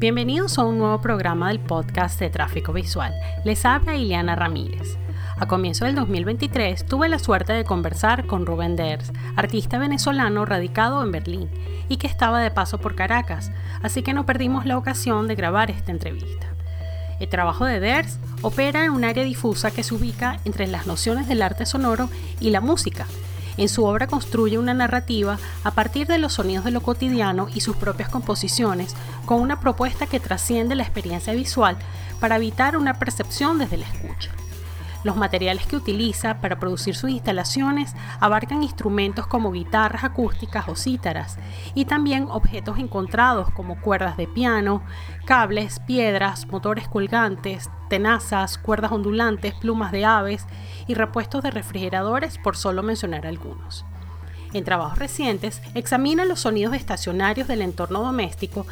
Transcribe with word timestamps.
Bienvenidos 0.00 0.58
a 0.58 0.64
un 0.64 0.78
nuevo 0.78 1.02
programa 1.02 1.48
del 1.48 1.60
podcast 1.60 2.18
de 2.20 2.30
Tráfico 2.30 2.72
Visual. 2.72 3.12
Les 3.44 3.66
habla 3.66 3.96
Ileana 3.96 4.34
Ramírez. 4.34 4.96
A 5.36 5.46
comienzo 5.46 5.84
del 5.84 5.94
2023 5.94 6.86
tuve 6.86 7.10
la 7.10 7.18
suerte 7.18 7.52
de 7.52 7.64
conversar 7.64 8.26
con 8.26 8.46
Rubén 8.46 8.76
Ders, 8.76 9.12
artista 9.36 9.76
venezolano 9.76 10.46
radicado 10.46 11.02
en 11.02 11.12
Berlín 11.12 11.50
y 11.90 11.98
que 11.98 12.06
estaba 12.06 12.40
de 12.40 12.50
paso 12.50 12.78
por 12.78 12.94
Caracas, 12.94 13.52
así 13.82 14.02
que 14.02 14.14
no 14.14 14.24
perdimos 14.24 14.64
la 14.64 14.78
ocasión 14.78 15.28
de 15.28 15.34
grabar 15.34 15.70
esta 15.70 15.92
entrevista. 15.92 16.46
El 17.20 17.28
trabajo 17.28 17.66
de 17.66 17.78
Ders 17.78 18.18
opera 18.40 18.86
en 18.86 18.92
un 18.92 19.04
área 19.04 19.22
difusa 19.22 19.70
que 19.70 19.82
se 19.82 19.94
ubica 19.94 20.40
entre 20.46 20.66
las 20.66 20.86
nociones 20.86 21.28
del 21.28 21.42
arte 21.42 21.66
sonoro 21.66 22.08
y 22.40 22.48
la 22.48 22.62
música, 22.62 23.04
en 23.60 23.68
su 23.68 23.84
obra 23.84 24.06
construye 24.06 24.58
una 24.58 24.72
narrativa 24.72 25.38
a 25.64 25.72
partir 25.72 26.06
de 26.06 26.16
los 26.16 26.32
sonidos 26.32 26.64
de 26.64 26.70
lo 26.70 26.80
cotidiano 26.80 27.48
y 27.54 27.60
sus 27.60 27.76
propias 27.76 28.08
composiciones, 28.08 28.96
con 29.30 29.42
una 29.42 29.60
propuesta 29.60 30.08
que 30.08 30.18
trasciende 30.18 30.74
la 30.74 30.82
experiencia 30.82 31.32
visual 31.32 31.76
para 32.18 32.34
evitar 32.34 32.76
una 32.76 32.98
percepción 32.98 33.60
desde 33.60 33.76
la 33.76 33.86
escucha. 33.86 34.32
Los 35.04 35.14
materiales 35.14 35.68
que 35.68 35.76
utiliza 35.76 36.40
para 36.40 36.58
producir 36.58 36.96
sus 36.96 37.10
instalaciones 37.10 37.94
abarcan 38.18 38.64
instrumentos 38.64 39.28
como 39.28 39.52
guitarras 39.52 40.02
acústicas 40.02 40.68
o 40.68 40.74
cítaras 40.74 41.38
y 41.76 41.84
también 41.84 42.26
objetos 42.28 42.80
encontrados 42.80 43.48
como 43.52 43.80
cuerdas 43.80 44.16
de 44.16 44.26
piano, 44.26 44.82
cables, 45.26 45.78
piedras, 45.78 46.48
motores 46.48 46.88
colgantes, 46.88 47.70
tenazas, 47.88 48.58
cuerdas 48.58 48.90
ondulantes, 48.90 49.54
plumas 49.54 49.92
de 49.92 50.06
aves 50.06 50.44
y 50.88 50.94
repuestos 50.94 51.44
de 51.44 51.52
refrigeradores 51.52 52.36
por 52.36 52.56
solo 52.56 52.82
mencionar 52.82 53.28
algunos. 53.28 53.84
En 54.52 54.64
trabajos 54.64 54.98
recientes 54.98 55.62
examina 55.76 56.24
los 56.24 56.40
sonidos 56.40 56.74
estacionarios 56.74 57.46
del 57.46 57.62
entorno 57.62 58.02
doméstico 58.02 58.66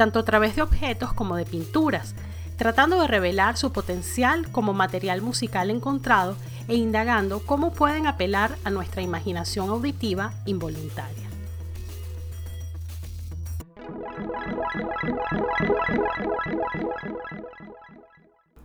tanto 0.00 0.18
a 0.18 0.24
través 0.24 0.56
de 0.56 0.62
objetos 0.62 1.12
como 1.12 1.36
de 1.36 1.44
pinturas, 1.44 2.14
tratando 2.56 2.98
de 3.02 3.06
revelar 3.06 3.58
su 3.58 3.70
potencial 3.70 4.50
como 4.50 4.72
material 4.72 5.20
musical 5.20 5.68
encontrado 5.68 6.36
e 6.68 6.74
indagando 6.74 7.40
cómo 7.44 7.74
pueden 7.74 8.06
apelar 8.06 8.56
a 8.64 8.70
nuestra 8.70 9.02
imaginación 9.02 9.68
auditiva 9.68 10.32
involuntaria. 10.46 11.28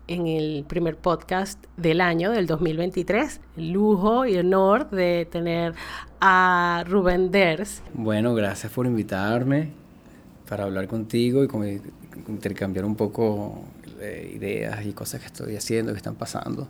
en 0.08 0.28
el 0.28 0.64
primer 0.66 0.96
podcast 0.98 1.66
del 1.78 2.00
año, 2.00 2.32
del 2.32 2.46
2023. 2.46 3.42
El 3.58 3.72
lujo 3.72 4.28
y 4.28 4.38
honor 4.38 4.90
de 4.92 5.28
tener 5.30 5.74
a 6.22 6.84
Rubén 6.88 7.32
Ders. 7.32 7.82
Bueno, 7.94 8.36
gracias 8.36 8.72
por 8.72 8.86
invitarme 8.86 9.85
para 10.48 10.66
hablar 10.66 10.88
contigo 10.88 11.44
y 11.44 11.82
intercambiar 12.28 12.86
un 12.86 12.96
poco 12.96 13.64
ideas 14.34 14.86
y 14.86 14.94
cosas 14.94 15.22
que 15.22 15.28
estoy 15.28 15.56
haciendo, 15.56 15.92
que 15.92 15.98
están 15.98 16.16
pasando. 16.16 16.68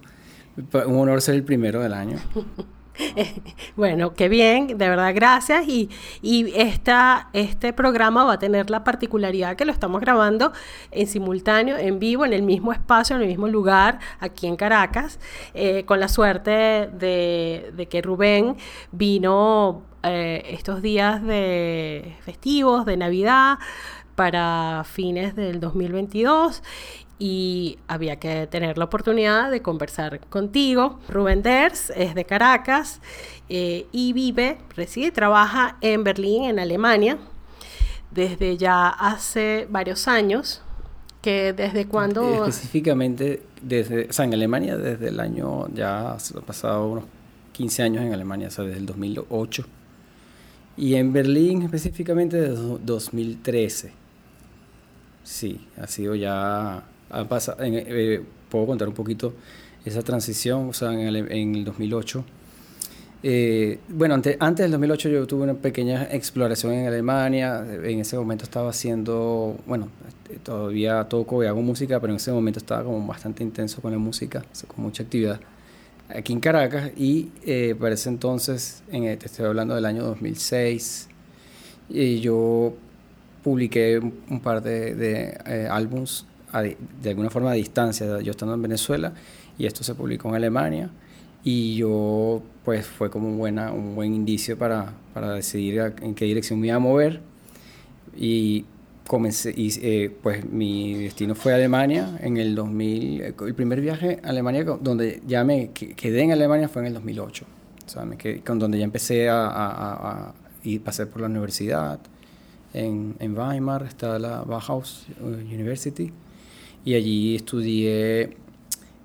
Un 0.55 0.95
honor 0.95 1.21
ser 1.21 1.35
el 1.35 1.43
primero 1.43 1.81
del 1.81 1.93
año. 1.93 2.17
bueno, 3.75 4.13
qué 4.13 4.29
bien, 4.29 4.67
de 4.67 4.89
verdad, 4.89 5.13
gracias. 5.13 5.67
Y, 5.67 5.89
y 6.21 6.53
esta, 6.55 7.29
este 7.33 7.73
programa 7.73 8.23
va 8.23 8.33
a 8.33 8.39
tener 8.39 8.69
la 8.69 8.83
particularidad 8.83 9.55
que 9.55 9.65
lo 9.65 9.71
estamos 9.71 10.01
grabando 10.01 10.51
en 10.91 11.07
simultáneo, 11.07 11.77
en 11.77 11.99
vivo, 11.99 12.25
en 12.25 12.33
el 12.33 12.43
mismo 12.43 12.71
espacio, 12.73 13.15
en 13.15 13.21
el 13.21 13.27
mismo 13.27 13.47
lugar, 13.47 13.99
aquí 14.19 14.47
en 14.47 14.55
Caracas, 14.55 15.19
eh, 15.53 15.83
con 15.85 15.99
la 15.99 16.07
suerte 16.07 16.51
de, 16.51 17.87
que 17.89 18.01
Rubén 18.01 18.55
vino 18.91 19.83
eh, 20.03 20.43
estos 20.49 20.81
días 20.81 21.23
de 21.23 22.15
festivos, 22.23 22.85
de 22.85 22.97
Navidad, 22.97 23.59
para 24.15 24.85
fines 24.85 25.35
del 25.35 25.59
2022 25.59 26.63
y 27.17 27.77
había 27.87 28.17
que 28.17 28.47
tener 28.47 28.77
la 28.77 28.85
oportunidad 28.85 29.49
de 29.49 29.61
conversar 29.61 30.19
contigo. 30.27 30.99
Rubén 31.07 31.41
Ders 31.41 31.91
es 31.95 32.13
de 32.13 32.25
Caracas 32.25 32.99
eh, 33.47 33.87
y 33.91 34.13
vive, 34.13 34.57
reside 34.75 35.07
y 35.07 35.11
trabaja 35.11 35.77
en 35.81 36.03
Berlín, 36.03 36.43
en 36.43 36.59
Alemania, 36.59 37.17
desde 38.11 38.57
ya 38.57 38.89
hace 38.89 39.67
varios 39.69 40.07
años. 40.07 40.61
Que 41.21 41.53
desde 41.53 41.87
cuándo... 41.87 42.45
Específicamente, 42.45 43.41
desde, 43.59 44.09
o 44.15 44.23
en 44.23 44.33
Alemania 44.33 44.77
desde 44.77 45.07
el 45.07 45.19
año, 45.19 45.67
ya 45.73 46.11
ha 46.11 46.41
pasado 46.45 46.87
unos 46.87 47.05
15 47.53 47.81
años 47.81 48.03
en 48.03 48.13
Alemania, 48.13 48.49
o 48.49 48.51
sea, 48.51 48.63
desde 48.63 48.77
el 48.77 48.85
2008. 48.85 49.65
Y 50.77 50.95
en 50.95 51.13
Berlín 51.13 51.63
específicamente 51.63 52.37
desde 52.37 52.77
2013. 52.79 53.91
Sí, 55.23 55.67
ha 55.81 55.87
sido 55.87 56.13
ya 56.13 56.83
eh, 57.59 58.21
puedo 58.49 58.65
contar 58.65 58.87
un 58.87 58.93
poquito 58.93 59.33
esa 59.85 60.01
transición, 60.01 60.69
o 60.69 60.73
sea, 60.73 60.93
en 60.93 60.99
el, 60.99 61.15
en 61.31 61.55
el 61.55 61.65
2008. 61.65 62.23
Eh, 63.27 63.79
bueno, 63.89 64.13
antes, 64.13 64.37
antes 64.39 64.65
del 64.65 64.71
2008 64.71 65.09
yo 65.09 65.25
tuve 65.25 65.43
una 65.43 65.55
pequeña 65.55 66.03
exploración 66.11 66.73
en 66.73 66.87
Alemania. 66.87 67.65
En 67.83 67.99
ese 67.99 68.17
momento 68.17 68.43
estaba 68.43 68.69
haciendo, 68.69 69.57
bueno, 69.65 69.89
todavía 70.43 71.03
toco 71.05 71.43
y 71.43 71.47
hago 71.47 71.61
música, 71.61 71.99
pero 71.99 72.13
en 72.13 72.17
ese 72.17 72.31
momento 72.31 72.59
estaba 72.59 72.83
como 72.83 73.05
bastante 73.07 73.43
intenso 73.43 73.81
con 73.81 73.91
la 73.91 73.97
música, 73.97 74.45
con 74.67 74.83
mucha 74.85 75.03
actividad 75.03 75.39
aquí 76.09 76.33
en 76.33 76.39
Caracas. 76.39 76.91
Y 76.95 77.31
eh, 77.45 77.75
para 77.79 77.95
ese 77.95 78.09
entonces, 78.09 78.83
en, 78.91 79.17
te 79.17 79.25
estoy 79.25 79.45
hablando 79.45 79.75
del 79.75 79.85
año 79.85 80.03
2006, 80.03 81.09
y 81.89 82.19
yo 82.19 82.73
publiqué 83.43 83.99
un 83.99 84.39
par 84.39 84.61
de, 84.61 84.95
de 84.95 85.37
eh, 85.45 85.67
álbums 85.69 86.25
de 86.61 87.09
alguna 87.09 87.29
forma 87.29 87.51
a 87.51 87.53
distancia, 87.53 88.21
yo 88.21 88.31
estando 88.31 88.53
en 88.55 88.61
Venezuela, 88.61 89.13
y 89.57 89.65
esto 89.65 89.83
se 89.83 89.95
publicó 89.95 90.29
en 90.29 90.35
Alemania, 90.35 90.89
y 91.43 91.75
yo, 91.75 92.41
pues 92.63 92.85
fue 92.85 93.09
como 93.09 93.27
un, 93.27 93.37
buena, 93.37 93.71
un 93.71 93.95
buen 93.95 94.13
indicio 94.13 94.57
para, 94.57 94.93
para 95.13 95.33
decidir 95.33 95.93
en 96.01 96.15
qué 96.15 96.25
dirección 96.25 96.59
me 96.59 96.67
iba 96.67 96.75
a 96.75 96.79
mover, 96.79 97.21
y 98.17 98.65
comencé, 99.07 99.53
y 99.55 99.71
eh, 99.81 100.15
pues 100.21 100.45
mi 100.45 100.95
destino 100.95 101.35
fue 101.35 101.53
Alemania 101.53 102.17
en 102.21 102.37
el 102.37 102.55
2000, 102.55 103.21
el 103.21 103.53
primer 103.55 103.79
viaje 103.81 104.19
a 104.23 104.29
Alemania 104.29 104.63
donde 104.63 105.21
ya 105.27 105.43
me 105.43 105.69
quedé 105.71 106.23
en 106.23 106.31
Alemania 106.31 106.67
fue 106.67 106.81
en 106.81 106.87
el 106.87 106.93
2008, 106.95 107.45
o 107.85 107.89
sea, 107.89 108.07
con 108.45 108.57
donde 108.57 108.79
ya 108.79 108.83
empecé 108.83 109.29
a, 109.29 109.45
a, 109.45 110.29
a, 110.29 110.33
y 110.63 110.79
pasé 110.79 111.05
por 111.05 111.21
la 111.21 111.27
universidad, 111.27 111.99
en, 112.73 113.15
en, 113.19 113.37
Weimar 113.37 113.83
está 113.83 114.19
la 114.19 114.41
Bauhaus 114.41 115.05
University 115.21 116.11
y 116.85 116.93
allí 116.93 117.35
estudié 117.35 118.37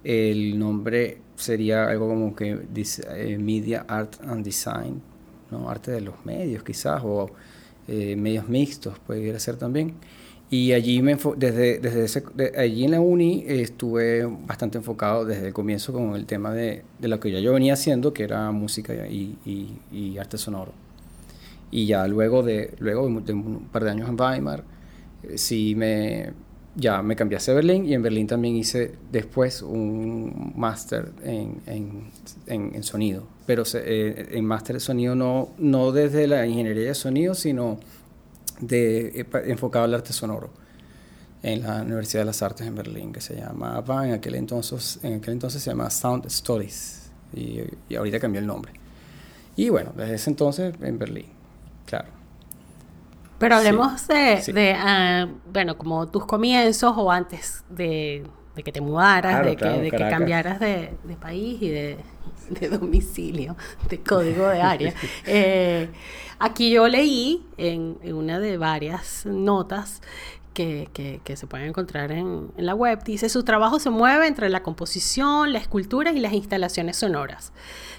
el 0.05 0.59
nombre 0.59 1.19
sería 1.37 1.89
algo 1.89 2.09
como 2.09 2.37
que 2.37 2.59
eh, 2.77 3.39
Media 3.39 3.85
Art 3.89 4.17
and 4.23 4.45
Design, 4.45 5.01
¿no? 5.51 5.69
arte 5.69 5.91
de 5.91 6.01
los 6.01 6.25
medios 6.25 6.63
quizás, 6.63 7.03
o 7.05 7.31
eh, 7.89 8.15
medios 8.17 8.49
mixtos 8.49 8.99
puede 9.01 9.39
ser 9.41 9.57
también. 9.57 9.95
Y 10.51 10.73
allí, 10.73 11.01
me 11.01 11.17
desde, 11.37 11.79
desde 11.79 12.05
ese, 12.05 12.25
allí 12.59 12.85
en 12.85 12.91
la 12.91 13.01
uni 13.01 13.45
estuve 13.47 14.27
bastante 14.27 14.79
enfocado 14.79 15.25
desde 15.25 15.49
el 15.49 15.53
comienzo 15.53 15.93
con 15.93 16.17
el 16.17 16.27
tema 16.27 16.53
de, 16.53 16.83
de 16.99 17.09
lo 17.09 17.21
que 17.21 17.31
ya 17.31 17.39
yo 17.39 17.53
venía 17.53 17.75
haciendo, 17.75 18.13
que 18.13 18.25
era 18.25 18.51
música 18.51 18.93
y, 19.07 19.37
y, 19.45 19.79
y 19.93 20.19
arte 20.19 20.39
sonoro. 20.39 20.73
Y 21.71 21.87
ya 21.87 22.07
luego 22.09 22.43
de, 22.43 22.75
luego 22.81 23.09
de 23.21 23.33
un 23.33 23.69
par 23.71 23.85
de 23.85 23.91
años 23.91 24.09
en 24.09 24.21
Weimar, 24.21 24.65
eh, 25.23 25.39
sí 25.39 25.75
me, 25.77 26.33
ya 26.77 27.03
me 27.03 27.17
cambié 27.17 27.39
a 27.39 27.53
Berlín 27.53 27.87
y 27.87 27.95
en 27.95 28.03
Berlín 28.03 28.27
también 28.27 28.57
hice 28.57 28.95
después 29.11 29.63
un 29.63 30.53
máster 30.57 31.13
en, 31.25 31.61
en, 31.67 32.73
en, 32.75 32.83
sonido, 32.85 33.25
pero 33.47 33.65
eh, 33.75 34.29
en 34.31 34.45
máster 34.45 34.75
de 34.77 34.81
sonido 34.81 35.15
no, 35.15 35.51
no 35.59 35.91
desde 35.91 36.27
la 36.27 36.47
ingeniería 36.47 36.89
de 36.89 36.95
sonido, 36.95 37.35
sino 37.35 37.81
de, 38.61 39.21
eh, 39.21 39.27
enfocado 39.47 39.85
al 39.85 39.95
arte 39.95 40.13
sonoro 40.13 40.51
en 41.43 41.63
la 41.63 41.83
Universidad 41.83 42.23
de 42.23 42.27
las 42.27 42.43
Artes 42.43 42.67
en 42.67 42.75
Berlín, 42.75 43.13
que 43.13 43.21
se 43.21 43.35
llamaba 43.35 44.07
en 44.07 44.13
aquel 44.13 44.37
entonces, 44.37 45.01
en 45.03 45.15
aquel 45.15 45.33
entonces 45.33 45.63
se 45.63 45.71
llama 45.71 45.91
Sound 45.91 46.29
Studies 46.29 47.11
y, 47.35 47.63
y 47.89 47.97
ahorita 47.97 48.21
cambió 48.21 48.41
el 48.41 48.47
nombre. 48.47 48.73
Y 49.57 49.71
bueno, 49.71 49.93
desde 49.97 50.15
ese 50.15 50.31
entonces 50.31 50.75
en 50.81 50.99
Berlín, 50.99 51.27
claro. 51.87 52.20
Pero 53.41 53.57
hablemos 53.57 54.07
de, 54.07 54.77
ah, 54.79 55.27
bueno, 55.51 55.79
como 55.79 56.07
tus 56.07 56.27
comienzos 56.27 56.93
o 56.95 57.11
antes 57.11 57.65
de, 57.71 58.27
que 58.63 58.71
te 58.71 58.83
mudaras, 58.83 59.47
de, 59.47 59.57
que, 59.57 59.97
cambiaras 60.11 60.61
de, 60.61 60.93
país 61.19 61.57
y 61.63 61.71
de, 61.71 61.97
domicilio, 62.71 63.57
de 63.89 64.01
código 64.01 64.47
de 64.47 64.61
área. 64.61 64.95
Eh, 65.27 65.89
aquí 66.39 66.71
yo 66.71 66.87
leí 66.87 67.47
en, 67.57 67.97
una 68.13 68.39
de 68.39 68.59
varias 68.59 69.25
notas 69.25 70.03
que, 70.53 71.23
se 71.35 71.47
pueden 71.47 71.69
encontrar 71.69 72.13
en, 72.13 72.51
en, 72.59 72.67
la 72.67 72.75
web, 72.75 73.03
dice, 73.05 73.31
su 73.31 73.43
trabajo 73.43 73.79
se 73.79 73.89
mueve 73.89 74.27
entre 74.27 74.51
la 74.51 74.63
composición, 74.63 75.55
la 75.55 75.61
escultura 75.61 76.13
y 76.13 76.21
las 76.21 76.35
instalaciones 76.35 76.99
sonoras. 76.99 77.55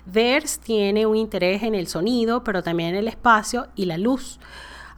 Ders 0.05 0.59
tiene 0.59 1.07
un 1.07 1.15
interés 1.15 1.63
en 1.63 1.73
el 1.73 1.87
sonido, 1.87 2.43
pero 2.43 2.61
también 2.61 2.89
en 2.89 2.97
el 2.97 3.07
espacio 3.07 3.69
y 3.75 3.85
la 3.85 3.97
luz 3.97 4.39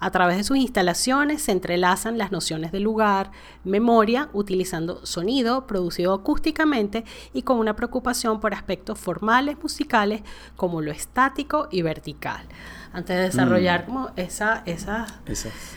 A 0.04 0.12
través 0.12 0.36
de 0.36 0.44
sus 0.44 0.58
instalaciones 0.58 1.44
se 1.44 1.54
entrelazan 1.54 2.18
las 2.18 2.30
nociones 2.30 2.74
de 2.74 2.82
lugar, 2.82 3.32
memoria, 3.64 4.30
utilizando 4.34 5.06
sonido 5.06 5.66
producido 5.66 6.14
acústicamente 6.14 7.06
y 7.34 7.44
con 7.44 7.58
una 7.58 7.78
preocupación 7.78 8.42
por 8.42 8.54
aspectos 8.54 9.00
formales 9.00 9.56
musicales 9.64 10.22
como 10.58 10.82
lo 10.82 10.92
estático 10.92 11.70
y 11.72 11.84
vertical 11.84 12.46
antes 12.92 13.16
de 13.16 13.24
desarrollar 13.24 13.84
mm. 13.84 13.86
como 13.86 14.12
esa, 14.18 14.62
esas 14.66 15.10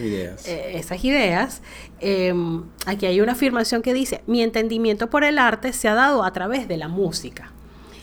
ideas. 0.01 0.47
Eh, 0.49 0.73
esas 0.75 1.05
ideas 1.05 1.63
em, 2.01 2.65
aquí 2.85 3.07
hay 3.07 3.21
una 3.21 3.33
afirmación 3.33 3.81
que 3.81 3.95
dice, 3.95 4.25
mi 4.27 4.43
entendimiento 4.43 5.09
por 5.09 5.23
el 5.23 5.39
arte 5.39 5.73
se 5.73 5.87
ha 5.87 5.95
dado 5.95 6.25
a 6.25 6.33
través 6.33 6.67
de 6.67 6.77
la 6.77 6.89
música. 6.89 7.53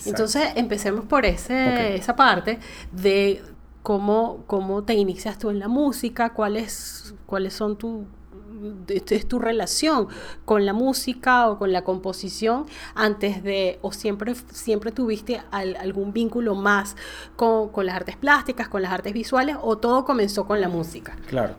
Entonces 0.06 0.50
empecemos 0.56 1.06
por 1.06 1.25
ese, 1.25 1.96
esa 1.96 2.16
parte 2.16 2.60
de 2.92 3.42
cómo, 3.83 4.44
cómo 4.47 4.83
te 4.83 4.95
inicias 4.95 5.38
tú 5.38 5.50
en 5.50 5.59
la 5.59 5.68
música, 5.68 6.33
cuáles, 6.33 7.13
cuáles 7.27 7.53
son 7.53 7.77
tus 7.77 8.06
es 8.88 9.27
tu 9.27 9.39
relación 9.39 10.07
con 10.45 10.65
la 10.65 10.74
música 10.74 11.50
o 11.50 11.57
con 11.57 11.74
la 11.74 11.83
composición 11.83 12.65
antes 12.95 13.44
de, 13.44 13.77
o 13.81 13.91
siempre, 13.91 14.35
siempre 14.51 14.91
tuviste 14.91 15.41
algún 15.51 16.13
vínculo 16.13 16.56
más 16.56 16.95
con, 17.35 17.69
las 17.85 17.95
artes 17.95 18.15
plásticas, 18.15 18.69
con 18.69 18.81
las 18.81 18.91
artes 18.91 19.13
visuales, 19.13 19.57
o 19.62 19.77
todo 19.77 20.06
comenzó 20.06 20.45
con 20.45 20.62
la 20.62 20.69
música? 20.69 21.18
Claro. 21.27 21.56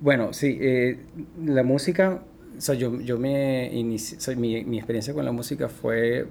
Bueno, 0.00 0.32
sí, 0.32 0.58
eh, 0.60 1.06
la 1.42 1.62
música, 1.62 2.22
o 2.58 2.60
sea, 2.60 2.74
yo, 2.74 3.00
yo 3.00 3.18
me 3.18 3.70
inicié, 3.72 4.36
mi, 4.36 4.64
mi, 4.64 4.76
experiencia 4.76 5.14
con 5.14 5.24
la 5.24 5.32
música 5.32 5.68
fue 5.68 6.28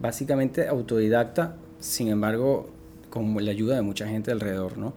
básicamente 0.00 0.68
autodidacta, 0.68 1.56
sin 1.78 2.08
embargo, 2.08 2.73
con 3.14 3.44
la 3.44 3.52
ayuda 3.52 3.76
de 3.76 3.82
mucha 3.82 4.08
gente 4.08 4.32
alrededor, 4.32 4.76
¿no? 4.76 4.92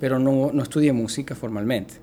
Pero 0.00 0.18
no, 0.18 0.50
no 0.52 0.62
estudié 0.62 0.94
música 0.94 1.34
formalmente. 1.34 1.94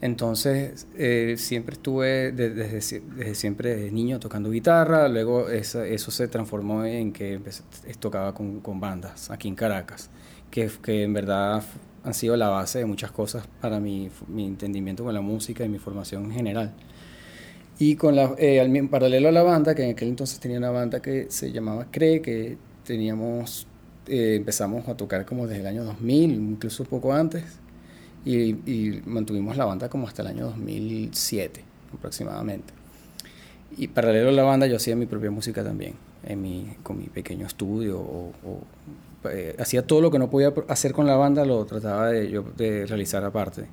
Entonces, 0.00 0.86
eh, 0.96 1.34
siempre 1.36 1.74
estuve 1.74 2.30
desde, 2.30 3.34
siempre 3.34 3.74
de 3.74 3.90
niño 3.90 4.20
tocando 4.20 4.48
guitarra, 4.48 5.08
luego 5.08 5.50
eso, 5.50 6.10
se 6.10 6.28
transformó 6.28 6.84
en 6.84 7.12
que 7.12 7.34
empecé, 7.34 7.64
tocaba 7.98 8.32
con, 8.32 8.60
con, 8.60 8.80
bandas 8.80 9.30
aquí 9.30 9.48
en 9.48 9.56
Caracas, 9.56 10.08
que, 10.50 10.70
que, 10.82 11.02
en 11.02 11.12
verdad 11.12 11.62
han 12.02 12.14
sido 12.14 12.36
la 12.36 12.48
base 12.48 12.78
de 12.78 12.86
muchas 12.86 13.10
cosas 13.10 13.46
para 13.60 13.78
mi, 13.78 14.08
mi 14.28 14.46
entendimiento 14.46 15.04
con 15.04 15.12
la 15.12 15.20
música 15.20 15.64
y 15.64 15.68
mi 15.68 15.78
formación 15.78 16.24
en 16.26 16.32
general. 16.32 16.72
Y 17.78 17.96
con 17.96 18.14
la, 18.14 18.34
eh, 18.38 18.60
en 18.60 18.88
paralelo 18.88 19.28
a 19.28 19.32
la 19.32 19.42
banda, 19.42 19.74
que 19.74 19.84
en 19.84 19.90
aquel 19.90 20.08
entonces 20.08 20.38
tenía 20.38 20.58
una 20.58 20.70
banda 20.70 21.02
que 21.02 21.26
se 21.28 21.50
llamaba 21.50 21.86
CRE, 21.90 22.22
que 22.22 22.56
teníamos, 22.84 23.66
eh, 24.06 24.36
empezamos 24.36 24.88
a 24.88 24.96
tocar 24.96 25.24
como 25.26 25.46
desde 25.46 25.60
el 25.60 25.66
año 25.66 25.84
2000, 25.84 26.32
incluso 26.32 26.84
poco 26.84 27.12
antes 27.12 27.44
y, 28.24 29.00
mantuvimos 29.06 29.56
la 29.56 29.64
banda 29.64 29.88
como 29.88 30.06
hasta 30.06 30.22
el 30.22 30.28
año 30.28 30.46
2007 30.46 31.64
aproximadamente. 31.94 32.72
Y 33.76 33.88
paralelo 33.88 34.30
a 34.30 34.32
la 34.32 34.42
banda 34.42 34.66
yo 34.66 34.76
hacía 34.76 34.96
mi 34.96 35.06
propia 35.06 35.30
música 35.30 35.64
también, 35.64 35.94
en 36.24 36.42
mi, 36.42 36.76
con 36.82 36.98
mi 36.98 37.06
pequeño 37.06 37.46
estudio. 37.46 37.98
O, 37.98 38.32
eh, 39.30 39.54
hacía 39.58 39.86
todo 39.86 40.00
lo 40.00 40.10
que 40.10 40.18
no 40.18 40.30
podía 40.30 40.52
hacer 40.68 40.92
con 40.92 41.06
la 41.06 41.16
banda, 41.16 41.44
lo 41.44 41.64
trataba 41.66 42.08
de, 42.08 42.30
yo, 42.30 42.44
de 42.56 42.86
realizar 42.86 43.24
aparte. 43.24 43.66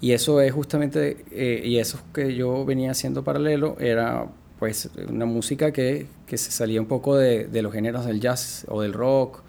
Y 0.00 0.12
eso 0.12 0.40
es 0.40 0.52
justamente, 0.52 1.24
eh, 1.32 1.62
y 1.64 1.78
eso 1.78 1.98
que 2.14 2.34
yo 2.34 2.64
venía 2.64 2.92
haciendo 2.92 3.24
paralelo 3.24 3.76
era 3.80 4.26
pues 4.58 4.90
una 5.08 5.24
música 5.24 5.72
que, 5.72 6.06
que 6.26 6.36
se 6.36 6.50
salía 6.50 6.80
un 6.80 6.86
poco 6.86 7.16
de, 7.16 7.46
de, 7.46 7.62
los 7.62 7.72
géneros 7.72 8.06
del 8.06 8.20
jazz 8.20 8.64
o 8.68 8.82
del 8.82 8.92
rock. 8.92 9.42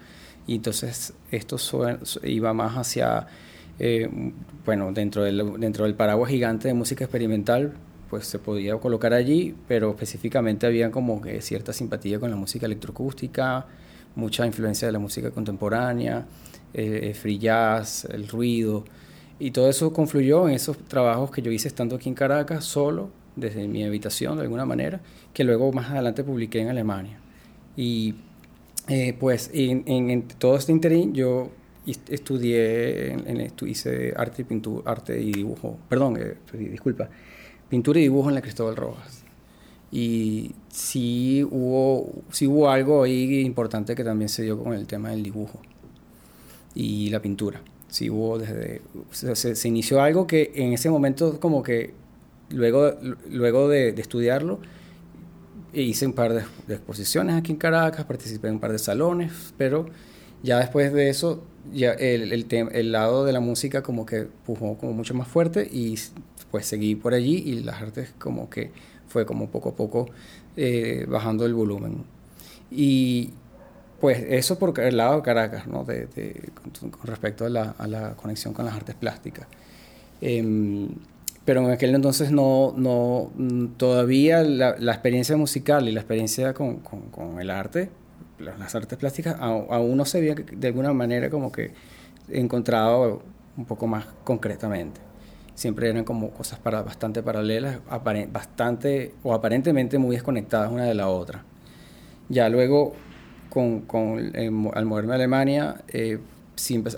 Y 0.50 0.56
entonces 0.56 1.14
esto 1.30 1.58
iba 2.24 2.52
más 2.52 2.76
hacia 2.76 3.28
eh, 3.78 4.10
bueno, 4.66 4.90
dentro 4.90 5.22
del, 5.22 5.60
dentro 5.60 5.84
del 5.84 5.94
paraguas 5.94 6.28
gigante 6.28 6.66
de 6.66 6.74
música 6.74 7.04
experimental, 7.04 7.74
pues 8.10 8.26
se 8.26 8.40
podía 8.40 8.76
colocar 8.78 9.14
allí, 9.14 9.54
pero 9.68 9.90
específicamente 9.90 10.66
había 10.66 10.90
como 10.90 11.22
cierta 11.38 11.72
simpatía 11.72 12.18
con 12.18 12.30
la 12.30 12.36
música 12.36 12.66
electroacústica, 12.66 13.64
mucha 14.16 14.44
influencia 14.44 14.88
de 14.88 14.92
la 14.92 14.98
música 14.98 15.30
contemporánea, 15.30 16.26
eh, 16.74 17.14
free 17.14 17.38
jazz, 17.38 18.06
el 18.06 18.26
ruido, 18.26 18.84
y 19.38 19.52
todo 19.52 19.70
eso 19.70 19.92
confluyó 19.92 20.48
en 20.48 20.56
esos 20.56 20.78
trabajos 20.78 21.30
que 21.30 21.42
yo 21.42 21.52
hice 21.52 21.68
estando 21.68 21.94
aquí 21.94 22.08
en 22.08 22.16
Caracas, 22.16 22.64
solo, 22.64 23.10
desde 23.36 23.68
mi 23.68 23.84
habitación 23.84 24.34
de 24.34 24.42
alguna 24.42 24.66
manera, 24.66 25.00
que 25.32 25.44
luego 25.44 25.70
más 25.70 25.92
adelante 25.92 26.24
publiqué 26.24 26.60
en 26.60 26.70
Alemania. 26.70 27.20
Y 27.76 28.16
eh, 28.90 29.16
pues 29.18 29.50
en, 29.54 29.84
en, 29.86 30.22
todo 30.26 30.56
este 30.56 30.72
interín 30.72 31.14
yo 31.14 31.50
estudié, 31.86 33.12
en, 33.12 33.52
hice 33.66 34.12
arte 34.16 34.42
y 34.42 34.44
pintura, 34.44 34.90
arte 34.90 35.20
y 35.20 35.32
dibujo, 35.32 35.78
perdón, 35.88 36.18
eh, 36.20 36.34
disculpa, 36.58 37.08
pintura 37.68 38.00
y 38.00 38.02
dibujo 38.02 38.28
en 38.28 38.34
la 38.34 38.42
Cristóbal 38.42 38.74
Rojas. 38.74 39.24
Y 39.92 40.56
sí 40.68 41.46
hubo, 41.48 42.24
sí 42.32 42.48
hubo 42.48 42.68
algo 42.68 43.04
ahí 43.04 43.40
importante 43.40 43.94
que 43.94 44.02
también 44.02 44.28
se 44.28 44.42
dio 44.42 44.62
con 44.62 44.72
el 44.72 44.86
tema 44.88 45.10
del 45.10 45.22
dibujo 45.22 45.60
y 46.74 47.10
la 47.10 47.22
pintura. 47.22 47.60
Sí 47.88 48.10
hubo 48.10 48.38
desde, 48.38 48.82
se, 49.12 49.68
inició 49.68 50.02
algo 50.02 50.26
que 50.26 50.50
en 50.56 50.72
ese 50.72 50.90
momento 50.90 51.38
como 51.38 51.62
que 51.62 51.94
luego, 52.50 52.92
luego 53.28 53.68
de, 53.68 53.90
estudiarlo, 53.90 54.58
hice 55.72 56.06
un 56.06 56.12
par 56.12 56.32
de, 56.32 56.42
de, 56.66 56.74
exposiciones 56.74 57.36
aquí 57.36 57.52
en 57.52 57.58
Caracas, 57.58 58.04
participé 58.04 58.48
en 58.48 58.54
un 58.54 58.60
par 58.60 58.72
de 58.72 58.78
salones, 58.78 59.54
pero 59.56 59.86
ya 60.42 60.58
después 60.58 60.92
de 60.92 61.10
eso, 61.10 61.44
ya 61.72 61.92
el, 61.92 62.32
el, 62.32 62.46
el, 62.72 62.92
lado 62.92 63.24
de 63.24 63.32
la 63.32 63.40
música 63.40 63.82
como 63.82 64.06
que 64.06 64.26
pujó 64.46 64.78
como 64.78 64.92
mucho 64.92 65.14
más 65.14 65.28
fuerte 65.28 65.68
y 65.70 65.96
pues 66.50 66.66
seguí 66.66 66.94
por 66.94 67.14
allí 67.14 67.36
y 67.36 67.60
las 67.60 67.82
artes 67.82 68.12
como 68.18 68.48
que 68.48 68.72
fue 69.08 69.26
como 69.26 69.50
poco 69.50 69.70
a 69.70 69.76
poco 69.76 70.06
eh, 70.56 71.04
bajando 71.08 71.44
el 71.44 71.54
volumen. 71.54 72.04
Y 72.70 73.30
pues 74.00 74.24
eso 74.28 74.58
por 74.58 74.78
el 74.80 74.96
lado 74.96 75.16
de 75.16 75.22
Caracas, 75.22 75.66
¿no? 75.66 75.84
De, 75.84 76.08
con, 76.80 76.92
respecto 77.04 77.44
a 77.44 77.50
la, 77.50 77.74
a 77.76 77.86
la, 77.86 78.16
conexión 78.16 78.54
con 78.54 78.64
las 78.64 78.74
artes 78.74 78.94
plásticas. 78.94 79.46
Em, 80.20 80.88
pero 81.50 81.64
en 81.64 81.72
aquel 81.72 81.92
entonces 81.96 82.30
no, 82.30 82.72
no 82.76 83.32
todavía 83.76 84.44
la, 84.44 84.76
la, 84.78 84.92
experiencia 84.92 85.36
musical 85.36 85.88
y 85.88 85.90
la 85.90 85.98
experiencia 85.98 86.54
con, 86.54 86.76
con, 86.76 87.10
con 87.10 87.40
el 87.40 87.50
arte 87.50 87.90
las 88.38 88.72
artes 88.76 88.96
plásticas 88.96 89.34
aún 89.40 89.96
no 89.96 90.04
se 90.04 90.18
había 90.18 90.36
de 90.36 90.68
alguna 90.68 90.92
manera 90.92 91.28
como 91.28 91.50
que 91.50 91.72
encontrado 92.28 93.24
un 93.56 93.64
poco 93.64 93.88
más 93.88 94.06
concretamente. 94.22 95.00
Siempre 95.56 95.90
eran 95.90 96.04
como 96.04 96.30
cosas 96.30 96.60
para, 96.60 96.82
bastante 96.82 97.20
paralelas, 97.20 97.80
bastante 98.30 99.12
o 99.24 99.34
aparentemente 99.34 99.98
muy 99.98 100.14
desconectadas 100.14 100.70
una 100.70 100.84
de 100.84 100.94
la 100.94 101.08
otra. 101.08 101.42
Ya 102.28 102.48
luego, 102.48 102.94
con, 103.48 103.80
con 103.80 104.32
al 104.72 104.86
moverme 104.86 105.14
a 105.14 105.16
Alemania, 105.16 105.82
eh, 105.88 106.20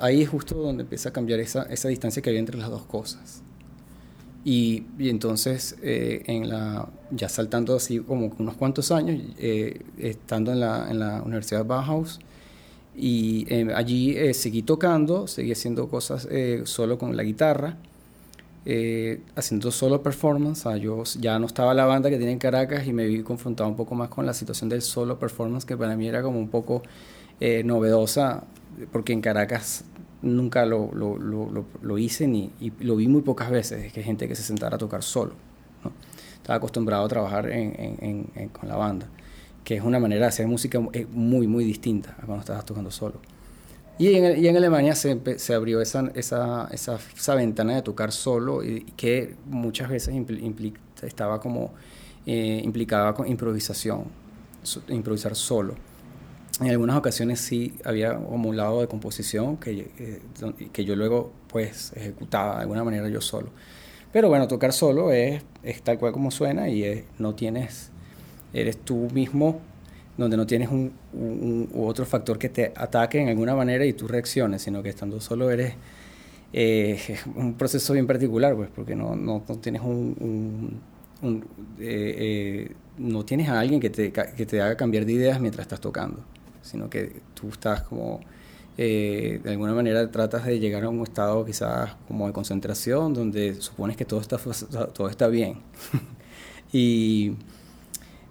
ahí 0.03 0.21
es 0.21 0.29
justo 0.29 0.57
donde 0.57 0.83
empieza 0.83 1.09
a 1.09 1.13
cambiar 1.15 1.41
esa, 1.41 1.63
esa 1.71 1.89
distancia 1.89 2.21
que 2.21 2.29
había 2.29 2.41
entre 2.41 2.59
las 2.59 2.69
dos 2.69 2.83
cosas. 2.83 3.43
Y, 4.45 4.85
y 4.99 5.09
entonces, 5.09 5.77
eh, 5.83 6.23
en 6.27 6.49
la, 6.49 6.89
ya 7.11 7.29
saltando 7.29 7.77
así 7.77 8.01
como 8.01 8.33
unos 8.39 8.57
cuantos 8.57 8.91
años, 8.91 9.21
eh, 9.39 9.83
estando 9.99 10.53
en 10.53 10.61
la, 10.61 10.91
en 10.91 10.99
la 10.99 11.23
Universidad 11.23 11.65
Bauhaus, 11.65 12.19
y 12.95 13.47
eh, 13.49 13.73
allí 13.75 14.35
seguí 14.35 14.63
tocando, 14.63 15.27
seguí 15.27 15.53
haciendo 15.53 15.89
cosas 15.89 16.29
solo 16.65 16.99
con 16.99 17.17
la 17.17 17.23
guitarra, 17.23 17.77
haciendo 19.35 19.71
solo 19.71 20.03
performance. 20.03 20.65
yo 20.81 21.03
ya 21.19 21.39
no 21.39 21.47
estaba 21.47 21.73
la 21.73 21.87
banda 21.87 22.11
que 22.11 22.17
tiene 22.17 22.33
en 22.33 22.39
Caracas 22.39 22.87
y 22.87 22.93
me 22.93 23.07
vi 23.07 23.23
confrontado 23.23 23.69
un 23.71 23.77
poco 23.77 23.95
más 23.95 24.09
con 24.09 24.27
la 24.27 24.35
situación 24.35 24.69
del 24.69 24.83
solo 24.83 25.19
performance, 25.19 25.65
que 25.65 25.77
para 25.77 25.97
mí 25.97 26.07
era 26.07 26.23
como 26.23 26.39
un 26.39 26.49
poco 26.49 26.83
novedosa, 27.65 28.45
porque 28.93 29.13
en 29.13 29.21
Caracas 29.21 29.85
nunca 30.23 30.65
lo, 30.65 30.91
lo, 30.95 31.19
lo, 31.19 31.67
lo, 31.81 31.99
hice 31.99 32.27
ni, 32.27 32.51
lo 32.81 32.97
vi 32.97 33.09
muy 33.09 33.23
pocas 33.23 33.51
veces, 33.51 33.85
es 33.85 33.93
que 33.93 34.03
gente 34.03 34.29
que 34.29 34.35
se 34.35 34.43
sentara 34.43 34.77
a 34.77 34.79
tocar 34.79 35.03
solo. 35.03 35.35
¿no? 35.85 35.93
Estaba 36.37 36.57
acostumbrado 36.57 37.05
a 37.05 37.09
trabajar 37.09 37.51
en, 37.51 38.29
en, 38.35 38.49
con 38.49 38.69
la 38.69 38.77
banda, 38.77 39.09
que 39.65 39.77
es 39.77 39.83
una 39.83 39.99
manera 39.99 40.23
de 40.23 40.29
hacer 40.29 40.47
música 40.47 40.81
muy, 41.11 41.47
muy 41.47 41.65
distinta 41.65 42.17
a 42.21 42.27
cuando 42.27 42.41
estabas 42.41 42.65
tocando 42.65 42.91
solo. 42.91 43.21
Y 43.99 44.15
en, 44.15 44.43
y 44.43 44.49
en 44.49 44.57
Alemania 44.57 44.95
se, 44.95 45.39
se 45.39 45.55
abrió 45.55 45.81
esa, 45.81 46.11
esa, 46.15 46.69
esa, 46.73 46.99
esa, 47.15 47.35
ventana 47.35 47.75
de 47.75 47.83
tocar 47.83 48.11
solo, 48.11 48.65
y 48.65 48.83
que 48.97 49.37
muchas 49.47 49.91
veces 49.91 50.15
implica, 50.15 50.81
estaba 51.03 51.41
como 51.41 51.73
eh, 52.27 52.61
implicaba 52.65 53.15
con 53.15 53.29
improvisación, 53.29 54.05
improvisar 54.89 55.35
solo 55.35 55.75
en 56.65 56.71
algunas 56.71 56.97
ocasiones 56.97 57.41
sí 57.41 57.75
había 57.85 58.15
como 58.15 58.49
un 58.49 58.57
lado 58.57 58.81
de 58.81 58.89
composición 58.89 59.57
que, 59.57 59.91
eh, 59.99 60.21
que 60.73 60.85
yo 60.85 60.97
luego 60.97 61.33
pues 61.49 61.93
ejecutaba 61.97 62.57
de 62.57 62.61
alguna 62.63 62.85
manera 62.85 63.09
yo 63.09 63.21
solo. 63.21 63.51
Pero 64.13 64.29
bueno, 64.29 64.49
tocar 64.49 64.73
solo 64.73 65.13
es, 65.13 65.43
es 65.63 65.83
tal 65.83 65.99
cual 65.99 66.13
como 66.13 66.31
suena 66.31 66.69
y 66.69 67.05
no 67.19 67.35
tienes, 67.35 67.91
eres 68.53 68.77
tú 68.79 69.09
mismo 69.13 69.61
donde 70.17 70.37
no 70.37 70.47
tienes 70.47 70.69
un, 70.71 70.93
un, 71.15 71.71
otro 71.75 72.05
factor 72.05 72.39
que 72.39 72.49
te 72.49 72.73
ataque 72.77 73.21
en 73.21 73.29
alguna 73.29 73.55
manera 73.55 73.85
y 73.87 73.93
tú 73.93 74.07
reacciones, 74.07 74.63
sino 74.63 74.83
que 74.83 74.91
estando 74.91 75.21
solo 75.21 75.51
eres 75.51 75.75
eh, 76.53 77.01
es 77.09 77.27
un 77.35 77.55
proceso 77.55 77.93
bien 77.95 78.07
particular, 78.07 78.55
pues, 78.55 78.69
porque 78.75 78.95
no, 78.95 79.17
no, 79.17 79.43
no 79.49 79.57
tienes 79.57 79.81
un, 79.83 80.81
un, 81.23 81.45
eh, 81.79 82.15
eh, 82.19 82.73
no 82.99 83.25
tienes 83.25 83.49
a 83.49 83.59
alguien 83.59 83.81
que 83.81 83.89
te, 83.89 84.13
que 84.13 84.47
te 84.47 84.61
haga 84.61 84.77
cambiar 84.77 85.07
de 85.07 85.13
ideas 85.13 85.41
mientras 85.41 85.65
estás 85.65 85.81
tocando, 85.81 86.23
sino 86.63 86.89
que 86.89 87.21
tú 87.35 87.49
estás 87.49 87.83
como 87.83 88.21
de 88.77 89.41
alguna 89.47 89.75
manera 89.75 90.11
tratas 90.11 90.47
de 90.47 90.59
llegar 90.59 90.83
a 90.85 90.89
un 90.89 91.03
estado 91.03 91.45
quizás 91.45 91.91
como 92.09 92.27
de 92.27 92.33
concentración 92.33 93.13
donde 93.13 93.55
supones 93.61 93.97
que 93.97 94.05
todo 94.05 94.21
está 94.21 94.39
todo 94.93 95.09
está 95.09 95.29
bien. 95.29 95.59
Y 96.75 97.35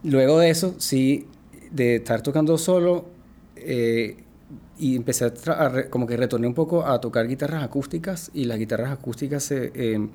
luego 0.01 0.39
de 0.39 0.50
eso 0.50 0.73
sí 0.79 1.27
de 1.69 1.97
estar 1.97 2.23
tocando 2.23 2.57
solo 2.57 3.05
y 4.81 4.95
empecé 4.95 5.25
a, 5.25 5.89
como 5.91 6.07
que 6.07 6.17
retorné 6.17 6.47
un 6.47 6.55
poco 6.55 6.83
a 6.83 7.00
tocar 7.00 7.27
guitarras 7.27 7.63
acústicas 7.63 8.31
y 8.33 8.45
las 8.45 8.57
guitarras 8.57 8.91
acústicas 8.91 9.43
se, 9.43 9.71
eh, 9.75 10.07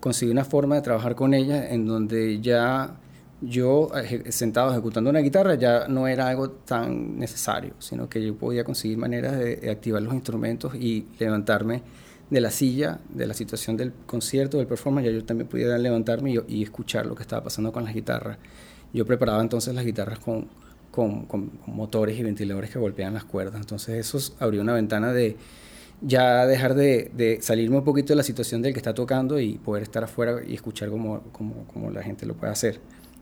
conseguí 0.00 0.32
una 0.32 0.46
forma 0.46 0.76
de 0.76 0.82
trabajar 0.82 1.14
con 1.14 1.34
ellas 1.34 1.66
en 1.70 1.86
donde 1.86 2.40
ya 2.40 2.96
yo 3.40 3.90
sentado 4.30 4.72
ejecutando 4.72 5.10
una 5.10 5.20
guitarra 5.20 5.54
ya 5.54 5.86
no 5.88 6.08
era 6.08 6.28
algo 6.28 6.50
tan 6.50 7.18
necesario, 7.18 7.74
sino 7.78 8.08
que 8.08 8.24
yo 8.24 8.34
podía 8.36 8.64
conseguir 8.64 8.98
maneras 8.98 9.38
de, 9.38 9.70
activar 9.70 10.02
los 10.02 10.14
instrumentos 10.14 10.74
y 10.74 11.06
levantarme 11.18 11.82
de 12.30 12.40
la 12.40 12.50
silla, 12.50 12.98
de 13.08 13.26
la 13.26 13.34
situación 13.34 13.76
del 13.76 13.92
concierto, 14.06 14.58
del 14.58 14.66
performance, 14.66 15.06
ya 15.06 15.12
yo 15.12 15.24
también 15.24 15.48
podía 15.48 15.78
levantarme 15.78 16.32
y, 16.32 16.38
y 16.48 16.62
escuchar 16.62 17.06
lo 17.06 17.14
que 17.14 17.22
estaba 17.22 17.44
pasando 17.44 17.72
con 17.72 17.84
las 17.84 17.94
guitarras. 17.94 18.38
Yo 18.92 19.06
preparaba 19.06 19.40
entonces 19.40 19.74
las 19.74 19.84
guitarras 19.84 20.18
con, 20.18 20.48
con, 20.90 21.52
motores 21.66 22.18
y 22.18 22.22
ventiladores 22.22 22.70
que 22.70 22.78
golpean 22.78 23.14
las 23.14 23.24
cuerdas. 23.24 23.60
Entonces 23.60 23.96
eso 23.96 24.34
abrió 24.40 24.62
una 24.62 24.74
ventana 24.74 25.12
de 25.12 25.36
ya 26.00 26.46
dejar 26.46 26.74
de, 26.74 27.38
salirme 27.40 27.78
un 27.78 27.84
poquito 27.84 28.08
de 28.08 28.16
la 28.16 28.22
situación 28.22 28.62
del 28.62 28.72
que 28.72 28.78
está 28.78 28.94
tocando 28.94 29.40
y 29.40 29.58
poder 29.58 29.82
estar 29.82 30.04
afuera 30.04 30.40
y 30.46 30.54
escuchar 30.54 30.90
como, 30.90 31.22
como, 31.32 31.64
como 31.72 31.90
la 31.90 32.02
gente 32.02 32.26
lo 32.26 32.34
puede 32.34 32.52
hacer. 32.52 32.80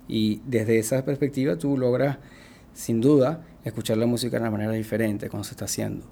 Y 0.08 0.40
desde 0.46 0.78
esa 0.78 1.04
perspectiva 1.04 1.56
tú 1.56 1.76
logras, 1.76 2.18
sin 2.74 3.00
duda, 3.00 3.44
escuchar 3.64 3.96
la 3.96 4.06
música 4.06 4.36
de 4.36 4.42
una 4.42 4.50
manera 4.50 4.72
diferente 4.72 5.28
cuando 5.28 5.44
se 5.44 5.52
está 5.52 5.64
haciendo. 5.64 6.06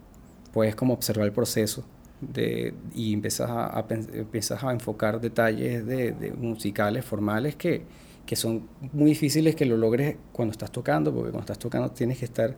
Puedes 0.53 0.75
como 0.75 0.95
observar 0.95 1.27
el 1.27 1.33
proceso 1.33 1.85
de, 2.21 2.75
y 2.95 3.13
empiezas 3.13 3.51
a, 3.51 3.85
empiezas 4.13 4.63
a 4.65 4.73
enfocar 4.73 5.21
detalles 5.21 5.87
de, 5.87 6.13
de 6.13 6.33
musicales, 6.33 7.05
formales, 7.05 7.57
que, 7.57 7.83
que 8.27 8.37
son 8.37 8.69
muy 8.93 9.11
difíciles 9.11 9.55
que 9.55 9.67
lo 9.67 9.77
logres 9.77 10.17
cuando 10.33 10.53
estás 10.53 10.71
tocando, 10.71 11.13
porque 11.13 11.31
cuando 11.31 11.45
estás 11.45 11.59
tocando 11.59 11.91
tienes 11.91 12.19
que 12.19 12.25
estar 12.25 12.57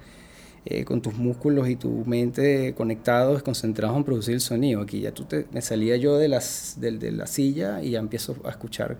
eh, 0.64 0.84
con 0.84 1.00
tus 1.00 1.14
músculos 1.14 1.68
y 1.68 1.76
tu 1.76 2.04
mente 2.06 2.74
conectados, 2.74 3.42
concentrados 3.42 3.96
en 3.96 4.04
producir 4.04 4.34
el 4.34 4.40
sonido. 4.40 4.80
Aquí 4.80 5.00
ya 5.00 5.12
tú 5.12 5.24
te, 5.24 5.46
me 5.52 5.62
salía 5.62 5.96
yo 5.96 6.16
de, 6.18 6.28
las, 6.28 6.76
de, 6.80 6.92
de 6.92 7.12
la 7.12 7.26
silla 7.26 7.82
y 7.82 7.90
ya 7.90 7.98
empiezo 7.98 8.36
a 8.44 8.50
escuchar 8.50 8.96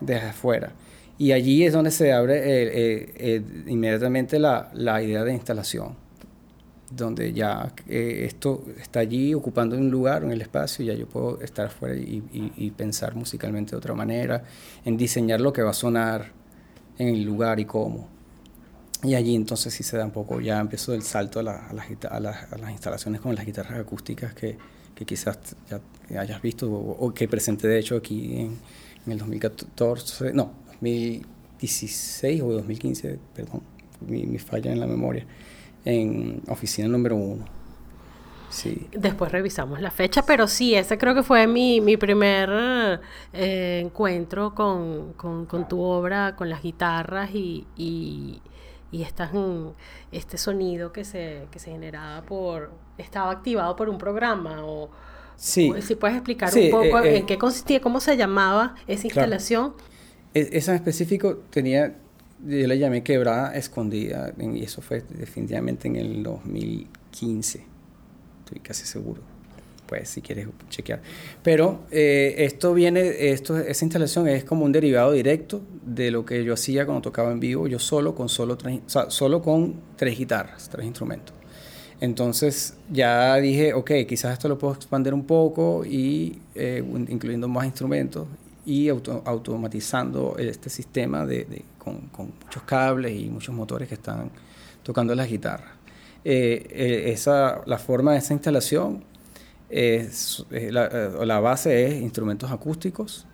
desde 0.00 0.28
afuera. 0.28 0.72
Y 1.18 1.32
allí 1.32 1.64
es 1.64 1.72
donde 1.72 1.90
se 1.90 2.12
abre 2.12 2.38
eh, 2.38 3.12
eh, 3.16 3.42
inmediatamente 3.66 4.38
la, 4.38 4.70
la 4.74 5.02
idea 5.02 5.24
de 5.24 5.32
instalación 5.32 6.06
donde 6.90 7.32
ya 7.32 7.72
eh, 7.88 8.24
esto 8.26 8.64
está 8.80 9.00
allí 9.00 9.34
ocupando 9.34 9.76
un 9.76 9.90
lugar 9.90 10.22
en 10.22 10.30
el 10.30 10.40
espacio, 10.40 10.84
ya 10.84 10.94
yo 10.94 11.06
puedo 11.08 11.40
estar 11.40 11.66
afuera 11.66 11.94
y, 11.96 12.70
pensar 12.76 13.14
musicalmente 13.14 13.72
de 13.72 13.76
otra 13.78 13.94
manera, 13.94 14.44
en 14.84 14.96
diseñar 14.96 15.40
lo 15.40 15.52
que 15.52 15.62
va 15.62 15.70
a 15.70 15.74
sonar 15.74 16.32
en 16.98 17.08
el 17.08 17.22
lugar 17.22 17.58
y 17.58 17.64
cómo. 17.64 18.08
Y 19.02 19.14
allí 19.14 19.34
entonces 19.34 19.74
sí 19.74 19.82
se 19.82 19.96
da 19.96 20.04
un 20.04 20.10
poco, 20.10 20.40
ya 20.40 20.58
empiezo 20.60 20.94
el 20.94 21.02
salto 21.02 21.40
a, 21.40 21.42
a, 21.42 21.72
las, 21.72 22.52
a, 22.52 22.58
las, 22.58 22.70
instalaciones 22.70 23.20
con 23.20 23.34
las 23.34 23.44
guitarras 23.44 23.78
acústicas 23.78 24.34
que, 24.34 24.56
que 24.94 25.04
quizás 25.04 25.38
ya 25.68 26.20
hayas 26.20 26.40
visto 26.40 26.70
o, 26.70 27.12
que 27.12 27.28
presenté 27.28 27.68
de 27.68 27.78
hecho 27.78 27.96
aquí 27.96 28.36
en, 28.36 28.58
en 29.06 29.12
el 29.12 29.18
2014, 29.18 30.32
no, 30.32 30.52
2016 30.80 32.42
o 32.42 32.52
2015, 32.52 33.18
perdón, 33.34 33.62
mi, 34.06 34.26
mi 34.26 34.38
falla 34.38 34.72
en 34.72 34.80
la 34.80 34.86
memoria 34.86 35.26
en 35.86 36.42
oficina 36.48 36.88
número 36.88 37.16
uno. 37.16 37.44
Sí. 38.50 38.88
Después 38.92 39.32
revisamos 39.32 39.80
la 39.80 39.90
fecha, 39.90 40.22
pero 40.22 40.46
sí, 40.46 40.74
ese 40.74 40.98
creo 40.98 41.14
que 41.14 41.22
fue 41.22 41.46
mi, 41.46 41.80
mi 41.80 41.96
primer 41.96 43.00
eh, 43.32 43.82
encuentro 43.84 44.54
con, 44.54 45.14
con, 45.14 45.46
con, 45.46 45.68
tu 45.68 45.80
obra, 45.80 46.36
con 46.36 46.48
las 46.48 46.62
guitarras 46.62 47.30
y, 47.34 47.66
y, 47.76 48.40
y 48.92 49.02
este 50.12 50.38
sonido 50.38 50.92
que 50.92 51.04
se, 51.04 51.46
que 51.50 51.58
se 51.58 51.70
generaba 51.70 52.22
por... 52.22 52.72
estaba 52.98 53.30
activado 53.30 53.76
por 53.76 53.88
un 53.88 53.98
programa 53.98 54.64
o... 54.64 54.90
Sí. 55.38 55.70
si 55.82 55.96
puedes 55.96 56.16
explicar 56.16 56.50
un 56.56 56.70
poco 56.70 57.00
eh, 57.00 57.18
en 57.18 57.22
eh, 57.24 57.26
qué 57.26 57.36
consistía, 57.36 57.80
cómo 57.82 58.00
se 58.00 58.16
llamaba 58.16 58.74
esa 58.86 59.06
instalación. 59.06 59.74
E, 59.78 59.95
esa 60.40 60.72
en 60.72 60.76
específico 60.76 61.36
tenía 61.50 61.96
yo 62.44 62.66
le 62.66 62.78
llamé 62.78 63.02
quebrada 63.02 63.54
escondida 63.56 64.32
y 64.38 64.62
eso 64.62 64.82
fue 64.82 65.02
definitivamente 65.08 65.88
en 65.88 65.96
el 65.96 66.22
2015 66.22 67.64
estoy 68.44 68.60
casi 68.60 68.86
seguro. 68.86 69.22
Pues 69.86 70.08
si 70.08 70.20
quieres 70.20 70.48
chequear. 70.68 71.00
Pero 71.44 71.84
eh, 71.92 72.34
esto 72.38 72.74
viene 72.74 73.30
esto 73.30 73.56
esa 73.56 73.84
instalación 73.84 74.26
es 74.26 74.42
como 74.42 74.64
un 74.64 74.72
derivado 74.72 75.12
directo 75.12 75.62
de 75.84 76.10
lo 76.10 76.26
que 76.26 76.42
yo 76.44 76.54
hacía 76.54 76.84
cuando 76.84 77.02
tocaba 77.02 77.30
en 77.30 77.38
vivo 77.38 77.68
yo 77.68 77.78
solo 77.78 78.14
con 78.14 78.28
solo 78.28 78.56
tres, 78.56 78.80
solo 79.08 79.40
con 79.40 79.74
tres 79.96 80.18
guitarras 80.18 80.68
tres 80.68 80.86
instrumentos. 80.86 81.34
Entonces 82.00 82.74
ya 82.90 83.36
dije, 83.36 83.72
ok, 83.72 83.90
quizás 84.06 84.34
esto 84.34 84.48
lo 84.48 84.58
puedo 84.58 84.74
expandir 84.74 85.14
un 85.14 85.24
poco 85.24 85.84
y 85.84 86.40
eh, 86.54 86.84
incluyendo 87.08 87.48
más 87.48 87.64
instrumentos 87.64 88.26
y 88.66 88.88
automatizando 88.88 90.36
este 90.38 90.68
sistema 90.68 91.24
de, 91.24 91.62
con, 91.78 92.10
muchos 92.44 92.64
cables 92.64 93.18
y 93.18 93.30
muchos 93.30 93.54
motores 93.54 93.88
que 93.88 93.94
están 93.94 94.30
tocando 94.82 95.14
las 95.14 95.28
guitarras. 95.28 95.70
Eh, 96.24 96.66
eh, 96.70 97.12
esa, 97.12 97.62
la 97.64 97.78
forma 97.78 98.12
de 98.12 98.18
esa 98.18 98.34
instalación, 98.34 99.04
es, 99.70 100.44
la, 100.50 100.86
eh, 100.86 101.26
la, 101.26 101.40
base 101.40 101.86
es 101.86 102.02
instrumentos 102.02 102.50
acústicos, 102.50 103.26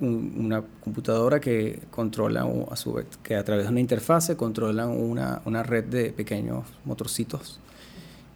una 0.00 0.62
computadora 0.80 1.40
que 1.40 1.80
controla 1.90 2.48
a 2.70 2.76
su 2.76 2.94
vez, 2.94 3.06
que 3.22 3.34
a 3.34 3.44
través 3.44 3.64
de 3.64 3.70
una 3.70 3.80
interfase 3.80 4.36
controlan 4.36 4.88
una, 4.88 5.42
una 5.44 5.62
red 5.62 5.84
de 5.84 6.10
pequeños 6.12 6.64
motorcitos 6.84 7.60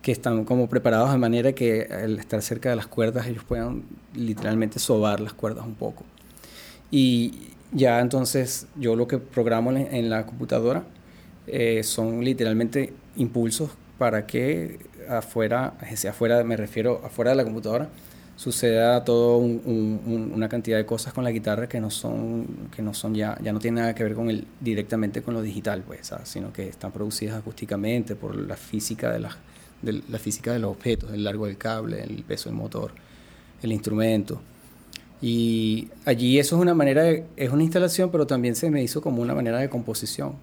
que 0.09 0.13
están 0.13 0.47
como 0.47 0.71
preparados 0.71 1.13
de 1.13 1.19
manera 1.19 1.53
que 1.53 1.87
al 1.91 2.19
estar 2.19 2.41
cerca 2.41 2.71
de 2.71 2.77
las 2.77 2.87
cuerdas 2.87 3.27
ellos 3.27 3.45
puedan 3.45 3.83
literalmente 4.15 4.79
sobar 4.79 5.21
las 5.21 5.35
cuerdas 5.35 5.67
un 5.67 5.75
poco. 5.75 6.03
Y 6.91 7.51
ya 7.73 8.01
entonces 8.01 8.69
yo 8.77 8.97
lo 8.97 9.07
que 9.07 9.19
programo 9.19 9.71
en 9.71 10.09
la 10.09 10.25
computadora 10.25 10.85
eh, 11.47 11.83
son 11.83 12.25
literalmente 12.25 12.95
impulsos 13.17 13.69
para 13.99 14.27
que 14.27 14.79
afuera, 15.11 15.75
afuera, 16.09 16.43
me 16.43 16.57
refiero 16.57 17.03
afuera 17.05 17.33
de 17.33 17.37
la 17.37 17.45
computadora, 17.45 17.91
suceda 18.37 19.05
todo 19.05 19.37
una 19.37 20.49
cantidad 20.49 20.79
de 20.79 20.87
cosas 20.87 21.13
con 21.13 21.23
la 21.23 21.33
guitarra 21.33 21.69
que 21.69 21.83
no 21.83 21.91
son 21.91 22.71
que 22.75 22.81
no 22.81 22.95
son 22.95 23.15
ya 23.15 23.37
ya 23.43 23.53
no 23.53 23.59
tienen 23.59 23.83
nada 23.83 23.95
que 23.95 24.05
ver 24.05 24.15
con 24.15 24.31
el 24.31 24.47
directamente 24.59 25.21
con 25.21 25.35
lo 25.35 25.43
digital 25.43 25.83
pues 25.87 26.13
sino 26.25 26.51
que 26.51 26.67
están 26.67 26.93
producidas 26.93 27.37
acústicamente 27.37 28.15
por 28.15 28.35
la 28.37 28.57
física 28.57 29.13
de 29.13 29.19
las 29.19 29.37
de 29.83 30.03
la 30.09 30.19
física 30.19 30.53
de 30.53 30.59
los 30.59 30.71
objetos, 30.73 31.13
el 31.13 31.25
largo 31.25 31.47
del 31.47 31.57
cable, 31.57 32.03
el 32.03 32.25
peso 32.25 32.49
del 32.49 32.57
motor, 32.57 32.93
el 33.63 33.73
instrumento. 33.73 34.41
Y 35.21 35.89
allí 36.05 36.39
eso 36.39 36.57
es 36.57 36.63
una 36.63 36.75
manera, 36.75 37.03
de, 37.03 37.25
es 37.37 37.51
una 37.51 37.63
instalación, 37.63 38.11
pero 38.11 38.27
también 38.27 38.55
se 38.55 38.71
me 38.71 38.83
hizo 38.83 39.01
como 39.01 39.21
una 39.23 39.35
manera 39.35 39.59
de 39.59 39.69
composición. 39.69 40.35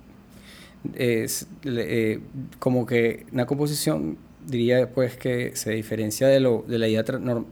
Es 0.94 1.48
eh, 1.64 2.20
como 2.60 2.86
que 2.86 3.26
una 3.32 3.46
composición, 3.46 4.18
diría 4.46 4.90
pues 4.90 5.18
que 5.18 5.56
se 5.56 5.72
diferencia 5.72 6.28
de, 6.28 6.40
lo, 6.40 6.64
de 6.68 6.78
la 6.78 6.88
idea, 6.88 7.04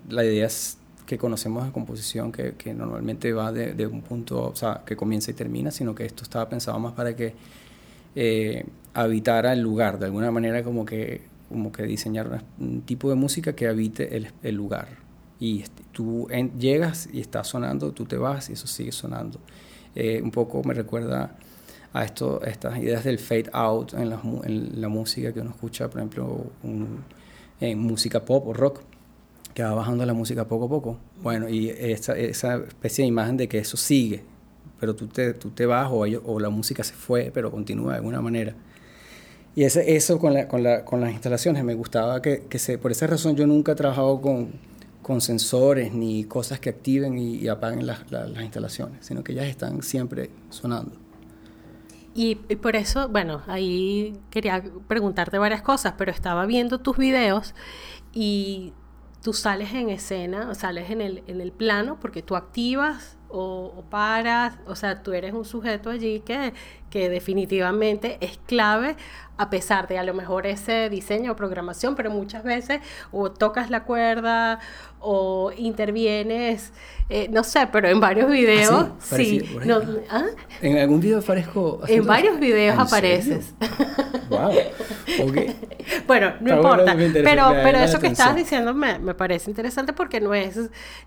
la 0.10 0.26
idea 0.26 0.48
que 1.06 1.18
conocemos 1.18 1.66
de 1.66 1.72
composición, 1.72 2.32
que, 2.32 2.54
que 2.54 2.74
normalmente 2.74 3.34
va 3.34 3.52
de, 3.52 3.74
de, 3.74 3.88
un 3.88 4.02
punto, 4.02 4.50
o 4.50 4.56
sea, 4.56 4.84
que 4.86 4.96
comienza 4.96 5.32
y 5.32 5.34
termina, 5.34 5.72
sino 5.72 5.96
que 5.96 6.06
esto 6.06 6.24
estaba 6.24 6.48
pensado 6.50 6.78
más 6.80 6.94
para 6.94 7.16
que 7.16 7.34
eh, 8.16 8.66
habitara 8.94 9.54
el 9.54 9.62
lugar, 9.62 9.98
de 9.98 10.06
alguna 10.06 10.30
manera 10.32 10.64
como 10.64 10.86
que 10.86 11.22
como 11.50 11.72
que 11.72 11.84
diseñar 11.84 12.44
un 12.60 12.82
tipo 12.82 13.10
de 13.10 13.16
música 13.16 13.54
que 13.54 13.68
habite 13.68 14.18
el, 14.18 14.28
el 14.42 14.56
lugar. 14.56 14.88
Y 15.40 15.64
tú 15.92 16.28
llegas 16.58 17.10
y 17.12 17.20
está 17.20 17.44
sonando, 17.44 17.92
tú 17.92 18.06
te 18.06 18.18
vas 18.18 18.50
y 18.50 18.54
eso 18.54 18.68
sigue 18.68 18.92
sonando. 18.92 19.40
Eh, 19.96 20.22
un 20.22 20.32
poco 20.32 20.64
me 20.64 20.74
recuerda 20.74 21.36
a, 21.94 22.04
esto, 22.04 22.42
estas 22.44 22.78
ideas 22.80 23.04
del 23.04 23.20
fade 23.20 23.50
out 23.54 23.94
en 23.94 24.10
la, 24.10 24.88
música 24.90 25.32
que 25.34 25.42
uno 25.42 25.52
escucha, 25.52 25.90
por 25.90 26.00
ejemplo, 26.00 26.46
en 27.60 27.80
música 27.80 28.26
pop 28.26 28.48
o 28.48 28.54
rock, 28.54 28.82
que 29.54 29.62
va 29.64 29.74
bajando 29.74 30.06
la 30.06 30.14
música 30.14 30.48
poco 30.48 30.66
a 30.66 30.70
poco. 30.70 30.98
Bueno, 31.22 31.48
y 31.48 31.70
esa, 31.70 32.18
esa 32.18 32.58
especie 32.58 33.04
de 33.04 33.10
imagen 33.10 33.38
de 33.38 33.48
que 33.48 33.60
eso 33.60 33.78
sigue, 33.78 34.24
pero 34.80 34.96
tú 34.96 35.08
te, 35.08 35.34
tú 35.34 35.52
te 35.52 35.66
vas 35.66 35.90
o, 35.92 36.00
o 36.00 36.40
la 36.40 36.50
música 36.50 36.84
se 36.84 36.94
fue, 36.94 37.32
pero 37.34 37.52
continúa 37.52 37.92
de 37.92 37.98
alguna 37.98 38.22
manera. 38.22 38.56
Y 39.56 39.64
ese, 39.64 39.96
eso 39.96 40.18
con, 40.20 40.34
la, 40.34 40.48
con, 40.48 40.64
la, 40.64 40.84
con, 40.84 41.00
las 41.02 41.12
instalaciones 41.12 41.64
me 41.64 41.76
gustaba 41.76 42.22
que, 42.22 42.46
que 42.50 42.58
se, 42.58 42.78
por 42.78 42.92
esa 42.92 43.06
razón 43.06 43.36
yo 43.36 43.46
nunca 43.46 43.74
he 43.74 43.76
trabajado 43.76 44.20
con, 44.20 44.54
con 45.04 45.22
sensores 45.22 45.94
ni 45.94 46.24
cosas 46.24 46.60
que 46.60 46.70
activen 46.70 47.20
y, 47.20 47.48
apaguen 47.48 47.86
las, 47.86 48.10
las, 48.12 48.42
instalaciones, 48.42 49.06
sino 49.06 49.24
que 49.24 49.34
ellas 49.34 49.46
están 49.46 49.84
siempre 49.84 50.32
sonando. 50.50 50.96
Y, 52.16 52.40
y, 52.50 52.56
por 52.56 52.76
eso, 52.76 53.10
bueno, 53.10 53.42
ahí 53.48 54.18
quería 54.32 54.64
preguntarte 54.88 55.38
varias 55.38 55.62
cosas, 55.62 55.94
pero 55.98 56.12
estaba 56.12 56.46
viendo 56.46 56.80
tus 56.80 56.98
videos 56.98 57.54
y 58.14 58.74
tú 59.22 59.34
sales 59.34 59.74
en 59.74 59.90
escena, 59.90 60.50
o 60.50 60.56
sales 60.56 60.90
en 60.90 61.02
el, 61.02 61.24
en 61.28 61.42
el 61.42 61.52
plano 61.52 61.98
porque 62.00 62.22
tú 62.22 62.36
activas 62.36 63.18
o, 63.30 63.74
o, 63.76 63.84
paras, 63.90 64.58
o 64.68 64.76
sea, 64.76 65.02
tú 65.02 65.14
eres 65.14 65.34
un 65.34 65.46
sujeto 65.46 65.90
allí 65.90 66.20
que, 66.20 66.54
que 66.94 67.10
definitivamente 67.10 68.20
es 68.22 68.40
clave 68.46 68.96
a 69.38 69.50
pesar 69.50 69.88
de 69.88 69.98
a 69.98 70.04
lo 70.04 70.14
mejor 70.14 70.46
ese 70.46 70.92
diseño 70.92 71.32
o 71.32 71.36
programación, 71.36 71.96
pero 71.96 72.12
muchas 72.12 72.44
veces 72.44 72.82
o 73.12 73.32
tocas 73.32 73.72
la 73.72 73.84
cuerda 73.84 74.60
o 75.00 75.52
intervienes, 75.58 76.72
eh, 77.10 77.28
no 77.30 77.44
sé, 77.44 77.68
pero 77.72 77.90
en 77.90 78.00
varios 78.00 78.32
videos, 78.32 78.72
¿Ah, 78.72 78.96
sí. 79.00 79.42
no, 79.66 79.82
¿ah? 80.10 80.28
En 80.62 80.78
algún 80.78 81.02
video 81.02 81.20
aparezco. 81.20 81.82
En 81.88 82.06
varios 82.06 82.40
videos 82.40 82.78
apareces. 82.80 83.54
wow. 84.30 84.52
Okay. 85.28 85.56
bueno, 86.08 86.34
no 86.40 86.56
importa. 86.56 86.96
pero 86.96 87.52
pero 87.64 87.80
eso 87.80 88.00
que 88.00 88.08
estabas 88.08 88.36
diciendo 88.36 88.74
me, 88.74 88.98
me, 89.00 89.14
parece 89.14 89.50
interesante 89.50 89.92
porque 89.92 90.22
no 90.22 90.34
es, 90.34 90.58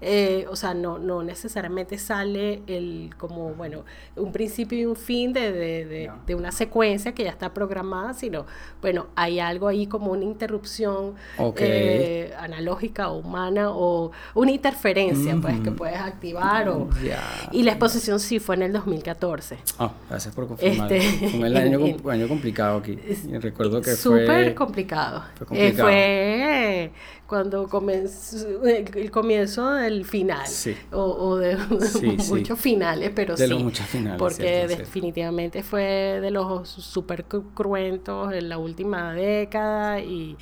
eh, 0.00 0.46
o 0.50 0.56
sea, 0.56 0.74
no, 0.74 0.98
no 0.98 1.22
necesariamente 1.22 1.96
sale 1.96 2.62
el 2.66 3.14
como, 3.16 3.54
bueno, 3.54 3.84
un 4.16 4.32
principio 4.32 4.78
y 4.78 4.84
un 4.84 4.96
fin 4.96 5.32
de, 5.32 5.52
de, 5.52 5.75
de, 5.84 6.10
de 6.26 6.34
una 6.34 6.52
secuencia 6.52 7.12
que 7.12 7.24
ya 7.24 7.30
está 7.30 7.52
programada, 7.52 8.14
sino, 8.14 8.46
bueno, 8.80 9.06
hay 9.14 9.40
algo 9.40 9.68
ahí 9.68 9.86
como 9.86 10.12
una 10.12 10.24
interrupción 10.24 11.14
eh, 11.58 12.32
analógica 12.38 13.08
o 13.10 13.18
humana 13.18 13.70
o 13.70 14.12
una 14.34 14.52
interferencia, 14.52 15.36
pues, 15.40 15.60
que 15.60 15.70
puedes 15.70 15.98
activar. 15.98 16.68
O, 16.68 16.88
Y 17.52 17.62
la 17.62 17.72
exposición 17.72 18.20
sí 18.20 18.38
fue 18.38 18.56
en 18.56 18.62
el 18.62 18.72
2014. 18.72 19.58
Ah, 19.78 19.92
gracias 20.08 20.34
por 20.34 20.48
confirmar. 20.48 20.92
Este, 20.92 21.28
fue 21.30 21.46
el 21.46 21.56
año, 21.56 21.78
año 22.10 22.28
complicado 22.28 22.78
aquí. 22.78 22.96
Recuerdo 23.40 23.80
que 23.80 23.90
fue... 23.92 24.20
Súper 24.20 24.54
complicado. 24.54 25.24
Fue 25.34 25.44
eh, 25.44 25.46
complicado. 25.46 25.88
fue 25.88 26.92
cuando 27.26 27.68
comenzó 27.68 28.64
el 28.64 29.10
comienzo 29.10 29.72
del 29.72 30.04
final. 30.04 30.46
O, 30.92 31.36
de 31.36 31.56
muchos 32.28 32.58
finales 32.58 33.10
pero 33.14 33.36
de 33.36 33.44
sí 33.44 33.50
los 33.50 33.62
muchos 33.62 33.86
finales 33.86 34.18
porque 34.18 34.66
definitivamente 34.66 35.62
fue 35.62 36.18
de 36.20 36.30
los 36.30 36.68
super 36.68 37.24
cruentos 37.24 38.32
en 38.32 38.48
la 38.48 38.58
última 38.58 39.12
década 39.12 40.00
y, 40.00 40.36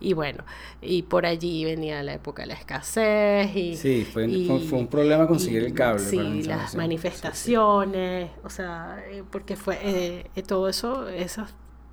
y, 0.00 0.12
bueno 0.12 0.44
y 0.82 1.02
por 1.02 1.26
allí 1.26 1.64
venía 1.64 2.02
la 2.02 2.14
época 2.14 2.42
de 2.42 2.48
la 2.48 2.54
escasez 2.54 3.54
y 3.54 3.76
sí 3.76 4.06
fue, 4.10 4.28
fue, 4.68 4.78
un 4.78 4.88
problema 4.88 5.26
conseguir 5.26 5.64
el 5.64 5.74
cable 5.74 6.00
sí 6.00 6.42
las 6.42 6.74
manifestaciones 6.74 8.30
o 8.44 8.50
sea 8.50 9.02
eh, 9.10 9.22
porque 9.30 9.56
fue 9.56 9.78
eh, 9.82 10.42
todo 10.46 10.68
eso 10.68 11.08
esos 11.08 11.48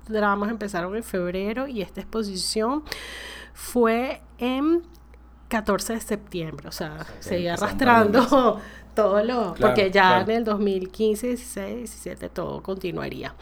dramas 0.08 0.50
empezaron 0.50 0.94
en 0.96 1.02
febrero 1.02 1.66
y 1.66 1.82
esta 1.82 2.00
exposición 2.00 2.84
fue 3.54 4.20
en 4.38 4.82
14 5.48 5.94
de 5.94 6.00
septiembre, 6.00 6.68
o 6.68 6.72
sea, 6.72 7.06
seguía 7.20 7.54
arrastrando 7.54 8.60
todo 8.94 9.22
lo, 9.22 9.54
porque 9.54 9.90
ya 9.90 10.20
en 10.20 10.30
el 10.30 10.44
2015, 10.44 11.28
16, 11.28 11.76
17 11.76 12.28
todo 12.30 12.62
continuaría. 12.62 13.34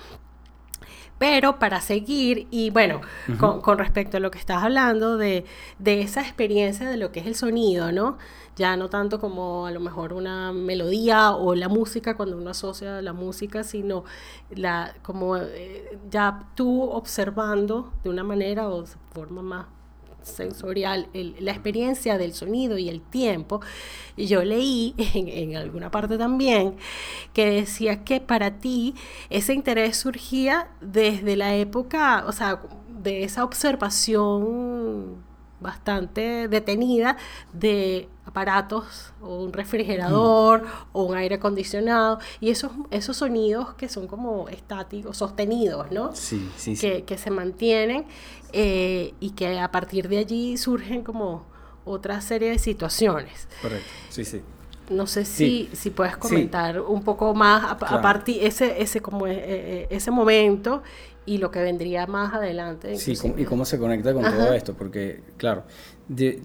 Pero 1.18 1.60
para 1.60 1.80
seguir, 1.80 2.48
y 2.50 2.70
bueno, 2.70 3.00
con, 3.38 3.78
respecto 3.78 4.16
a 4.16 4.20
lo 4.20 4.32
que 4.32 4.38
estás 4.38 4.64
hablando 4.64 5.16
de, 5.16 5.44
de, 5.78 6.00
esa 6.00 6.20
experiencia 6.20 6.90
de 6.90 6.96
lo 6.96 7.12
que 7.12 7.20
es 7.20 7.26
el 7.26 7.36
sonido, 7.36 7.92
¿no? 7.92 8.18
Ya 8.56 8.76
no 8.76 8.90
tanto 8.90 9.20
como 9.20 9.66
a 9.66 9.70
lo 9.70 9.78
mejor 9.78 10.12
una 10.12 10.52
melodía 10.52 11.30
o 11.30 11.54
la 11.54 11.68
música, 11.68 12.16
cuando 12.16 12.36
uno 12.36 12.50
asocia 12.50 13.00
la 13.02 13.12
música, 13.12 13.62
sino 13.62 14.02
la, 14.50 14.94
como 15.02 15.36
eh, 15.36 15.96
ya 16.10 16.48
tú 16.56 16.82
observando 16.82 17.92
de 18.02 18.10
una 18.10 18.24
manera 18.24 18.68
o 18.68 18.82
de 18.82 18.88
forma 19.12 19.42
más 19.42 19.66
sensorial, 20.24 21.08
la 21.12 21.52
experiencia 21.52 22.18
del 22.18 22.34
sonido 22.34 22.78
y 22.78 22.88
el 22.88 23.00
tiempo, 23.00 23.60
yo 24.16 24.42
leí 24.44 24.94
en, 25.14 25.56
alguna 25.56 25.90
parte 25.90 26.18
también 26.18 26.76
que 27.32 27.50
decía 27.50 28.04
que 28.04 28.20
para 28.20 28.58
ti 28.58 28.94
ese 29.30 29.54
interés 29.54 29.96
surgía 29.96 30.68
desde 30.80 31.36
la 31.36 31.54
época, 31.54 32.24
o 32.26 32.32
sea, 32.32 32.60
de 32.88 33.24
esa 33.24 33.44
observación 33.44 35.31
bastante 35.62 36.48
detenida 36.48 37.16
de 37.52 38.08
aparatos 38.24 39.12
o 39.20 39.42
un 39.42 39.52
refrigerador 39.52 40.64
o 40.92 41.04
un 41.04 41.16
aire 41.16 41.36
acondicionado 41.36 42.18
y 42.40 42.50
esos, 42.50 42.72
esos 42.90 43.16
sonidos 43.16 43.74
que 43.74 43.88
son 43.88 44.06
como 44.06 44.48
estáticos, 44.48 45.16
sostenidos, 45.16 45.90
¿no? 45.90 46.14
Sí, 46.14 46.50
sí, 46.56 46.76
que, 46.76 47.04
que 47.04 47.18
se 47.18 47.30
mantienen 47.30 48.04
eh, 48.52 49.14
y 49.20 49.30
que 49.30 49.58
a 49.58 49.70
partir 49.70 50.08
de 50.08 50.18
allí 50.18 50.56
surgen 50.56 51.02
como 51.02 51.44
otra 51.84 52.20
serie 52.20 52.50
de 52.50 52.58
situaciones. 52.58 53.48
Correcto, 53.60 53.88
sí, 54.10 54.24
sí. 54.24 54.40
No 54.90 55.06
sé 55.06 55.24
si, 55.24 55.70
si 55.72 55.90
puedes 55.90 56.16
comentar 56.16 56.80
un 56.80 57.02
poco 57.02 57.34
más 57.34 57.64
a, 57.70 58.02
partir 58.02 58.44
ese, 58.44 58.82
ese, 58.82 59.00
como, 59.00 59.26
eh, 59.26 59.32
eh, 59.36 59.86
ese 59.90 60.10
momento 60.10 60.82
y 61.24 61.38
lo 61.38 61.50
que 61.50 61.60
vendría 61.60 62.06
más 62.06 62.34
adelante. 62.34 62.96
Sí, 62.96 63.14
y 63.36 63.44
cómo 63.44 63.64
se 63.64 63.78
conecta 63.78 64.12
con 64.12 64.24
todo 64.24 64.52
esto, 64.52 64.74
porque, 64.74 65.20
claro, 65.36 65.64
desde, 66.08 66.40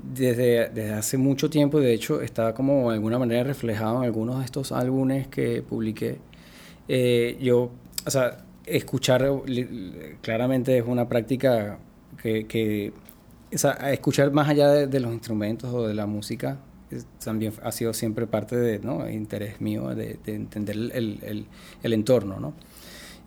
desde 0.70 0.94
hace 0.94 1.18
mucho 1.18 1.50
tiempo, 1.50 1.80
de 1.80 1.94
hecho, 1.94 2.22
está 2.22 2.54
como 2.54 2.90
de 2.90 2.96
alguna 2.96 3.18
manera 3.18 3.44
reflejado 3.44 3.98
en 3.98 4.04
algunos 4.04 4.40
de 4.40 4.46
estos 4.46 4.72
álbumes 4.72 5.28
que 5.28 5.64
publiqué. 5.64 6.20
yo, 7.40 7.72
o 8.06 8.12
sea, 8.12 8.46
escuchar 8.68 9.26
claramente 10.22 10.78
es 10.78 10.84
una 10.86 11.08
práctica 11.08 11.80
que, 12.22 12.46
que 12.46 12.94
escuchar 13.50 14.32
más 14.32 14.50
allá 14.50 14.70
de, 14.88 15.00
los 15.00 15.14
instrumentos 15.14 15.74
o 15.74 15.88
de 15.88 15.94
la 15.94 16.06
música 16.06 16.60
también 17.24 17.54
ha 17.64 17.72
sido 17.72 17.94
siempre 17.94 18.28
parte 18.28 18.56
de 18.56 18.80
¿no? 18.80 19.10
interés 19.10 19.60
mío 19.60 19.94
de, 19.96 20.20
entender 20.26 20.76
el, 20.76 21.20
el, 21.24 21.46
el, 21.84 21.94
entorno 21.94 22.40
¿no? 22.40 22.54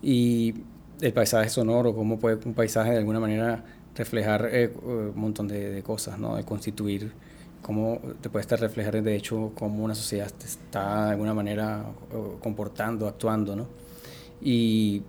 y 0.02 0.54
el 1.00 1.12
paisaje 1.12 1.48
sonoro 1.48 1.94
cómo 1.94 2.18
puede 2.18 2.38
un 2.44 2.54
paisaje 2.54 2.90
de 2.92 2.98
alguna 2.98 3.20
manera 3.20 3.64
reflejar 3.94 4.48
eh, 4.52 4.72
un 4.82 5.12
montón 5.14 5.48
de, 5.48 5.82
cosas 5.82 6.18
¿no? 6.18 6.36
de 6.36 6.44
constituir 6.44 7.12
cómo 7.62 8.00
te 8.20 8.30
puede 8.30 8.42
estar 8.42 8.58
reflejar 8.60 9.02
de 9.02 9.16
hecho 9.16 9.52
cómo 9.54 9.84
una 9.84 9.94
sociedad 9.94 10.30
está 10.44 11.06
de 11.06 11.10
alguna 11.12 11.34
manera 11.34 11.84
comportando 12.40 13.06
actuando 13.06 13.56
¿no? 13.56 13.66
y 14.40 15.02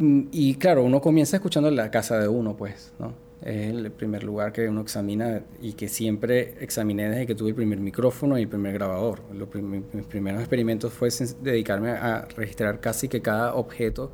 y 0.00 0.54
claro, 0.54 0.82
uno 0.82 1.02
comienza 1.02 1.36
escuchando 1.36 1.70
la 1.70 1.90
casa 1.90 2.18
de 2.18 2.26
uno, 2.26 2.56
pues, 2.56 2.94
¿no? 2.98 3.12
Es 3.42 3.70
el 3.70 3.90
primer 3.90 4.22
lugar 4.24 4.52
que 4.52 4.66
uno 4.68 4.80
examina 4.80 5.42
y 5.60 5.74
que 5.74 5.88
siempre 5.88 6.54
examiné 6.60 7.08
desde 7.08 7.26
que 7.26 7.34
tuve 7.34 7.50
el 7.50 7.54
primer 7.54 7.80
micrófono 7.80 8.38
y 8.38 8.42
el 8.42 8.48
primer 8.48 8.72
grabador. 8.72 9.20
Los 9.34 9.48
mis 9.54 10.06
primeros 10.06 10.40
experimentos 10.40 10.92
fue 10.92 11.10
dedicarme 11.42 11.90
a 11.90 12.26
registrar 12.36 12.80
casi 12.80 13.08
que 13.08 13.20
cada 13.20 13.54
objeto 13.54 14.10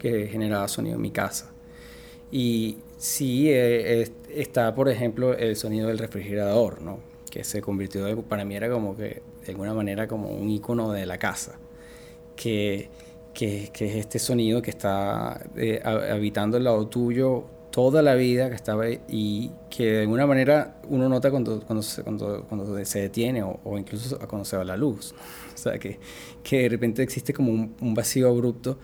que 0.00 0.26
generaba 0.26 0.66
sonido 0.66 0.96
en 0.96 1.02
mi 1.02 1.12
casa. 1.12 1.52
Y 2.32 2.78
sí 2.98 3.50
eh, 3.50 4.10
está, 4.34 4.74
por 4.74 4.88
ejemplo, 4.88 5.36
el 5.36 5.54
sonido 5.54 5.86
del 5.86 5.98
refrigerador, 5.98 6.82
¿no? 6.82 6.98
Que 7.30 7.44
se 7.44 7.62
convirtió, 7.62 8.20
para 8.22 8.44
mí 8.44 8.56
era 8.56 8.68
como 8.68 8.96
que, 8.96 9.22
de 9.46 9.52
alguna 9.52 9.74
manera, 9.74 10.08
como 10.08 10.30
un 10.30 10.50
icono 10.50 10.90
de 10.90 11.06
la 11.06 11.18
casa. 11.18 11.60
Que 12.34 12.88
que, 13.34 13.70
es 13.74 13.96
este 13.96 14.18
sonido 14.18 14.62
que 14.62 14.70
está 14.70 15.40
eh, 15.56 15.80
habitando 15.84 16.56
el 16.56 16.64
lado 16.64 16.86
tuyo 16.88 17.44
toda 17.70 18.02
la 18.02 18.14
vida, 18.14 18.48
que 18.48 18.56
estaba 18.56 18.84
y 19.08 19.50
que 19.70 19.84
de 19.84 20.00
alguna 20.02 20.26
manera 20.26 20.80
uno 20.88 21.08
nota 21.08 21.30
cuando, 21.30 21.60
cuando, 21.60 21.82
se, 21.82 22.02
cuando, 22.02 22.44
cuando 22.48 22.84
se 22.84 23.00
detiene 23.00 23.42
o, 23.44 23.78
incluso 23.78 24.18
cuando 24.28 24.44
se 24.44 24.56
va 24.56 24.64
la 24.64 24.76
luz. 24.76 25.14
O 25.54 25.56
sea, 25.56 25.78
que, 25.78 25.98
que 26.42 26.62
de 26.62 26.68
repente 26.68 27.02
existe 27.02 27.32
como 27.32 27.52
un, 27.52 27.94
vacío 27.94 28.28
abrupto 28.28 28.78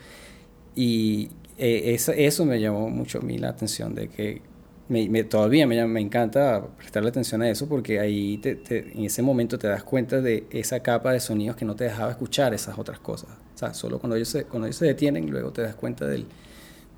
y 0.77 1.31
eh, 1.59 1.95
eso, 1.95 2.13
eso, 2.13 2.45
me 2.45 2.61
llamó 2.61 2.91
mucho 2.91 3.19
a 3.19 3.23
mí 3.23 3.39
la 3.39 3.49
atención 3.49 3.95
de 3.95 4.09
que 4.09 4.43
me, 4.89 5.25
todavía 5.25 5.67
me, 5.67 5.85
me, 5.87 6.01
encanta 6.01 6.65
prestarle 6.77 7.09
atención 7.09 7.43
a 7.43 7.51
eso 7.51 7.69
porque 7.69 7.99
ahí 7.99 8.41
en 8.45 9.05
ese 9.05 9.23
momento 9.23 9.59
te 9.59 9.67
das 9.67 9.83
cuenta 9.83 10.21
de 10.21 10.47
esa 10.51 10.81
capa 10.81 11.13
de 11.13 11.19
sonidos 11.19 11.57
que 11.57 11.65
no 11.65 11.75
te 11.75 11.85
dejaba 11.85 12.11
escuchar 12.13 12.55
esas 12.55 12.79
otras 12.79 13.01
cosas. 13.01 13.31
O 13.55 13.59
sea, 13.59 13.75
solo 13.75 13.99
cuando 13.99 14.15
ellos 14.17 14.29
se, 14.29 14.45
cuando 14.45 14.67
ellos 14.67 14.77
se 14.77 14.87
detienen, 14.87 15.29
luego 15.31 15.51
te 15.51 15.63
das 15.63 15.75
cuenta 15.75 16.07
del, 16.07 16.27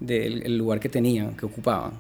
del 0.01 0.59
lugar 0.59 0.81
que 0.81 0.89
tenían, 0.89 1.35
que 1.37 1.47
ocupaban. 1.47 1.93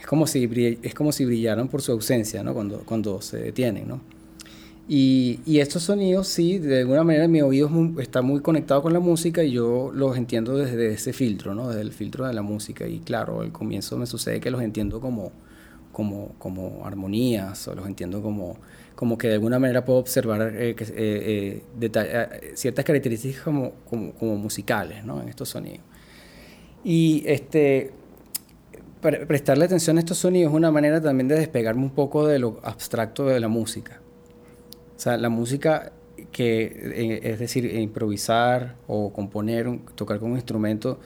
Es 0.00 0.06
como 0.06 0.26
si, 0.26 0.78
es 0.82 0.94
como 0.94 1.12
si 1.12 1.24
brillaran 1.24 1.68
por 1.68 1.80
su 1.80 1.92
ausencia, 1.92 2.42
¿no? 2.42 2.54
Cuando, 2.54 2.80
cuando 2.80 3.20
se 3.20 3.38
detienen, 3.38 3.88
¿no? 3.88 4.00
Y, 4.86 5.40
y, 5.46 5.60
estos 5.60 5.84
sonidos, 5.84 6.28
sí, 6.28 6.58
de 6.58 6.80
alguna 6.80 7.04
manera 7.04 7.26
mi 7.26 7.40
oído 7.40 7.70
está 8.00 8.20
muy 8.20 8.40
conectado 8.40 8.82
con 8.82 8.92
la 8.92 9.00
música 9.00 9.42
y 9.42 9.52
yo 9.52 9.90
los 9.94 10.16
entiendo 10.18 10.58
desde 10.58 10.92
ese 10.92 11.14
filtro, 11.14 11.54
¿no? 11.54 11.68
Desde 11.68 11.80
el 11.80 11.92
filtro 11.92 12.26
de 12.26 12.34
la 12.34 12.42
música. 12.42 12.86
Y 12.86 12.98
claro, 12.98 13.40
al 13.40 13.50
comienzo 13.50 13.96
me 13.96 14.04
sucede 14.06 14.40
que 14.40 14.50
los 14.50 14.60
entiendo 14.60 15.00
como, 15.00 15.32
como, 15.90 16.34
como 16.38 16.84
armonías 16.84 17.66
o 17.66 17.74
los 17.74 17.86
entiendo 17.86 18.20
como, 18.20 18.58
como 18.94 19.16
que 19.16 19.28
de 19.28 19.34
alguna 19.34 19.58
manera 19.58 19.86
puedo 19.86 19.98
observar 20.00 20.54
eh, 20.54 20.76
eh, 20.78 21.62
eh, 21.80 22.52
ciertas 22.54 22.84
características 22.84 23.42
como, 23.42 23.72
como, 23.88 24.12
como, 24.12 24.36
musicales, 24.36 25.02
¿no? 25.02 25.22
En 25.22 25.30
estos 25.30 25.48
sonidos. 25.48 25.80
Y 26.84 27.22
este, 27.26 27.92
prestarle 29.00 29.64
atención 29.64 29.96
a 29.96 30.00
estos 30.00 30.18
sonidos 30.18 30.52
es 30.52 30.56
una 30.56 30.70
manera 30.70 31.00
también 31.00 31.28
de 31.28 31.36
despegarme 31.36 31.82
un 31.82 31.94
poco 31.94 32.26
de 32.26 32.38
lo 32.38 32.60
abstracto 32.62 33.24
de 33.24 33.40
la 33.40 33.48
música. 33.48 34.03
O 34.96 35.00
sea, 35.00 35.16
la 35.16 35.28
música 35.28 35.92
que, 36.32 36.64
eh, 36.64 37.20
es 37.22 37.38
decir, 37.38 37.64
improvisar 37.74 38.76
o 38.86 39.12
componer, 39.12 39.78
tocar 39.94 40.18
con 40.18 40.32
un 40.32 40.36
instrumento, 40.36 40.98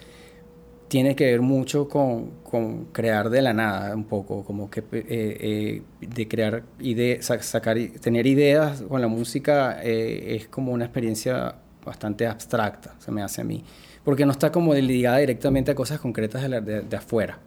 tiene 0.89 1.15
que 1.15 1.27
ver 1.27 1.43
mucho 1.43 1.89
con, 1.89 2.31
con 2.43 2.87
crear 2.87 3.29
de 3.29 3.43
la 3.43 3.53
nada, 3.53 3.95
un 3.95 4.05
poco, 4.05 4.43
como 4.45 4.71
que 4.71 4.81
eh, 4.81 4.85
eh, 5.11 5.83
de 6.01 6.29
crear 6.29 6.63
ideas, 6.81 7.27
sacar, 7.27 7.77
tener 8.01 8.27
ideas 8.27 8.83
con 8.83 9.01
la 9.01 9.09
música 9.09 9.83
es 9.83 10.49
como 10.49 10.73
una 10.73 10.87
experiencia 10.87 11.57
bastante 11.85 12.27
abstracta, 12.27 12.95
se 12.99 13.11
me 13.11 13.23
hace 13.23 13.43
a 13.43 13.45
mí, 13.45 13.63
porque 14.03 14.25
no 14.25 14.33
está 14.33 14.51
como 14.51 14.75
ligada 14.75 15.19
directamente 15.19 15.71
a 15.71 15.75
cosas 15.75 16.01
concretas 16.01 16.49
de, 16.49 16.83
de, 16.83 16.97
afuera, 16.97 17.39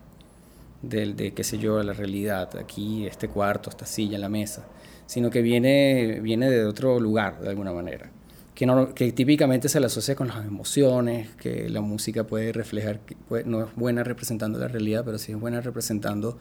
de, 0.81 1.13
de, 1.13 1.33
qué 1.33 1.43
sé 1.43 1.57
yo, 1.57 1.81
la 1.83 1.93
realidad, 1.93 2.57
aquí, 2.57 3.05
este 3.07 3.27
cuarto, 3.27 3.69
esta 3.69 3.85
silla, 3.85 4.17
la 4.17 4.29
mesa 4.29 4.65
sino 5.11 5.29
que 5.29 5.41
viene, 5.41 6.21
viene 6.21 6.49
de 6.49 6.63
otro 6.63 6.97
lugar, 6.97 7.41
de 7.41 7.49
alguna 7.49 7.73
manera. 7.73 8.09
Que, 8.55 8.65
no, 8.65 8.93
que 8.93 9.11
típicamente 9.11 9.67
se 9.67 9.81
le 9.81 9.87
asocia 9.87 10.15
con 10.15 10.29
las 10.29 10.45
emociones, 10.45 11.27
que 11.35 11.67
la 11.67 11.81
música 11.81 12.23
puede 12.23 12.53
reflejar, 12.53 13.01
no 13.43 13.65
es 13.65 13.75
buena 13.75 14.05
representando 14.05 14.57
la 14.57 14.69
realidad, 14.69 15.03
pero 15.03 15.17
sí 15.17 15.33
es 15.33 15.37
buena 15.37 15.59
representando 15.59 16.37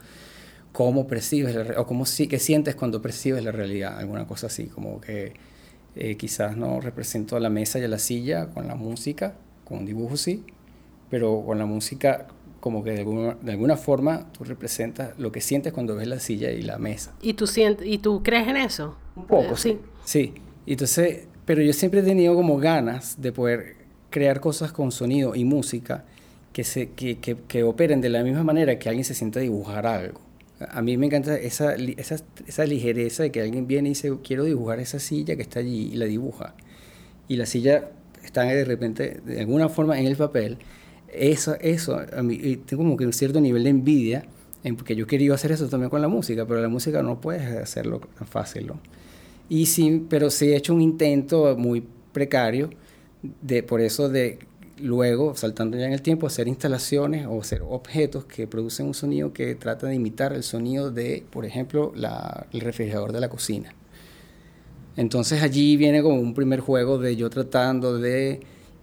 cómo 0.70 1.08
percibes, 1.08 1.52
la, 1.52 1.80
o 1.80 1.86
cómo 1.88 2.06
sí, 2.06 2.28
que 2.28 2.38
sientes 2.38 2.76
cuando 2.76 3.02
percibes 3.02 3.42
la 3.42 3.50
realidad, 3.50 3.98
alguna 3.98 4.28
cosa 4.28 4.46
así, 4.46 4.66
como 4.66 5.00
que 5.00 5.32
eh, 5.96 6.16
quizás 6.16 6.56
no 6.56 6.80
represento 6.80 7.40
la 7.40 7.50
mesa 7.50 7.80
y 7.80 7.88
la 7.88 7.98
silla 7.98 8.50
con 8.50 8.68
la 8.68 8.76
música, 8.76 9.34
con 9.64 9.78
un 9.78 9.86
dibujo 9.86 10.16
sí, 10.16 10.44
pero 11.10 11.42
con 11.44 11.58
la 11.58 11.66
música 11.66 12.28
como 12.60 12.84
que 12.84 12.92
de 12.92 12.98
alguna, 13.00 13.36
de 13.40 13.52
alguna 13.52 13.76
forma 13.76 14.30
tú 14.32 14.44
representas 14.44 15.18
lo 15.18 15.32
que 15.32 15.40
sientes 15.40 15.72
cuando 15.72 15.96
ves 15.96 16.06
la 16.06 16.20
silla 16.20 16.50
y 16.50 16.62
la 16.62 16.78
mesa. 16.78 17.14
¿Y 17.22 17.34
tú, 17.34 17.46
sientes, 17.46 17.86
¿y 17.86 17.98
tú 17.98 18.22
crees 18.22 18.46
en 18.46 18.56
eso? 18.56 18.96
Un 19.16 19.26
poco, 19.26 19.56
sí. 19.56 19.78
Sí, 20.04 20.34
entonces, 20.66 21.26
pero 21.44 21.62
yo 21.62 21.72
siempre 21.72 22.00
he 22.00 22.02
tenido 22.02 22.34
como 22.34 22.58
ganas 22.58 23.20
de 23.20 23.32
poder 23.32 23.76
crear 24.10 24.40
cosas 24.40 24.72
con 24.72 24.92
sonido 24.92 25.34
y 25.34 25.44
música 25.44 26.04
que, 26.52 26.64
se, 26.64 26.90
que, 26.90 27.18
que, 27.18 27.36
que 27.48 27.62
operen 27.62 28.00
de 28.00 28.10
la 28.10 28.22
misma 28.22 28.44
manera 28.44 28.78
que 28.78 28.88
alguien 28.88 29.04
se 29.04 29.14
sienta 29.14 29.40
a 29.40 29.42
dibujar 29.42 29.86
algo. 29.86 30.20
A 30.68 30.82
mí 30.82 30.98
me 30.98 31.06
encanta 31.06 31.36
esa, 31.36 31.74
esa, 31.74 32.16
esa 32.46 32.64
ligereza 32.66 33.22
de 33.22 33.32
que 33.32 33.40
alguien 33.40 33.66
viene 33.66 33.88
y 33.88 33.92
dice, 33.92 34.12
quiero 34.22 34.44
dibujar 34.44 34.78
esa 34.78 34.98
silla 34.98 35.36
que 35.36 35.42
está 35.42 35.60
allí 35.60 35.90
y 35.92 35.96
la 35.96 36.04
dibuja. 36.04 36.54
Y 37.28 37.36
la 37.36 37.46
silla 37.46 37.88
está 38.22 38.42
de 38.42 38.64
repente, 38.64 39.20
de 39.24 39.40
alguna 39.40 39.70
forma, 39.70 39.98
en 39.98 40.06
el 40.06 40.16
papel 40.16 40.58
eso, 41.12 41.56
eso, 41.60 41.98
a 41.98 42.22
mí, 42.22 42.56
tengo 42.66 42.82
como 42.82 42.96
que 42.96 43.06
un 43.06 43.12
cierto 43.12 43.40
nivel 43.40 43.64
de 43.64 43.70
envidia, 43.70 44.24
en, 44.62 44.76
porque 44.76 44.94
yo 44.94 45.06
quería 45.06 45.34
hacer 45.34 45.52
eso 45.52 45.68
también 45.68 45.90
con 45.90 46.02
la 46.02 46.08
música, 46.08 46.46
pero 46.46 46.60
la 46.60 46.68
música 46.68 47.02
no 47.02 47.20
puedes 47.20 47.42
hacerlo 47.56 48.00
tan 48.18 48.28
fácil, 48.28 48.66
¿no? 48.68 48.80
Y 49.48 49.66
sí, 49.66 50.06
pero 50.08 50.30
sí 50.30 50.52
he 50.52 50.56
hecho 50.56 50.74
un 50.74 50.80
intento 50.80 51.56
muy 51.56 51.84
precario, 52.12 52.70
de, 53.42 53.62
por 53.62 53.80
eso 53.80 54.08
de 54.08 54.38
luego, 54.78 55.34
saltando 55.34 55.76
ya 55.76 55.86
en 55.86 55.92
el 55.92 56.02
tiempo, 56.02 56.26
hacer 56.26 56.48
instalaciones 56.48 57.26
o 57.26 57.40
hacer 57.40 57.62
objetos 57.68 58.24
que 58.24 58.46
producen 58.46 58.86
un 58.86 58.94
sonido 58.94 59.32
que 59.32 59.54
trata 59.54 59.86
de 59.88 59.94
imitar 59.96 60.32
el 60.32 60.42
sonido 60.42 60.90
de, 60.90 61.24
por 61.30 61.44
ejemplo, 61.44 61.92
la, 61.94 62.46
el 62.52 62.60
refrigerador 62.60 63.12
de 63.12 63.20
la 63.20 63.28
cocina. 63.28 63.74
Entonces 64.96 65.42
allí 65.42 65.76
viene 65.76 66.02
como 66.02 66.20
un 66.20 66.34
primer 66.34 66.60
juego 66.60 66.98
de 66.98 67.16
yo 67.16 67.30
tratando 67.30 67.98
de, 67.98 68.40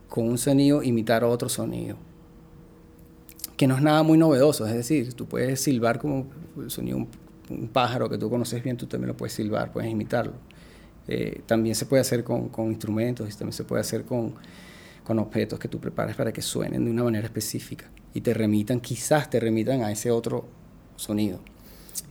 con 0.09 0.27
un 0.27 0.37
sonido, 0.37 0.83
imitar 0.83 1.23
otro 1.23 1.49
sonido 1.49 1.97
que 3.57 3.67
no 3.67 3.75
es 3.75 3.81
nada 3.81 4.03
muy 4.03 4.17
novedoso, 4.17 4.65
es 4.65 4.73
decir, 4.73 5.13
tú 5.13 5.25
puedes 5.25 5.59
silbar 5.59 5.99
como 5.99 6.27
el 6.57 6.69
sonido 6.69 6.97
un, 6.97 7.09
un 7.49 7.67
pájaro 7.67 8.09
que 8.09 8.17
tú 8.17 8.29
conoces 8.29 8.63
bien, 8.63 8.77
tú 8.77 8.87
también 8.87 9.09
lo 9.09 9.17
puedes 9.17 9.33
silbar, 9.33 9.71
puedes 9.71 9.91
imitarlo. 9.91 10.33
Eh, 11.07 11.41
también 11.45 11.75
se 11.75 11.85
puede 11.85 12.01
hacer 12.01 12.23
con, 12.23 12.51
instrumentos 12.67 13.29
y 13.29 13.31
también 13.31 13.53
se 13.53 13.63
puede 13.63 13.81
hacer 13.81 14.03
con, 14.03 14.35
objetos 15.07 15.57
que 15.57 15.69
tú 15.69 15.79
prepares 15.79 16.17
para 16.17 16.33
que 16.33 16.41
suenen 16.41 16.83
de 16.83 16.91
una 16.91 17.03
manera 17.03 17.25
específica 17.25 17.85
y 18.13 18.19
te 18.19 18.33
remitan, 18.33 18.81
quizás 18.81 19.29
te 19.29 19.39
remitan 19.39 19.81
a 19.81 19.91
ese 19.91 20.11
otro 20.11 20.45
sonido. 20.97 21.39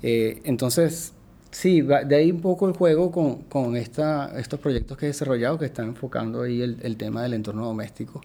Eh, 0.02 0.40
entonces, 0.44 1.12
sí, 1.50 1.82
de 1.82 2.16
ahí 2.16 2.30
un 2.30 2.40
poco 2.40 2.66
el 2.66 2.74
juego 2.74 3.10
con, 3.10 3.42
con 3.42 3.76
esta, 3.76 4.32
estos 4.38 4.60
proyectos 4.60 4.96
que 4.96 5.06
he 5.06 5.08
desarrollado 5.08 5.58
que 5.58 5.66
están 5.66 5.88
enfocando 5.88 6.42
ahí 6.42 6.62
el 6.62 6.96
tema 6.96 7.22
del 7.22 7.34
entorno 7.34 7.66
doméstico, 7.66 8.22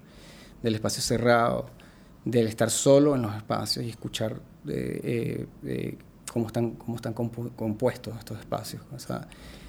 del 0.64 0.76
espacio 0.76 1.02
cerrado, 1.02 1.66
del 2.26 2.48
estar 2.48 2.70
solo 2.70 3.16
en 3.16 3.24
los 3.24 3.36
espacios 3.36 3.86
y 3.86 3.90
escuchar 3.90 4.40
eh, 4.68 5.48
eh, 5.66 5.98
cómo 6.32 6.48
están, 6.48 6.72
cómo 6.72 6.96
están 6.96 7.14
compuestos 7.14 8.18
estos 8.18 8.40
espacios. 8.40 8.82
O 8.94 9.00
sea, 9.00 9.28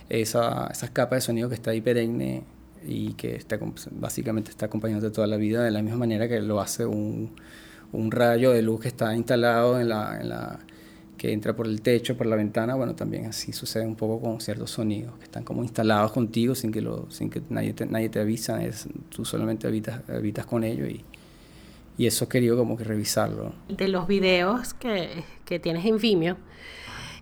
esa, 0.08 0.68
esas 0.68 0.90
capas 0.90 1.18
de 1.18 1.20
sonido 1.22 1.48
que 1.48 1.54
está 1.54 1.70
ahí 1.70 1.80
perenne 1.80 2.44
y 2.86 3.14
que 3.14 3.36
está, 3.36 3.58
básicamente 3.92 4.50
está 4.50 4.66
acompañando 4.66 5.10
toda 5.12 5.26
la 5.26 5.36
vida 5.36 5.62
de 5.62 5.70
la 5.70 5.82
misma 5.82 5.98
manera 5.98 6.28
que 6.28 6.40
lo 6.40 6.60
hace 6.60 6.84
un, 6.84 7.34
un 7.92 8.10
rayo 8.10 8.52
de 8.52 8.62
luz 8.62 8.80
que 8.80 8.88
está 8.88 9.14
instalado 9.16 9.80
en 9.80 9.88
la, 9.88 10.20
en 10.20 10.28
la, 10.28 10.58
que 11.16 11.32
entra 11.32 11.54
por 11.54 11.66
el 11.66 11.80
techo, 11.82 12.16
por 12.16 12.26
la 12.26 12.36
ventana, 12.36 12.74
bueno, 12.74 12.94
también 12.94 13.26
así 13.26 13.52
sucede 13.52 13.86
un 13.86 13.94
poco 13.94 14.20
con 14.20 14.40
ciertos 14.40 14.72
sonidos 14.72 15.16
que 15.18 15.24
están 15.24 15.44
como 15.44 15.62
instalados 15.62 16.12
contigo 16.12 16.54
sin 16.54 16.72
que, 16.72 16.80
lo, 16.80 17.10
sin 17.10 17.30
que 17.30 17.40
nadie, 17.48 17.72
te, 17.72 17.86
nadie 17.86 18.08
te 18.08 18.20
avisa, 18.20 18.62
es, 18.64 18.88
tú 19.08 19.24
solamente 19.24 19.66
habitas, 19.66 20.00
habitas 20.08 20.46
con 20.46 20.64
ellos 20.64 20.88
y, 20.90 21.04
y 22.02 22.08
eso 22.08 22.28
quería 22.28 22.56
como 22.56 22.76
que 22.76 22.82
revisarlo. 22.82 23.54
De 23.68 23.86
los 23.86 24.08
videos 24.08 24.74
que, 24.74 25.22
que 25.44 25.60
tienes 25.60 25.84
en 25.86 25.98
Vimeo, 25.98 26.36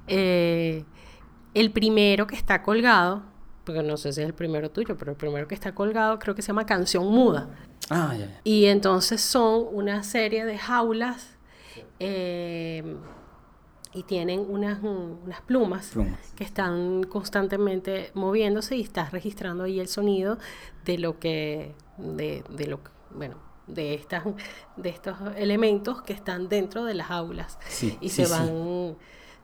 eh, 0.06 0.84
el 1.52 1.70
primero 1.70 2.26
que 2.26 2.34
está 2.34 2.62
colgado, 2.62 3.22
porque 3.64 3.82
no 3.82 3.98
sé 3.98 4.14
si 4.14 4.22
es 4.22 4.26
el 4.26 4.32
primero 4.32 4.70
tuyo, 4.70 4.96
pero 4.96 5.10
el 5.10 5.18
primero 5.18 5.46
que 5.46 5.54
está 5.54 5.74
colgado 5.74 6.18
creo 6.18 6.34
que 6.34 6.40
se 6.40 6.46
llama 6.46 6.64
Canción 6.64 7.04
Muda. 7.12 7.50
Ah, 7.90 8.14
ya, 8.18 8.40
Y 8.42 8.66
entonces 8.66 9.20
son 9.20 9.66
una 9.70 10.02
serie 10.02 10.46
de 10.46 10.56
jaulas 10.56 11.36
eh, 11.98 12.96
y 13.92 14.04
tienen 14.04 14.46
unas, 14.48 14.82
unas 14.82 15.42
plumas, 15.42 15.92
que 16.36 16.44
están 16.44 17.02
constantemente 17.02 18.12
moviéndose 18.14 18.78
y 18.78 18.80
estás 18.80 19.12
registrando 19.12 19.64
ahí 19.64 19.78
el 19.78 19.88
sonido 19.88 20.38
de 20.86 20.96
lo 20.96 21.18
que, 21.18 21.74
de, 21.98 22.44
de 22.48 22.66
lo 22.66 22.82
que, 22.82 22.90
bueno, 23.14 23.49
de, 23.74 23.94
estas, 23.94 24.24
de 24.76 24.88
estos 24.88 25.16
elementos 25.36 26.02
que 26.02 26.12
están 26.12 26.48
dentro 26.48 26.84
de 26.84 26.94
las 26.94 27.10
aulas 27.10 27.58
y 28.00 28.08
se 28.08 28.26
van... 28.26 28.96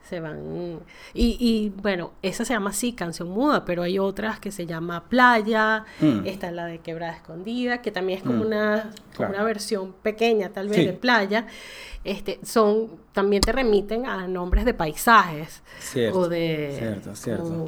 Se 0.07 0.21
van. 0.21 0.79
Y, 1.13 1.35
y, 1.37 1.69
bueno, 1.81 2.13
esa 2.21 2.45
se 2.45 2.53
llama 2.53 2.69
así, 2.69 2.93
canción 2.93 3.27
muda, 3.27 3.65
pero 3.65 3.83
hay 3.83 3.99
otras 3.99 4.39
que 4.39 4.51
se 4.51 4.65
llama 4.65 5.09
Playa, 5.09 5.83
mm. 5.99 6.25
está 6.25 6.49
la 6.51 6.65
de 6.65 6.79
Quebrada 6.79 7.11
Escondida, 7.11 7.81
que 7.81 7.91
también 7.91 8.19
es 8.19 8.23
como, 8.23 8.45
mm. 8.45 8.47
una, 8.47 8.91
una 9.19 9.43
versión 9.43 9.91
pequeña, 10.01 10.49
tal 10.53 10.69
vez, 10.69 10.85
de 10.85 10.93
Playa. 10.93 11.47
Este, 12.05 12.39
son, 12.43 13.01
también 13.11 13.41
te 13.41 13.51
remiten 13.51 14.05
a 14.05 14.29
nombres 14.29 14.63
de 14.63 14.73
paisajes 14.73 15.61
o 16.13 16.29
de 16.29 17.01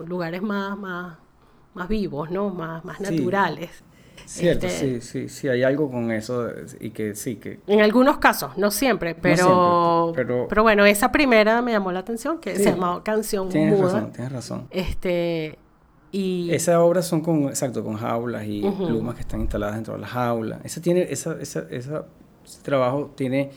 lugares 0.07 0.41
más, 0.41 0.77
más, 0.77 1.17
más 1.73 1.89
vivos, 1.89 2.31
¿no? 2.31 2.51
Más, 2.51 2.85
más 2.85 3.01
naturales. 3.01 3.83
Cierto, 4.29 4.67
este, 4.67 5.01
sí, 5.01 5.27
sí, 5.27 5.27
sí, 5.27 5.47
hay 5.47 5.63
algo 5.63 5.89
con 5.89 6.11
eso 6.11 6.49
y 6.79 6.91
que 6.91 7.15
sí, 7.15 7.37
que... 7.37 7.61
En 7.65 7.81
algunos 7.81 8.19
casos, 8.19 8.55
no 8.59 8.69
siempre, 8.69 9.15
pero, 9.15 10.13
pero, 10.15 10.61
bueno, 10.61 10.85
esa 10.85 11.11
primera 11.11 11.63
me 11.63 11.71
llamó 11.71 11.91
la 11.91 12.01
atención, 12.01 12.37
que 12.37 12.55
se 12.55 12.65
llamaba 12.65 13.03
Canción 13.03 13.49
tienes 13.49 13.79
Muda. 13.79 13.91
Razón, 13.91 14.11
tienes 14.11 14.31
razón. 14.31 14.67
Este, 14.69 15.57
y... 16.11 16.51
Esas 16.51 16.75
obras 16.75 17.07
son 17.07 17.21
con, 17.21 17.45
exacto, 17.45 17.83
con 17.83 17.95
jaulas 17.95 18.45
y 18.45 18.61
plumas 18.61 19.15
que 19.15 19.21
están 19.21 19.41
instaladas 19.41 19.73
dentro 19.73 19.95
de 19.95 20.01
las 20.01 20.11
jaulas. 20.11 20.59
Ese, 20.63 20.79
tiene, 20.79 21.07
esa, 21.09 21.35
esa, 21.41 21.65
ese 21.71 21.91
trabajo 22.61 23.11
tiene, 23.15 23.49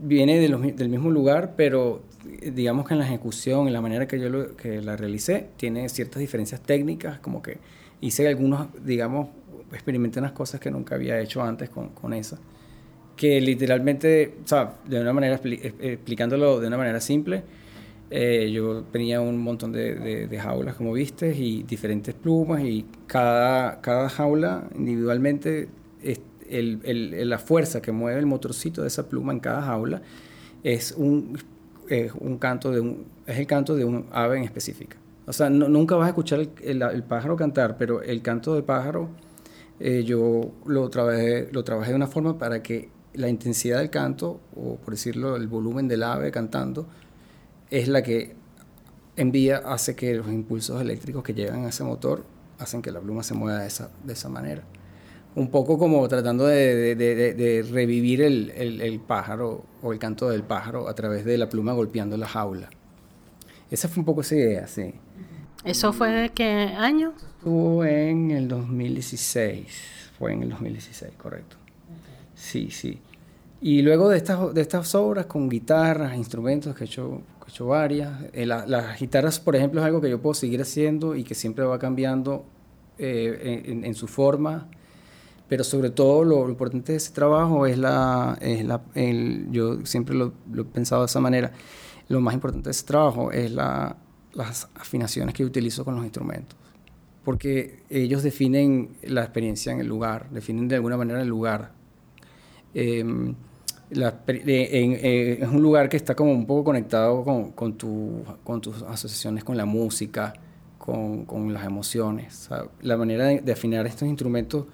viene 0.00 0.40
de 0.40 0.48
los, 0.48 0.62
del 0.62 0.88
mismo 0.88 1.12
lugar, 1.12 1.54
pero 1.56 2.02
digamos 2.24 2.88
que 2.88 2.94
en 2.94 2.98
la 2.98 3.06
ejecución, 3.06 3.68
en 3.68 3.72
la 3.72 3.80
manera 3.80 4.08
que 4.08 4.18
yo 4.18 4.30
lo, 4.30 4.56
que 4.56 4.82
la 4.82 4.96
realicé, 4.96 5.50
tiene 5.56 5.88
ciertas 5.88 6.18
diferencias 6.18 6.60
técnicas, 6.60 7.20
como 7.20 7.40
que 7.40 7.58
hice 8.00 8.26
algunos, 8.26 8.68
digamos, 8.84 9.28
experimenté 9.72 10.18
unas 10.18 10.32
cosas 10.32 10.60
que 10.60 10.70
nunca 10.70 10.94
había 10.94 11.20
hecho 11.20 11.42
antes 11.42 11.70
con, 11.70 11.90
con 11.90 12.12
esa. 12.12 12.38
Que 13.16 13.40
literalmente, 13.40 14.36
o 14.44 14.48
sea, 14.48 14.74
de 14.86 15.00
una 15.00 15.12
manera, 15.12 15.40
explicándolo 15.44 16.60
de 16.60 16.66
una 16.66 16.76
manera 16.76 17.00
simple, 17.00 17.42
Eh, 18.12 18.50
yo 18.52 18.82
tenía 18.90 19.20
un 19.20 19.38
montón 19.38 19.70
de, 19.70 20.26
de, 20.26 20.38
jaulas, 20.40 20.74
como 20.74 20.92
viste, 20.92 21.32
y 21.32 21.62
diferentes 21.62 22.12
plumas, 22.12 22.60
y 22.64 22.84
cada, 23.06 23.80
cada 23.80 24.08
jaula 24.08 24.64
individualmente, 24.74 25.68
el, 26.48 26.80
el, 26.82 27.28
la 27.28 27.38
fuerza 27.38 27.80
que 27.80 27.92
mueve 27.92 28.18
el 28.18 28.26
motorcito 28.26 28.82
de 28.82 28.88
esa 28.88 29.08
pluma 29.08 29.32
en 29.32 29.38
cada 29.38 29.62
jaula 29.62 30.02
es 30.64 30.92
un, 30.96 31.38
es 31.88 32.12
un 32.18 32.38
canto 32.38 32.72
de 32.72 32.80
un, 32.80 33.04
es 33.26 33.38
el 33.38 33.46
canto 33.46 33.76
de 33.76 33.84
un 33.84 34.06
ave 34.10 34.38
en 34.38 34.42
específica. 34.42 34.96
O 35.26 35.32
sea, 35.32 35.48
nunca 35.48 35.94
vas 35.94 36.06
a 36.06 36.08
escuchar 36.08 36.40
el, 36.40 36.82
el, 36.82 37.02
pájaro 37.04 37.36
cantar, 37.36 37.76
pero 37.76 38.02
el 38.02 38.20
canto 38.22 38.54
del 38.54 38.64
pájaro 38.64 39.08
eh, 39.80 40.04
yo 40.04 40.52
lo 40.66 40.90
trabajé, 40.90 41.48
lo 41.52 41.64
trabajé 41.64 41.90
de 41.90 41.96
una 41.96 42.06
forma 42.06 42.38
para 42.38 42.62
que 42.62 42.90
la 43.14 43.28
intensidad 43.28 43.78
del 43.78 43.90
canto, 43.90 44.40
o 44.54 44.76
por 44.76 44.94
decirlo, 44.94 45.36
el 45.36 45.48
volumen 45.48 45.88
del 45.88 46.02
ave 46.02 46.30
cantando, 46.30 46.86
es 47.70 47.88
la 47.88 48.02
que 48.02 48.34
envía, 49.16 49.58
hace 49.58 49.96
que 49.96 50.14
los 50.14 50.28
impulsos 50.28 50.80
eléctricos 50.80 51.22
que 51.22 51.34
llegan 51.34 51.64
a 51.64 51.70
ese 51.70 51.82
motor 51.82 52.24
hacen 52.58 52.82
que 52.82 52.92
la 52.92 53.00
pluma 53.00 53.22
se 53.22 53.34
mueva 53.34 53.60
de 53.60 53.66
esa, 53.66 53.90
de 54.04 54.12
esa 54.12 54.28
manera. 54.28 54.62
Un 55.34 55.50
poco 55.50 55.78
como 55.78 56.06
tratando 56.08 56.46
de, 56.46 57.66
revivir 57.70 58.20
el, 58.20 58.50
el, 58.50 58.80
el, 58.80 59.00
pájaro 59.00 59.64
o 59.82 59.92
el 59.92 59.98
canto 59.98 60.28
del 60.28 60.42
pájaro 60.42 60.88
a 60.88 60.94
través 60.94 61.24
de 61.24 61.38
la 61.38 61.48
pluma 61.48 61.72
golpeando 61.72 62.16
la 62.16 62.26
jaula. 62.26 62.68
Esa 63.70 63.88
fue 63.88 64.00
un 64.00 64.04
poco 64.04 64.20
esa 64.20 64.34
idea, 64.34 64.66
sí. 64.66 64.92
¿Eso 65.64 65.92
fue 65.92 66.10
de 66.10 66.28
qué 66.30 66.74
año? 66.76 67.12
Fue 67.42 68.10
en 68.10 68.30
el 68.30 68.48
2016. 68.48 69.66
Fue 70.18 70.32
en 70.32 70.42
el 70.42 70.50
2016, 70.50 71.12
correcto. 71.16 71.56
Sí, 72.34 72.70
sí. 72.70 72.98
Y 73.60 73.82
luego 73.82 74.08
de 74.08 74.16
estas, 74.16 74.54
de 74.54 74.60
estas 74.60 74.94
obras 74.94 75.26
con 75.26 75.48
guitarras, 75.48 76.16
instrumentos, 76.16 76.74
que 76.74 76.84
he 76.84 76.86
hecho 76.86 77.22
hecho 77.50 77.66
varias. 77.66 78.10
Eh, 78.32 78.46
las 78.46 78.98
guitarras, 78.98 79.38
por 79.40 79.56
ejemplo, 79.56 79.80
es 79.80 79.86
algo 79.86 80.00
que 80.00 80.08
yo 80.08 80.20
puedo 80.20 80.34
seguir 80.34 80.60
haciendo 80.62 81.14
y 81.14 81.24
que 81.24 81.34
siempre 81.34 81.64
va 81.64 81.78
cambiando 81.78 82.44
eh, 82.98 83.80
en, 83.84 83.94
su 83.94 84.06
forma. 84.06 84.68
Pero 85.48 85.64
sobre 85.64 85.90
todo 85.90 86.24
lo, 86.24 86.48
importante 86.48 86.92
de 86.92 86.98
ese 86.98 87.12
trabajo 87.12 87.66
es 87.66 87.76
la... 87.76 88.38
Es 88.40 88.64
la 88.64 88.82
el, 88.94 89.48
yo 89.50 89.84
siempre 89.84 90.14
lo, 90.14 90.32
he 90.56 90.64
pensado 90.64 91.02
de 91.02 91.06
esa 91.06 91.20
manera. 91.20 91.52
Lo 92.08 92.20
más 92.20 92.34
importante 92.34 92.66
de 92.66 92.72
ese 92.72 92.86
trabajo 92.86 93.32
es 93.32 93.50
la, 93.50 93.96
las 94.34 94.68
afinaciones 94.74 95.34
que 95.34 95.44
utilizo 95.44 95.84
con 95.84 95.94
los 95.96 96.04
instrumentos. 96.04 96.58
Porque 97.24 97.82
ellos 97.90 98.22
definen 98.22 98.90
la 99.02 99.22
experiencia 99.22 99.72
en 99.72 99.80
el 99.80 99.86
lugar, 99.86 100.30
definen 100.30 100.68
de 100.68 100.76
alguna 100.76 100.96
manera 100.96 101.20
el 101.20 101.28
lugar. 101.28 101.72
Eh, 102.74 103.04
es 103.90 105.48
un 105.48 105.62
lugar 105.62 105.88
que 105.88 105.96
está 105.96 106.14
como 106.14 106.32
un 106.32 106.46
poco 106.46 106.64
conectado 106.64 107.24
con, 107.24 107.50
con, 107.52 107.76
tu, 107.76 108.22
con 108.44 108.60
tus 108.60 108.82
asociaciones 108.82 109.42
con 109.42 109.56
la 109.56 109.64
música, 109.64 110.32
con, 110.78 111.52
las 111.52 111.64
emociones. 111.64 112.48
la 112.82 112.96
manera 112.96 113.26
de, 113.26 113.52
afinar 113.52 113.86
estos 113.86 114.08
instrumentos 114.08 114.66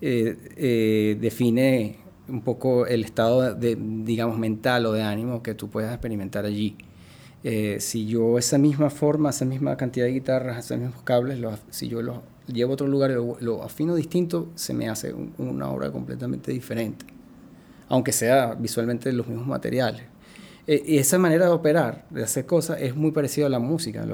eh, 0.00 0.36
eh, 0.56 1.18
define 1.20 1.96
un 2.28 2.42
poco 2.42 2.86
el 2.86 3.04
estado 3.04 3.54
de, 3.54 3.76
digamos, 3.76 4.38
mental 4.38 4.86
o 4.86 4.92
de 4.92 5.02
ánimo 5.02 5.42
que 5.42 5.54
tú 5.54 5.68
puedas 5.68 5.92
experimentar 5.92 6.44
allí. 6.44 6.76
Eh, 7.44 7.76
si 7.78 8.06
yo 8.06 8.38
esa 8.38 8.58
misma 8.58 8.90
forma, 8.90 9.30
esa 9.30 9.44
misma 9.44 9.76
cantidad 9.76 10.06
de 10.06 10.12
guitarras, 10.12 10.64
esos 10.64 10.78
mismos 10.78 11.02
cables, 11.04 11.38
si 11.70 11.88
yo 11.88 12.02
los 12.02 12.18
llevo 12.46 12.72
a 12.72 12.74
otro 12.74 12.88
lugar 12.88 13.10
y 13.10 13.44
lo, 13.44 13.62
afino 13.62 13.94
distinto, 13.94 14.48
se 14.54 14.74
me 14.74 14.88
hace 14.88 15.14
una 15.38 15.70
obra 15.70 15.92
completamente 15.92 16.50
diferente 16.50 17.14
aunque 17.88 18.12
sea 18.12 18.54
visualmente 18.54 19.12
los 19.12 19.26
mismos 19.26 19.46
materiales. 19.46 20.02
Eh, 20.66 20.82
y 20.86 20.98
esa 20.98 21.18
manera 21.18 21.46
de 21.46 21.52
operar, 21.52 22.06
de 22.10 22.22
hacer 22.22 22.46
cosas, 22.46 22.80
es 22.80 22.96
muy 22.96 23.10
parecida 23.10 23.46
a 23.46 23.48
la 23.50 23.58
música, 23.58 24.04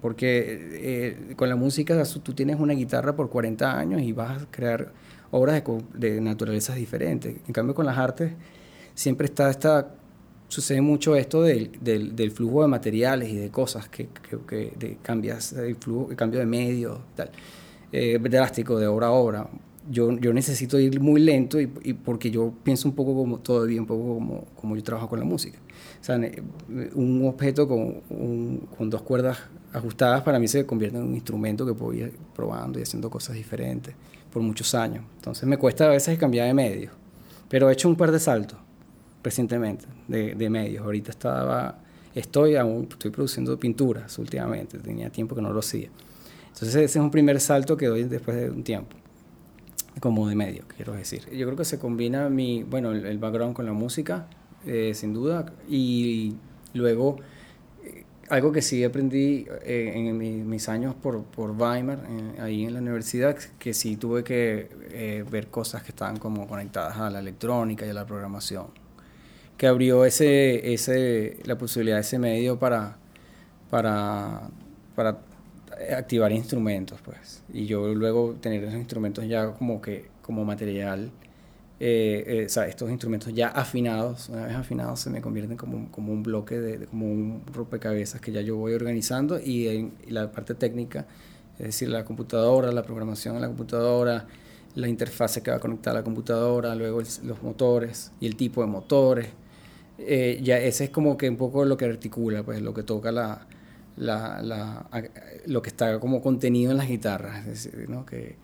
porque 0.00 0.70
eh, 0.72 1.34
con 1.36 1.48
la 1.48 1.56
música 1.56 2.02
tú 2.22 2.32
tienes 2.32 2.58
una 2.58 2.72
guitarra 2.72 3.14
por 3.14 3.28
40 3.28 3.78
años 3.78 4.00
y 4.00 4.12
vas 4.12 4.42
a 4.42 4.46
crear 4.50 4.92
obras 5.30 5.62
de, 5.62 6.08
de 6.10 6.20
naturalezas 6.20 6.76
diferentes. 6.76 7.36
En 7.46 7.52
cambio, 7.52 7.74
con 7.74 7.84
las 7.84 7.98
artes 7.98 8.32
siempre 8.94 9.26
está 9.26 9.50
esta 9.50 9.94
sucede 10.54 10.80
mucho 10.80 11.16
esto 11.16 11.42
del, 11.42 11.72
del, 11.80 12.14
del, 12.14 12.30
flujo 12.30 12.62
de 12.62 12.68
materiales 12.68 13.28
y 13.28 13.36
de 13.36 13.50
cosas 13.50 13.88
que, 13.88 14.08
que, 14.48 14.72
de 14.78 14.98
cambias 15.02 15.52
el 15.54 15.74
flujo 15.74 16.10
el 16.10 16.16
cambio 16.16 16.38
de 16.38 16.46
medios 16.46 17.00
tal 17.16 17.30
eh, 17.90 18.18
drástico 18.20 18.78
de 18.78 18.86
obra 18.86 19.08
a 19.08 19.10
obra 19.10 19.48
yo, 19.90 20.12
yo 20.18 20.32
necesito 20.32 20.78
ir 20.78 21.00
muy 21.00 21.20
lento 21.20 21.60
y, 21.60 21.66
porque 21.66 22.30
yo 22.30 22.54
pienso 22.62 22.88
un 22.88 22.94
poco 22.94 23.14
como, 23.14 23.40
todavía 23.40 23.80
un 23.80 23.86
poco 23.86 24.14
como, 24.14 24.44
como 24.58 24.76
yo 24.76 24.82
trabajo 24.82 25.10
con 25.10 25.18
la 25.18 25.26
música. 25.26 25.58
O 26.00 26.04
sea, 26.04 26.18
un 26.94 27.26
objeto 27.26 27.68
con, 27.68 28.00
con 28.76 28.88
dos 28.88 29.02
cuerdas 29.02 29.38
ajustadas 29.74 30.22
para 30.22 30.38
mí 30.38 30.48
se 30.48 30.64
convierte 30.64 30.96
en 30.96 31.04
un 31.04 31.14
instrumento 31.14 31.66
que 31.66 31.74
puedo 31.74 31.92
ir 31.92 32.14
probando 32.34 32.78
y 32.78 32.82
haciendo 32.82 33.10
cosas 33.10 33.36
diferentes 33.36 33.94
por 34.32 34.40
muchos 34.40 34.74
años. 34.74 35.04
Entonces 35.16 35.46
me 35.46 35.58
cuesta 35.58 35.84
a 35.84 35.88
veces 35.88 36.18
cambiar 36.18 36.46
de 36.46 36.54
medio, 36.54 36.90
pero 37.50 37.68
he 37.68 37.72
hecho 37.74 37.86
un 37.86 37.96
par 37.96 38.10
de 38.10 38.20
saltos 38.20 38.63
recientemente 39.24 39.86
de, 40.06 40.36
de 40.36 40.50
medios. 40.50 40.84
Ahorita 40.84 41.10
estaba, 41.10 41.78
estoy 42.14 42.54
aún, 42.54 42.86
estoy 42.88 43.10
produciendo 43.10 43.58
pinturas 43.58 44.16
últimamente, 44.18 44.78
tenía 44.78 45.10
tiempo 45.10 45.34
que 45.34 45.42
no 45.42 45.52
lo 45.52 45.58
hacía. 45.58 45.88
Entonces 46.46 46.76
ese 46.76 46.84
es 46.84 46.96
un 46.96 47.10
primer 47.10 47.40
salto 47.40 47.76
que 47.76 47.86
doy 47.86 48.04
después 48.04 48.36
de 48.36 48.50
un 48.50 48.62
tiempo 48.62 48.96
como 50.00 50.28
de 50.28 50.34
medio, 50.34 50.64
quiero 50.76 50.92
decir. 50.92 51.24
Yo 51.30 51.46
creo 51.46 51.56
que 51.56 51.64
se 51.64 51.78
combina 51.78 52.28
mi, 52.28 52.62
bueno, 52.62 52.92
el, 52.92 53.18
background 53.18 53.54
con 53.54 53.66
la 53.66 53.72
música, 53.72 54.26
eh, 54.66 54.92
sin 54.94 55.12
duda, 55.14 55.46
y 55.68 56.34
luego 56.72 57.16
eh, 57.84 58.04
algo 58.28 58.52
que 58.52 58.62
sí 58.62 58.82
aprendí 58.84 59.46
eh, 59.64 59.92
en 59.94 60.48
mis 60.48 60.68
años 60.68 60.94
por, 60.94 61.22
por 61.24 61.50
Weimar, 61.52 62.06
ahí 62.40 62.64
en 62.64 62.74
la 62.74 62.80
universidad, 62.80 63.36
que 63.58 63.74
sí 63.74 63.96
tuve 63.96 64.24
que 64.24 65.24
ver 65.30 65.48
cosas 65.48 65.82
que 65.82 65.90
estaban 65.90 66.18
como 66.18 66.46
conectadas 66.46 66.98
a 66.98 67.10
la 67.10 67.20
electrónica 67.20 67.86
y 67.86 67.90
a 67.90 67.94
la 67.94 68.06
programación, 68.06 68.66
que 69.56 69.66
abrió 69.66 70.04
ese, 70.04 70.74
ese, 70.74 71.38
la 71.44 71.56
posibilidad 71.56 71.96
de 71.96 72.02
ese 72.02 72.18
medio 72.18 72.58
para, 72.58 72.96
para, 73.70 74.48
para 74.94 75.18
activar 75.96 76.32
instrumentos, 76.32 77.00
pues. 77.04 77.42
Y 77.52 77.66
yo 77.66 77.94
luego 77.94 78.34
tener 78.40 78.64
esos 78.64 78.74
instrumentos 78.74 79.26
ya 79.26 79.52
como 79.52 79.80
que, 79.80 80.08
como 80.22 80.44
material, 80.44 81.10
eh, 81.80 82.24
eh, 82.26 82.46
estos 82.46 82.90
instrumentos 82.90 83.32
ya 83.34 83.48
afinados, 83.48 84.28
una 84.28 84.46
vez 84.46 84.56
afinados, 84.56 85.00
se 85.00 85.10
me 85.10 85.20
convierten 85.20 85.56
como, 85.56 85.90
como 85.90 86.12
un 86.12 86.22
bloque, 86.22 86.60
de, 86.60 86.86
como 86.86 87.06
un 87.10 87.42
rompecabezas 87.52 88.20
que 88.20 88.32
ya 88.32 88.40
yo 88.40 88.56
voy 88.56 88.74
organizando 88.74 89.40
y 89.40 89.92
la 90.08 90.30
parte 90.30 90.54
técnica, 90.54 91.06
es 91.58 91.66
decir, 91.66 91.88
la 91.88 92.04
computadora, 92.04 92.72
la 92.72 92.82
programación 92.82 93.36
en 93.36 93.42
la 93.42 93.48
computadora, 93.48 94.26
la 94.74 94.88
interfase 94.88 95.42
que 95.42 95.50
va 95.50 95.58
a 95.58 95.60
conectar 95.60 95.92
a 95.92 95.98
la 95.98 96.04
computadora, 96.04 96.74
luego 96.74 97.00
los 97.00 97.42
motores 97.42 98.12
y 98.20 98.26
el 98.26 98.36
tipo 98.36 98.60
de 98.60 98.66
motores. 98.68 99.28
Eh, 99.98 100.40
ya 100.42 100.58
ese 100.58 100.84
es 100.84 100.90
como 100.90 101.16
que 101.16 101.28
un 101.28 101.36
poco 101.36 101.64
lo 101.64 101.76
que 101.76 101.84
articula, 101.84 102.42
pues 102.42 102.60
lo 102.60 102.74
que 102.74 102.82
toca 102.82 103.12
la, 103.12 103.46
la, 103.96 104.42
la, 104.42 104.86
lo 105.46 105.62
que 105.62 105.68
está 105.68 106.00
como 106.00 106.20
contenido 106.20 106.72
en 106.72 106.78
las 106.78 106.88
guitarras. 106.88 107.68
¿no? 107.88 108.04
que, 108.04 108.36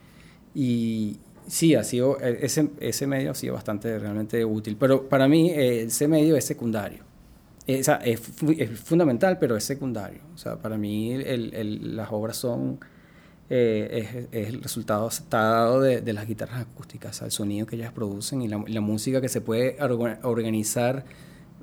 y 0.55 1.17
sí, 1.47 1.75
ha 1.75 1.83
sido, 1.83 2.19
ese, 2.19 2.69
ese 2.79 3.07
medio 3.07 3.31
ha 3.31 3.35
sido 3.35 3.53
bastante 3.53 3.97
realmente 3.99 4.43
útil, 4.45 4.77
pero 4.77 5.07
para 5.09 5.27
mí 5.27 5.49
eh, 5.49 5.83
ese 5.83 6.07
medio 6.07 6.35
es 6.35 6.45
secundario. 6.45 7.03
es, 7.67 7.89
es, 8.03 8.19
fundamental, 8.79 9.37
pero 9.39 9.57
es 9.57 9.63
secundario. 9.63 10.21
O 10.33 10.37
sea, 10.37 10.57
para 10.57 10.77
mí 10.77 11.11
el, 11.13 11.53
el, 11.53 11.95
las 11.95 12.11
obras 12.11 12.37
son... 12.37 12.79
Eh, 13.53 14.27
es, 14.31 14.47
el 14.47 14.63
resultado 14.63 15.09
está 15.09 15.41
dado 15.41 15.81
de, 15.81 15.99
de, 15.99 16.13
las 16.13 16.25
guitarras 16.25 16.61
acústicas, 16.61 17.21
el 17.21 17.31
sonido 17.31 17.67
que 17.67 17.75
ellas 17.75 17.91
producen 17.91 18.41
y 18.41 18.47
la, 18.47 18.63
la 18.65 18.79
música 18.79 19.19
que 19.19 19.27
se 19.27 19.41
puede 19.41 19.75
organizar 20.23 21.03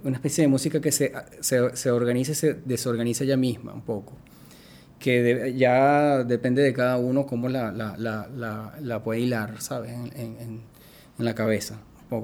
una 0.05 0.17
especie 0.17 0.43
de 0.43 0.49
música 0.49 0.81
que 0.81 0.93
se, 0.93 1.13
se, 1.41 1.77
se 1.77 1.91
organiza 1.91 2.33
y 2.33 2.35
se 2.35 2.55
desorganiza 2.55 3.25
ella 3.25 3.37
misma 3.37 3.73
un 3.73 3.83
poco, 3.83 4.15
que 4.99 5.55
ya 5.57 6.25
depende 6.25 6.63
de 6.63 6.73
cada 6.73 6.97
uno 6.99 7.27
cómo 7.27 7.49
la, 7.49 7.73
la, 7.73 7.97
la, 7.97 8.75
la 8.81 9.03
puede 9.03 9.21
hilar, 9.21 9.61
¿sabes? 9.61 9.93
En, 9.93 10.13
en, 10.17 10.61
en 11.19 11.25
la 11.25 11.35
cabeza. 11.35 11.81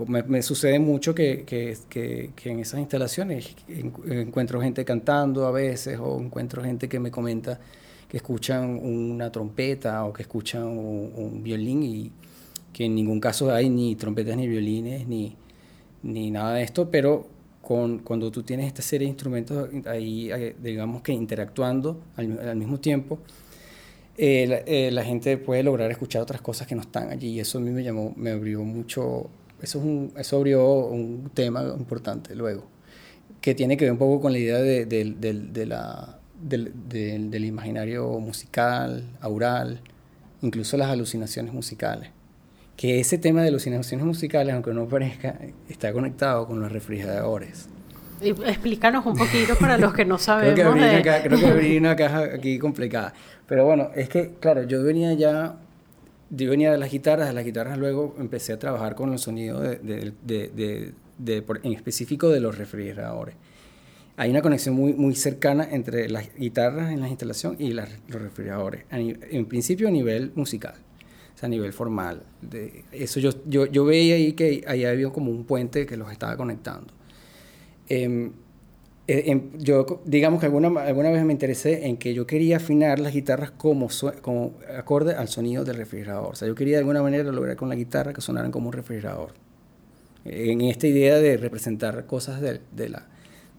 Me, 0.09 0.23
me, 0.23 0.41
sucede 0.41 0.79
mucho 0.79 1.15
que, 1.15 1.45
que, 1.45 1.77
que, 1.91 2.31
que, 2.35 2.51
en 2.51 2.61
esas 2.61 2.81
instalaciones 2.81 3.55
encuentro 4.07 4.59
gente 4.59 4.83
cantando 4.83 5.47
a 5.47 5.51
veces 5.51 5.99
o 6.01 6.19
encuentro 6.19 6.63
gente 6.63 6.89
que 6.89 6.99
me 6.99 7.11
comenta 7.11 7.61
que 8.09 8.17
escuchan 8.17 8.79
una 8.83 9.31
trompeta 9.31 10.07
o 10.07 10.13
que 10.15 10.23
escuchan 10.23 10.65
un, 10.65 11.13
un 11.15 11.43
violín 11.43 11.83
y 11.83 12.13
que 12.73 12.87
en 12.87 12.95
ningún 12.95 13.21
caso 13.21 13.53
hay 13.53 13.69
ni 13.69 13.95
trompetas 13.95 14.37
ni 14.39 14.49
violines 14.49 15.07
ni, 15.07 15.37
ni 16.03 16.31
nada 16.31 16.55
de 16.55 16.63
esto, 16.63 16.91
pero 16.91 17.27
con, 17.65 18.01
cuando 18.01 18.31
tú 18.31 18.43
tienes 18.43 18.67
esta 18.67 18.83
serie 18.83 19.07
de 19.07 19.11
instrumentos 19.11 19.69
ahí, 19.87 20.31
eh, 20.31 20.55
digamos 20.63 21.03
que 21.03 21.13
interactuando 21.13 22.03
al, 22.17 22.57
mismo 22.57 22.79
tiempo, 22.79 23.19
eh, 24.17 24.63
eh, 24.67 24.91
la, 24.93 25.03
gente 25.03 25.39
puede 25.39 25.63
lograr 25.63 25.91
escuchar 25.91 26.23
otras 26.23 26.41
cosas 26.41 26.67
que 26.67 26.75
no 26.75 26.83
están 26.83 27.11
allí 27.11 27.29
y 27.29 27.41
eso 27.41 27.59
a 27.59 27.61
mí 27.61 27.71
me 27.71 27.83
llamó, 27.83 28.13
me 28.17 28.31
abrió 28.31 28.63
mucho, 28.63 29.31
eso, 29.61 29.83
es 30.15 30.21
eso 30.21 30.37
abrió 30.37 30.87
un 30.87 31.31
tema 31.33 31.63
importante 31.77 32.35
luego, 32.37 32.65
que 33.41 33.55
tiene 33.55 33.77
que 33.77 33.87
ver 33.87 33.93
un 33.93 33.99
poco 33.99 34.21
con 34.21 34.33
la 34.33 34.39
idea 34.39 34.59
de, 34.59 34.85
de 34.85 35.67
la, 35.67 36.21
del 36.41 37.45
imaginario 37.45 38.21
musical, 38.21 39.17
aural, 39.21 39.81
incluso 40.43 40.77
las 40.77 40.91
alucinaciones 40.91 41.53
musicales. 41.53 42.11
Que 42.77 43.01
ese 43.01 43.19
tema 43.19 43.43
de 43.43 43.49
alucinaciones 43.49 44.05
musicales, 44.05 44.55
aunque 44.55 44.73
no 44.73 44.87
parezca, 44.87 45.39
está 45.69 45.93
conectado 45.93 46.47
con 46.47 46.61
los 46.61 46.73
refrigeradores. 46.73 47.69
Explícanos 48.21 49.05
un 49.07 49.17
poquito 49.17 49.55
para 49.57 49.77
los 49.77 49.93
que 49.93 50.05
no 50.05 50.19
sabemos. 50.19 50.55
creo, 50.55 50.75
que 51.39 51.47
abrí 51.47 51.77
una, 51.77 51.97
caja 51.97 52.25
aquí 52.35 52.59
complicada. 52.59 53.13
Pero 53.47 53.65
bueno, 53.65 53.91
es 53.95 54.09
que, 54.09 54.33
claro, 54.41 54.63
yo 54.65 54.83
venía 54.83 55.13
ya, 55.15 55.57
yo 56.31 56.51
venía 56.51 56.73
de 56.73 56.79
las 56.79 56.91
guitarras, 56.91 57.29
de 57.29 57.35
las 57.35 57.45
guitarras 57.45 57.79
luego 57.79 58.15
empecé 58.19 58.53
a 58.53 58.59
trabajar 58.59 58.95
con 58.95 59.13
el 59.13 59.19
sonido 59.19 59.61
de, 59.61 59.77
de, 60.23 60.93
de, 61.19 61.45
en 61.63 61.73
específico 61.73 62.29
de 62.31 62.41
los 62.41 62.57
refrigeradores. 62.57 63.35
Hay 64.17 64.31
una 64.31 64.43
conexión 64.43 64.77
muy, 64.77 64.93
muy 64.95 65.17
cercana 65.17 65.67
entre 65.71 66.09
las 66.09 66.33
guitarras 66.37 66.93
en 66.93 67.01
la 67.01 67.09
instalación 67.09 67.57
y 67.59 67.73
los 67.73 67.89
refrigeradores, 68.09 68.85
en 68.91 69.47
principio 69.47 69.89
a 69.89 69.91
nivel 69.91 70.31
musical, 70.37 70.75
a 71.45 71.49
nivel 71.49 71.73
formal. 71.73 72.23
De, 72.41 72.85
eso 72.93 73.21
yo, 73.21 73.31
yo, 73.47 73.67
yo 73.67 73.85
veía 73.85 74.15
ahí 74.15 74.33
que 74.33 74.65
ahí 74.67 74.85
había 74.85 75.11
como 75.11 75.31
un 75.31 75.45
puente 75.45 75.87
que 75.87 75.97
los 75.97 76.11
estaba 76.11 76.37
conectando. 76.37 76.93
Em, 77.89 78.33
eh, 79.07 79.25
em, 79.27 79.59
yo, 79.59 80.03
digamos 80.07 80.41
que 80.41 80.47
alguna, 80.47 80.69
alguna 80.83 81.11
vez 81.11 81.25
me 81.25 81.33
interesé 81.33 81.87
en 81.87 81.99
que 81.99 82.15
yo 82.15 82.27
quería 82.27 82.57
afinar 82.57 82.99
las 82.99 83.13
guitarras 83.13 83.51
como, 83.51 83.89
como 84.23 84.55
acorde 84.77 85.15
al 85.15 85.29
sonido 85.29 85.65
del 85.65 85.77
refrigerador. 85.77 86.33
O 86.33 86.35
sea, 86.35 86.49
yo 86.49 86.55
quería 86.55 86.77
de 86.77 86.81
alguna 86.81 87.03
manera 87.03 87.31
lograr 87.31 87.57
con 87.57 87.69
la 87.69 87.75
guitarra 87.75 88.13
que 88.13 88.21
sonaran 88.21 88.51
como 88.51 88.69
un 88.69 88.73
refrigerador. 88.73 89.33
En 90.25 90.63
esta 90.63 90.87
idea 90.87 91.19
de 91.19 91.37
representar 91.37 92.07
cosas 92.07 92.41
de, 92.41 92.61
de 92.73 92.89
la, 92.89 93.07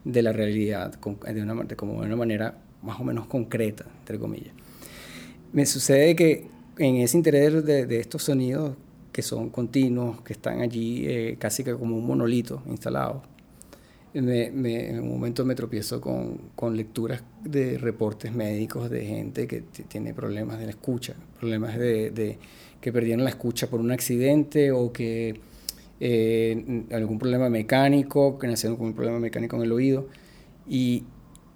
de 0.04 0.22
la 0.22 0.32
realidad 0.32 0.92
de 0.98 1.42
una, 1.42 1.64
como 1.76 2.00
de 2.00 2.06
una 2.06 2.16
manera 2.16 2.58
más 2.82 3.00
o 3.00 3.04
menos 3.04 3.26
concreta, 3.26 3.84
entre 4.00 4.18
comillas. 4.18 4.54
Me 5.52 5.64
sucede 5.64 6.16
que 6.16 6.48
en 6.78 6.96
ese 6.96 7.16
interés 7.16 7.64
de, 7.64 7.86
de 7.86 8.00
estos 8.00 8.24
sonidos 8.24 8.76
que 9.12 9.22
son 9.22 9.48
continuos, 9.48 10.20
que 10.20 10.34
están 10.34 10.60
allí 10.60 11.06
eh, 11.06 11.36
casi 11.38 11.64
que 11.64 11.74
como 11.74 11.96
un 11.96 12.06
monolito 12.06 12.62
instalado, 12.66 13.22
me, 14.12 14.46
en 14.46 15.00
un 15.00 15.08
momento 15.08 15.44
me 15.44 15.54
tropiezo 15.54 16.00
con, 16.00 16.50
con, 16.54 16.76
lecturas 16.76 17.22
de 17.42 17.78
reportes 17.78 18.32
médicos 18.34 18.90
de 18.90 19.04
gente 19.04 19.46
que 19.46 19.62
tiene 19.88 20.14
problemas 20.14 20.58
de 20.58 20.64
la 20.64 20.70
escucha, 20.70 21.14
problemas 21.38 21.78
de, 21.78 22.10
de, 22.10 22.38
que 22.80 22.92
perdieron 22.92 23.24
la 23.24 23.30
escucha 23.30 23.68
por 23.68 23.80
un 23.80 23.90
accidente 23.90 24.70
o 24.70 24.92
que 24.92 25.40
eh, 25.98 26.84
algún 26.92 27.18
problema 27.18 27.48
mecánico, 27.48 28.38
que 28.38 28.46
nacieron 28.46 28.76
con 28.76 28.88
un 28.88 28.94
problema 28.94 29.18
mecánico 29.18 29.56
en 29.56 29.62
el 29.62 29.72
oído. 29.72 30.08
Y, 30.68 31.04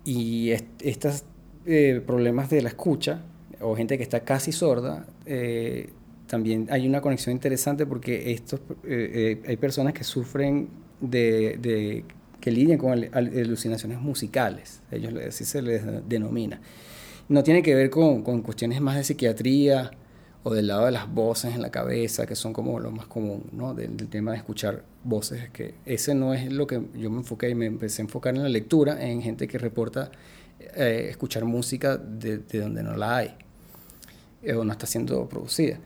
y 0.04 0.50
estos 0.50 1.24
eh, 1.66 2.02
problemas 2.06 2.50
de 2.50 2.62
la 2.62 2.68
escucha, 2.68 3.22
o 3.60 3.76
gente 3.76 3.96
que 3.96 4.02
está 4.02 4.20
casi 4.20 4.52
sorda, 4.52 5.06
eh, 5.26 5.90
también 6.26 6.68
hay 6.70 6.86
una 6.86 7.00
conexión 7.00 7.34
interesante 7.34 7.86
porque 7.86 8.32
estos, 8.32 8.60
hay 8.86 9.56
personas 9.56 9.92
que 9.92 10.04
sufren 10.04 10.68
de, 11.00 12.04
que 12.40 12.50
lidian 12.50 12.78
con 12.78 13.08
alucinaciones 13.12 14.00
musicales, 14.00 14.80
ellos 14.90 15.12
así 15.26 15.44
se 15.44 15.60
les 15.60 15.82
denomina. 16.08 16.60
No 17.28 17.42
tiene 17.42 17.62
que 17.62 17.74
ver 17.74 17.90
con, 17.90 18.22
con, 18.22 18.42
cuestiones 18.42 18.80
más 18.80 18.96
de 18.96 19.04
psiquiatría 19.04 19.90
o 20.42 20.54
del 20.54 20.68
lado 20.68 20.86
de 20.86 20.92
las 20.92 21.12
voces 21.12 21.54
en 21.54 21.62
la 21.62 21.70
cabeza, 21.70 22.26
que 22.26 22.34
son 22.34 22.52
como 22.52 22.80
lo 22.80 22.90
más 22.90 23.06
común, 23.06 23.44
¿no? 23.52 23.74
Del, 23.74 23.96
tema 24.08 24.32
de 24.32 24.38
escuchar 24.38 24.84
voces, 25.04 25.50
que 25.50 25.74
ese 25.84 26.14
no 26.14 26.32
es 26.34 26.50
lo 26.50 26.66
que 26.66 26.80
yo 26.94 27.10
me 27.10 27.18
enfoqué 27.18 27.50
y 27.50 27.54
me 27.54 27.66
empecé 27.66 28.02
a 28.02 28.04
enfocar 28.04 28.34
en 28.34 28.42
la 28.42 28.48
lectura, 28.48 29.06
en 29.06 29.22
gente 29.22 29.46
que 29.46 29.58
reporta 29.58 30.10
eh, 30.58 31.08
escuchar 31.10 31.44
música 31.44 31.96
de, 31.98 32.38
donde 32.38 32.82
no 32.82 32.96
la 32.96 33.16
hay 33.16 33.34
eh, 34.42 34.55
o 34.55 34.64
no 34.64 34.72
está 34.72 34.87
siendo 34.87 35.29
producida. 35.29 35.79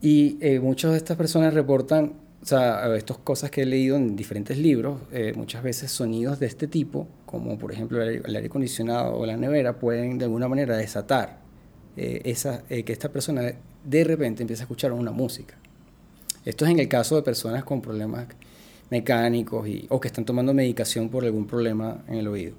Y 0.00 0.38
eh, 0.40 0.60
muchas 0.60 0.92
de 0.92 0.96
estas 0.96 1.16
personas 1.16 1.54
reportan 1.54 2.14
o 2.40 2.46
sea, 2.46 2.96
estas 2.96 3.18
cosas 3.18 3.50
que 3.50 3.62
he 3.62 3.66
leído 3.66 3.96
en 3.96 4.14
diferentes 4.14 4.56
libros, 4.56 5.00
eh, 5.12 5.32
muchas 5.34 5.62
veces 5.62 5.90
sonidos 5.90 6.38
de 6.38 6.46
este 6.46 6.68
tipo, 6.68 7.08
como 7.26 7.58
por 7.58 7.72
ejemplo 7.72 8.00
el, 8.00 8.24
aire 8.24 8.46
acondicionado 8.46 9.16
o 9.16 9.26
la 9.26 9.36
nevera, 9.36 9.78
pueden 9.78 10.18
de 10.18 10.26
alguna 10.26 10.48
manera 10.48 10.76
desatar 10.76 11.40
esa, 11.96 12.62
que 12.68 12.92
esta 12.92 13.08
persona 13.08 13.42
de 13.84 14.04
repente 14.04 14.44
empiece 14.44 14.62
a 14.62 14.64
escuchar 14.64 14.92
una 14.92 15.10
música. 15.10 15.56
Esto 16.44 16.64
es 16.64 16.70
en 16.70 16.78
el 16.78 16.86
caso 16.86 17.16
de 17.16 17.22
personas 17.22 17.64
con 17.64 17.82
problemas 17.82 18.28
mecánicos 18.88 19.68
o 19.88 20.00
que 20.00 20.06
están 20.08 20.24
tomando 20.24 20.54
medicación 20.54 21.08
por 21.08 21.24
algún 21.24 21.46
problema 21.46 22.04
en 22.06 22.14
el 22.14 22.28
oído. 22.28 22.54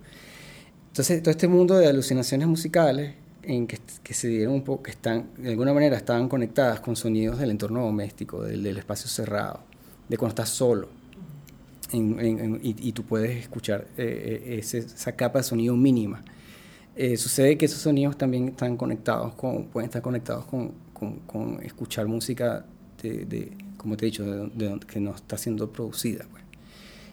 Entonces, 0.90 1.22
todo 1.24 1.32
este 1.32 1.48
mundo 1.48 1.78
de 1.78 1.88
alucinaciones 1.88 2.48
musicales 2.48 3.14
en 3.44 3.68
que, 3.68 3.80
que, 4.04 4.14
se 4.14 4.28
dieron 4.28 4.54
un 4.56 4.64
poco, 4.64 4.84
que 4.84 4.92
están, 4.92 5.30
de 5.38 5.50
alguna 5.50 5.74
manera 5.74 5.98
estaban 5.98 6.30
conectadas 6.30 6.80
con 6.80 6.96
sonidos 6.96 7.40
del 7.40 7.52
entorno 7.52 7.82
doméstico, 7.82 8.44
del, 8.44 8.64
del 8.64 8.78
espacio 8.78 9.10
cerrado, 9.10 9.62
de 10.08 10.18
cuando 10.18 10.32
estás 10.32 10.50
solo. 10.50 10.90
y, 11.92 12.92
tú 12.92 13.04
puedes 13.04 13.38
escuchar 13.38 13.88
eh, 13.98 14.44
eh, 14.46 14.60
esa 14.62 15.12
capa 15.14 15.40
de 15.40 15.44
sonido 15.44 15.76
mínima. 15.76 16.24
Eh, 16.96 17.16
sucede 17.18 17.58
que 17.58 17.66
esos 17.66 17.80
sonidos 17.80 18.18
también 18.18 18.50
están 18.50 18.76
conectados 18.76 19.34
con, 19.36 19.66
pueden 19.68 19.88
estar 19.88 20.02
conectados 20.02 20.46
con, 20.46 20.74
con, 21.26 21.64
escuchar 21.64 22.08
música 22.08 22.66
de, 23.02 23.26
de, 23.26 23.58
como 23.78 23.96
te 23.96 24.06
he 24.06 24.08
dicho, 24.08 24.26
de, 24.26 24.80
que 24.86 25.00
no 25.00 25.16
está 25.16 25.38
siendo 25.38 25.72
producida. 25.72 26.26
Pues. 26.30 26.44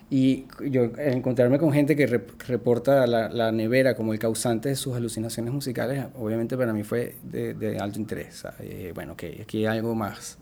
Y 0.09 0.47
yo 0.71 0.85
encontrarme 0.99 1.59
con 1.59 1.73
gente 1.73 1.97
que, 1.97 2.07
reporta 2.07 3.07
la, 3.09 3.29
la, 3.29 3.51
nevera 3.51 3.97
como 3.97 4.13
el 4.13 4.21
causante 4.21 4.69
de 4.69 4.77
sus 4.77 4.95
alucinaciones 4.95 5.53
musicales, 5.53 6.05
obviamente 6.15 6.57
para 6.57 6.73
mí 6.73 6.85
fue 6.85 7.17
de, 7.25 7.77
alto 7.81 7.99
interés. 7.99 8.45
bueno, 8.95 9.17
que 9.17 9.41
aquí 9.43 9.67
hay 9.67 9.79
algo 9.79 9.97
más 9.97 10.39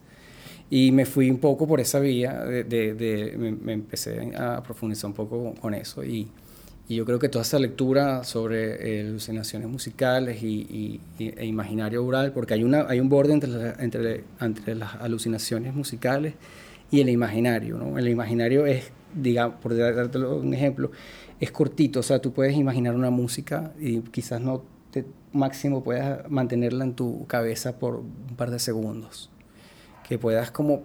y 0.70 0.92
me 0.92 1.07
fui 1.07 1.31
un 1.31 1.38
poco 1.38 1.66
por 1.66 1.81
esa 1.81 2.00
vía, 2.00 2.44
de, 2.44 2.64
de, 2.64 3.35
me, 3.37 3.72
empecé 3.72 4.33
a 4.37 4.62
profundizar 4.62 5.09
un 5.09 5.14
poco 5.14 5.55
con, 5.55 5.74
eso. 5.74 6.03
Y, 6.05 6.29
y, 6.88 6.96
yo 6.96 7.05
creo 7.05 7.18
que 7.18 7.29
toda 7.29 7.42
esa 7.42 7.59
lectura 7.59 8.24
sobre 8.24 9.00
eh, 9.00 9.07
alucinaciones 9.07 9.68
musicales 9.68 10.42
y, 10.42 11.00
e 11.18 11.46
imaginario 11.46 12.05
oral, 12.05 12.33
porque 12.33 12.55
hay, 12.55 12.64
una, 12.64 12.87
hay 12.88 12.98
un 12.98 13.09
borde 13.09 13.35
entre, 13.35 13.74
entre, 13.79 14.24
entre 14.40 14.74
las 14.74 14.94
alucinaciones 14.96 15.74
musicales 15.74 16.35
y 16.90 17.00
el 17.00 17.11
imaginario. 17.11 17.79
¿no? 17.79 17.98
El 17.98 18.09
imaginario 18.09 18.66
es, 18.66 18.90
digamos, 19.14 19.61
por 19.61 19.77
darte 19.77 20.18
un 20.18 20.55
ejemplo, 20.55 20.90
es 21.40 21.50
cortito, 21.50 22.00
o 22.00 22.03
sea, 22.03 22.20
tú 22.20 22.33
puedes 22.33 22.57
imaginar 22.57 22.94
una 22.94 23.11
música 23.11 23.72
y 23.79 24.00
quizás 24.00 24.40
no 24.40 24.62
te, 24.90 25.05
máximo 25.33 25.83
puedas 25.83 26.29
mantenerla 26.31 26.85
en 26.85 26.94
tu 26.94 27.27
cabeza 27.27 27.79
por 27.79 27.96
un 27.96 28.37
par 28.37 28.50
de 28.50 28.59
segundos 28.59 29.31
que 30.07 30.18
puedas 30.18 30.50
como 30.50 30.83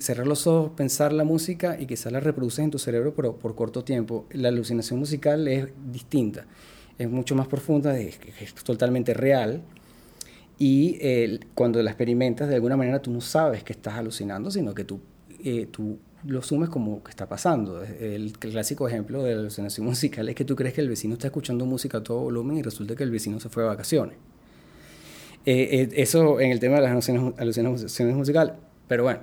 cerrar 0.00 0.26
los 0.26 0.46
ojos, 0.46 0.72
pensar 0.76 1.12
la 1.12 1.24
música 1.24 1.76
y 1.78 1.86
quizás 1.86 2.12
la 2.12 2.20
reproduces 2.20 2.64
en 2.64 2.70
tu 2.70 2.78
cerebro, 2.78 3.14
pero 3.14 3.36
por 3.36 3.54
corto 3.54 3.84
tiempo. 3.84 4.26
La 4.32 4.48
alucinación 4.48 4.98
musical 4.98 5.46
es 5.48 5.68
distinta, 5.92 6.46
es 6.98 7.08
mucho 7.08 7.36
más 7.36 7.46
profunda, 7.46 7.96
es, 7.98 8.18
totalmente 8.64 9.14
real. 9.14 9.62
Y 10.58 10.98
cuando 11.54 11.80
la 11.82 11.90
experimentas, 11.90 12.48
de 12.48 12.56
alguna 12.56 12.76
manera 12.76 13.00
tú 13.00 13.12
no 13.12 13.20
sabes 13.20 13.62
que 13.62 13.72
estás 13.72 13.94
alucinando, 13.94 14.50
sino 14.50 14.74
que 14.74 14.84
tú, 14.84 15.00
eh, 15.44 15.68
tú 15.70 15.98
lo 16.26 16.40
asumes 16.40 16.68
como 16.68 17.02
que 17.02 17.10
está 17.10 17.26
pasando. 17.26 17.82
El 17.82 18.32
clásico 18.38 18.88
ejemplo 18.88 19.22
de 19.22 19.34
la 19.34 19.40
alucinación 19.40 19.86
musical 19.86 20.28
es 20.28 20.34
que 20.34 20.44
tú 20.44 20.56
crees 20.56 20.74
que 20.74 20.80
el 20.80 20.88
vecino 20.88 21.14
está 21.14 21.28
escuchando 21.28 21.66
música 21.66 21.98
a 21.98 22.02
todo 22.02 22.20
volumen 22.20 22.58
y 22.58 22.62
resulta 22.62 22.94
que 22.96 23.04
el 23.04 23.10
vecino 23.10 23.40
se 23.40 23.48
fue 23.48 23.62
de 23.62 23.68
vacaciones. 23.68 24.16
Eh, 25.44 25.68
eh, 25.82 25.88
eso 25.94 26.40
en 26.40 26.50
el 26.50 26.58
tema 26.58 26.76
de 26.76 26.82
las 26.82 27.08
alucinaciones, 27.38 28.16
musicales. 28.16 28.54
Pero 28.88 29.04
bueno, 29.04 29.20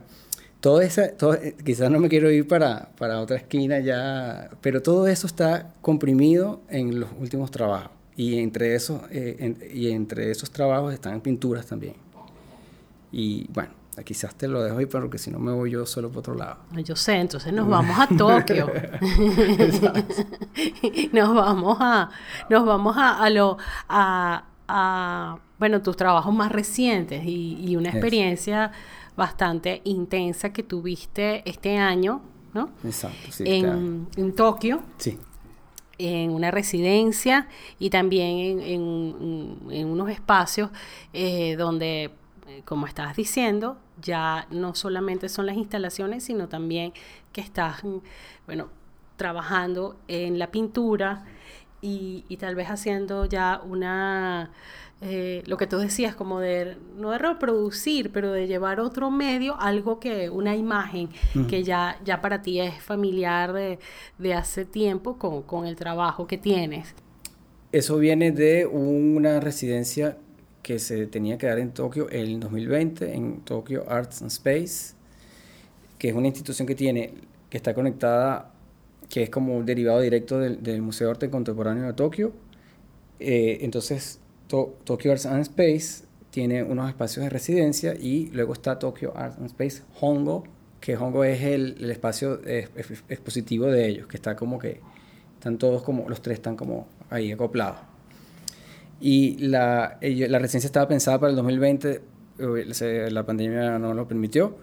todo 0.62 0.82
eso, 0.82 1.02
todo, 1.18 1.34
eh, 1.36 1.56
quizás 1.64 1.92
no 1.92 2.00
me 2.00 2.08
quiero 2.08 2.32
ir 2.32 2.48
para, 2.48 2.90
para 2.98 3.20
otra 3.20 3.38
esquina 3.38 3.80
ya, 3.80 4.50
pero 4.62 4.82
todo 4.82 5.08
eso 5.08 5.28
está 5.28 5.74
comprimido 5.82 6.62
en 6.70 7.00
los 7.00 7.10
últimos 7.20 7.52
trabajos. 7.52 7.92
Y 8.16 8.40
entre 8.40 8.76
esos, 8.76 9.02
y 9.12 9.90
entre 9.90 10.30
esos 10.30 10.52
trabajos 10.52 10.94
están 10.94 11.20
pinturas 11.20 11.66
también. 11.66 11.96
Y 13.12 13.48
bueno, 13.52 13.72
quizás 14.02 14.36
te 14.36 14.48
lo 14.48 14.64
dejo 14.64 14.80
ahí, 14.80 14.88
pero 14.88 15.10
que 15.10 15.18
si 15.18 15.30
no 15.30 15.40
me 15.40 15.52
voy 15.52 15.72
yo 15.72 15.86
solo 15.86 16.10
por 16.10 16.20
otro 16.20 16.36
lado. 16.36 16.58
Yo 16.84 16.96
sé, 16.96 17.16
entonces 17.16 17.54
nos 17.54 17.68
vamos 17.68 18.00
a 18.00 18.08
Tokio. 18.08 18.72
nos 21.12 21.36
vamos 21.36 21.78
a, 21.80 22.10
nos 22.50 22.66
vamos 22.66 22.98
a, 22.98 23.24
a 23.24 23.30
lo, 23.30 23.58
a, 23.90 24.46
a 24.68 25.38
bueno, 25.64 25.82
tus 25.82 25.96
trabajos 25.96 26.34
más 26.34 26.52
recientes 26.52 27.24
y, 27.26 27.78
una 27.78 27.90
experiencia 27.90 28.74
bastante 29.16 29.80
intensa 29.86 30.52
que 30.52 30.62
tuviste 30.62 31.42
este 31.50 31.78
año, 31.78 32.22
¿no? 32.54 32.70
Exacto, 32.84 33.32
sí. 33.32 33.46
En, 33.46 34.10
en 34.18 34.36
Tokio. 34.36 34.82
Sí. 34.98 35.18
En 35.98 36.32
una 36.32 36.52
residencia 36.52 37.48
y 37.80 37.92
también 37.92 38.60
en, 38.60 39.86
unos 39.86 40.10
espacios 40.10 40.70
eh, 41.14 41.56
donde, 41.56 42.12
eh, 42.48 42.62
como 42.66 42.86
estabas 42.86 43.16
diciendo, 43.16 43.78
ya 44.04 44.48
no 44.52 44.76
solamente 44.76 45.30
son 45.30 45.48
las 45.48 45.58
instalaciones, 45.58 46.24
sino 46.24 46.48
también 46.48 46.94
que 47.32 47.42
estás, 47.42 47.82
bueno, 48.46 48.70
trabajando 49.16 49.98
en 50.08 50.38
la 50.38 50.52
pintura 50.52 51.26
y, 51.82 52.26
y 52.28 52.38
tal 52.38 52.56
vez 52.56 52.70
haciendo 52.70 53.26
ya 53.26 53.62
una, 53.64 54.52
eh, 55.06 55.44
lo 55.48 55.58
que 55.58 55.68
tú 55.68 55.78
decías, 55.80 56.16
como 56.16 56.40
de, 56.40 56.78
no 56.96 57.12
de 57.12 57.18
reproducir, 57.18 58.12
pero 58.14 58.32
de 58.32 58.48
llevar 58.48 58.80
otro 58.80 59.12
medio, 59.12 59.60
algo 59.60 60.00
que, 60.00 60.30
una 60.30 60.56
imagen 60.56 61.10
que 61.50 61.64
ya, 61.64 62.00
ya 62.06 62.22
para 62.22 62.42
ti 62.42 62.62
es 62.62 62.82
familiar 62.82 63.52
de, 63.52 63.80
de 64.18 64.34
hace 64.34 64.64
tiempo 64.64 65.18
con, 65.18 65.42
con, 65.42 65.68
el 65.68 65.76
trabajo 65.76 66.26
que 66.26 66.38
tienes. 66.38 66.96
Eso 67.74 67.98
viene 67.98 68.32
de 68.32 68.66
una 68.66 69.42
residencia 69.42 70.18
que 70.64 70.80
se 70.80 71.06
tenía 71.08 71.38
que 71.38 71.46
dar 71.46 71.60
en 71.60 71.72
Tokio 71.72 72.08
en 72.10 72.40
2020, 72.40 73.14
en 73.14 73.42
Tokyo 73.42 73.84
Arts 73.88 74.22
and 74.22 74.32
Space, 74.32 74.96
que 76.00 76.10
es 76.10 76.16
una 76.16 76.28
institución 76.28 76.66
que 76.66 76.74
tiene, 76.74 77.14
que 77.50 77.58
está 77.58 77.74
conectada 77.74 78.50
que 79.10 79.24
es 79.24 79.30
como 79.30 79.56
un 79.56 79.66
derivado 79.66 80.00
directo 80.00 80.40
del, 80.40 80.82
Museo 80.82 81.08
de 81.08 81.12
Arte 81.12 81.30
Contemporáneo 81.30 81.86
de 81.86 81.94
Tokio. 81.94 82.32
Eh, 83.20 83.60
entonces, 83.62 84.20
Tokyo 84.48 85.12
Arts 85.12 85.26
and 85.26 85.42
Space 85.42 86.06
tiene 86.32 86.64
unos 86.64 86.90
espacios 86.90 87.24
de 87.24 87.30
residencia 87.30 87.94
y 87.94 88.32
luego 88.34 88.54
está 88.54 88.80
Tokyo 88.80 89.14
Arts 89.16 89.38
and 89.38 89.48
Space 89.48 89.84
Hongo, 90.02 90.46
que 90.80 90.96
Hongo 90.96 91.24
es 91.26 91.44
el, 91.44 91.76
el 91.80 91.92
espacio 91.92 92.42
expositivo 92.46 93.68
de 93.68 93.88
ellos, 93.88 94.08
que 94.08 94.18
está 94.18 94.36
como 94.36 94.58
que 94.58 94.80
están 95.36 95.58
todos 95.58 95.84
como, 95.84 96.10
los 96.10 96.22
tres 96.22 96.38
están 96.38 96.56
como 96.56 96.88
ahí 97.10 97.32
acoplados. 97.32 97.93
Y 99.06 99.36
la, 99.38 99.98
la 100.02 100.40
residencia 100.40 100.68
estaba 100.68 100.88
pensada 100.88 101.20
para 101.20 101.32
el 101.32 101.36
2020, 101.36 102.02
eh, 102.40 103.10
la 103.12 103.26
pandemia 103.26 103.78
no 103.78 103.94
lo 103.94 104.08
permitió 104.08 104.56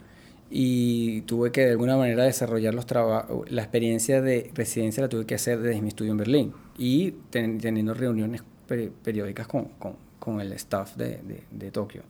y 0.49 1.21
tuve 1.23 1.53
que 1.53 1.67
de 1.67 1.73
alguna 1.73 1.99
manera 1.99 2.25
desarrollar 2.25 2.73
los 2.73 2.87
trabajos, 2.87 3.51
la 3.53 3.61
experiencia 3.61 4.23
de 4.23 4.51
residencia 4.55 5.03
la 5.03 5.11
tuve 5.11 5.27
que 5.27 5.35
hacer 5.35 5.61
desde 5.61 5.83
mi 5.83 5.89
estudio 5.89 6.13
en 6.13 6.17
Berlín 6.17 6.53
y 6.79 7.11
teniendo 7.29 7.93
reuniones 7.93 8.43
periódicas 8.67 9.47
con, 9.47 9.67
con, 9.79 9.97
con, 10.19 10.41
el 10.41 10.55
staff 10.55 10.97
de, 10.97 11.21
de, 11.51 11.71
Tokio. 11.71 12.01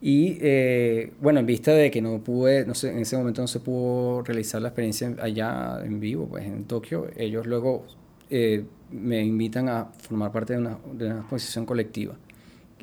Y 0.00 0.38
eh, 0.40 1.12
bueno, 1.20 1.40
en 1.40 1.46
vista 1.46 1.74
de 1.74 1.90
que 1.90 2.00
no 2.00 2.24
pude, 2.24 2.64
no 2.64 2.74
sé, 2.74 2.90
en 2.90 3.00
ese 3.00 3.18
momento 3.18 3.42
no 3.42 3.48
se 3.48 3.60
pudo 3.60 4.22
realizar 4.22 4.62
la 4.62 4.68
experiencia 4.68 5.14
allá 5.20 5.82
en 5.84 6.00
vivo, 6.00 6.26
pues 6.26 6.46
en 6.46 6.64
Tokio, 6.64 7.08
ellos 7.18 7.46
luego 7.46 7.84
eh, 8.30 8.64
me 8.90 9.22
invitan 9.22 9.68
a 9.68 9.86
formar 9.98 10.32
parte 10.32 10.54
de 10.54 10.60
una, 10.60 10.78
de 10.92 11.06
una 11.06 11.20
exposición 11.20 11.66
colectiva, 11.66 12.14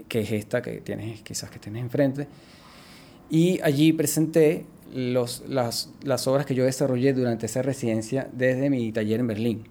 que 0.08 0.22
es 0.22 0.32
esta 0.32 0.62
que 0.62 0.82
tienes, 0.82 1.22
quizás 1.22 1.50
que 1.50 1.60
tienes 1.60 1.82
enfrente. 1.82 2.28
Y 3.30 3.60
allí 3.62 3.92
presenté 3.94 4.66
los, 4.94 5.44
las, 5.48 5.90
las, 6.04 6.28
obras 6.28 6.46
que 6.46 6.56
yo 6.56 6.64
desarrollé 6.64 7.14
durante 7.14 7.46
esa 7.46 7.62
residencia 7.62 8.30
desde 8.32 8.70
mi 8.70 8.92
taller 8.92 9.20
en 9.20 9.28
Berlín. 9.28 9.64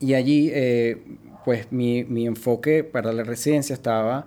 Y 0.00 0.14
allí, 0.14 0.50
eh, 0.52 1.02
pues 1.44 1.72
mi, 1.72 2.04
mi, 2.04 2.26
enfoque 2.26 2.84
para 2.84 3.12
la 3.12 3.22
residencia 3.22 3.74
estaba 3.74 4.26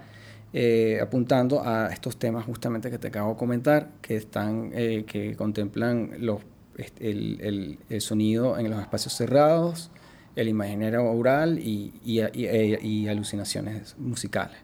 eh, 0.54 1.00
apuntando 1.02 1.62
a 1.64 1.88
estos 1.92 2.18
temas 2.18 2.46
justamente 2.46 2.90
que 2.90 2.98
te 2.98 3.08
acabo 3.08 3.32
de 3.32 3.38
comentar, 3.38 3.92
que, 4.02 4.16
están, 4.16 4.72
eh, 4.74 5.04
que 5.06 5.36
contemplan 5.36 6.12
los, 6.20 6.42
el, 7.00 7.40
el, 7.42 7.80
el, 7.90 8.02
sonido 8.02 8.58
en 8.58 8.70
los 8.70 8.80
espacios 8.80 9.14
cerrados, 9.14 9.92
el 10.38 10.48
imaginario 10.48 11.04
oral 11.04 11.60
y, 11.60 11.94
y, 12.06 12.22
y 12.22 13.08
alucinaciones 13.08 13.96
musicales. 13.98 14.58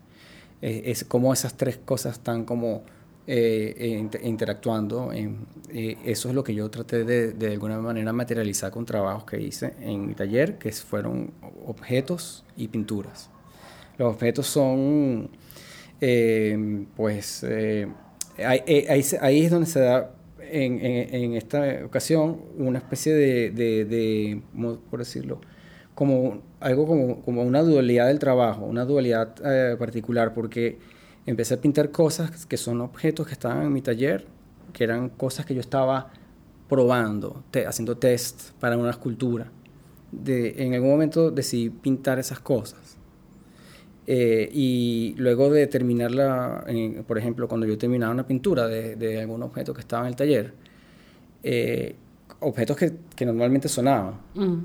es 0.62 1.04
como 1.04 1.34
esas 1.34 1.56
tres 1.58 1.78
cosas 1.78 2.14
están 2.14 2.46
como 2.46 2.84
eh, 3.26 4.06
interactuando. 4.24 5.14
En, 5.14 5.48
eh, 5.74 5.98
eso 6.04 6.28
es 6.28 6.36
lo 6.36 6.44
que 6.44 6.54
yo 6.54 6.70
traté 6.70 7.06
de, 7.06 7.32
de 7.32 7.52
alguna 7.54 7.80
manera 7.80 8.12
materializar 8.12 8.70
con 8.72 8.86
trabajos 8.86 9.24
que 9.24 9.42
hice 9.42 9.74
en 9.80 10.08
mi 10.08 10.14
taller, 10.14 10.58
que 10.58 10.72
fueron 10.74 11.32
objetos 11.66 12.44
y 12.58 12.68
pinturas. 12.68 13.30
Los 13.98 14.14
objetos 14.14 14.48
son, 14.48 15.30
eh, 16.02 16.86
pues, 16.98 17.46
ahí, 18.46 18.86
ahí, 19.22 19.46
es 19.46 19.52
donde 19.52 19.68
se 19.68 19.80
da 19.80 20.12
en, 20.40 21.34
esta 21.36 21.86
ocasión 21.86 22.42
una 22.58 22.80
especie 22.80 23.14
de, 23.14 23.52
de 23.52 24.42
por 24.90 25.00
decirlo, 25.00 25.40
como 25.96 26.42
algo 26.60 26.88
como, 26.88 27.22
como, 27.22 27.44
una 27.44 27.62
dualidad 27.62 28.08
del 28.08 28.20
trabajo, 28.20 28.66
una 28.66 28.86
dualidad 28.86 29.36
particular, 29.78 30.34
porque 30.34 30.80
empecé 31.26 31.56
a 31.56 31.62
pintar 31.62 31.92
cosas 31.92 32.46
que 32.46 32.58
son 32.58 32.82
objetos 32.82 33.28
que 33.28 33.34
estaban 33.34 33.64
en 33.64 33.74
mi 33.74 33.82
taller, 33.82 34.26
que 34.72 34.84
eran 34.84 35.10
cosas 35.10 35.46
que 35.46 35.54
yo 35.54 35.62
estaba 35.62 36.12
probando, 36.68 37.44
haciendo 37.68 37.98
test 37.98 38.52
para 38.60 38.78
una 38.78 38.90
escultura. 38.90 39.52
De, 40.12 40.64
en 40.64 40.74
algún 40.74 40.92
momento 40.92 41.32
decidí 41.32 41.70
pintar 41.70 42.20
esas 42.20 42.40
cosas. 42.40 42.98
Eh, 44.06 44.50
y 44.52 45.16
luego 45.18 45.50
de 45.50 45.66
terminarla, 45.68 46.66
por 47.08 47.18
ejemplo, 47.18 47.48
cuando 47.48 47.66
yo 47.66 47.78
terminaba 47.78 48.12
una 48.12 48.28
pintura 48.28 48.68
de, 48.68 48.96
de, 48.96 49.22
algún 49.22 49.44
objeto 49.44 49.74
que 49.74 49.80
estaba 49.80 50.04
en 50.04 50.10
el 50.10 50.16
taller, 50.16 50.54
eh, 51.42 51.96
objetos 52.42 52.76
que, 52.76 52.94
que, 53.16 53.26
normalmente 53.26 53.70
sonaban, 53.70 54.16
mm. 54.36 54.58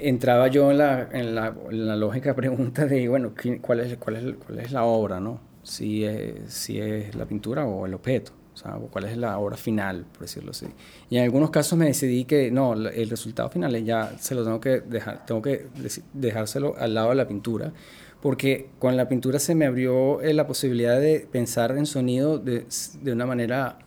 Entraba 0.00 0.48
yo 0.48 0.70
en 0.70 0.78
la, 0.78 1.08
en 1.12 1.34
la, 1.34 1.54
en 1.70 1.86
la 1.86 1.96
lógica 1.96 2.34
pregunta 2.36 2.86
de, 2.86 3.08
bueno, 3.08 3.32
¿cuál 3.60 3.80
es, 3.80 3.96
cuál, 3.96 4.16
es, 4.16 4.34
¿cuál 4.44 4.58
es 4.60 4.72
la 4.72 4.84
obra, 4.84 5.20
no? 5.20 5.50
si 5.62 6.04
es, 6.04 6.52
si 6.52 6.80
es 6.80 7.14
la 7.14 7.26
pintura 7.26 7.64
o 7.66 7.86
el 7.86 7.94
objeto, 7.94 8.32
o 8.54 8.56
sea, 8.56 8.72
cuál 8.90 9.04
es 9.04 9.16
la 9.16 9.38
obra 9.38 9.56
final, 9.56 10.06
por 10.12 10.22
decirlo 10.22 10.50
así. 10.50 10.66
Y 11.08 11.18
en 11.18 11.24
algunos 11.24 11.50
casos 11.50 11.78
me 11.78 11.86
decidí 11.86 12.24
que 12.24 12.50
no, 12.50 12.74
el 12.74 13.10
resultado 13.10 13.48
final 13.50 13.82
ya 13.84 14.12
se 14.18 14.34
lo 14.34 14.44
tengo 14.44 14.60
que 14.60 14.80
dejar, 14.80 15.24
tengo 15.26 15.42
que 15.42 15.66
dejárselo 16.12 16.74
al 16.78 16.94
lado 16.94 17.10
de 17.10 17.14
la 17.16 17.28
pintura, 17.28 17.72
porque 18.20 18.68
con 18.78 18.96
la 18.96 19.08
pintura 19.08 19.38
se 19.38 19.54
me 19.54 19.66
abrió 19.66 20.20
eh, 20.20 20.34
la 20.34 20.46
posibilidad 20.46 21.00
de 21.00 21.26
pensar 21.30 21.76
en 21.76 21.86
sonido 21.86 22.38
de, 22.38 22.66
de 23.00 23.12
una 23.12 23.26
manera 23.26 23.78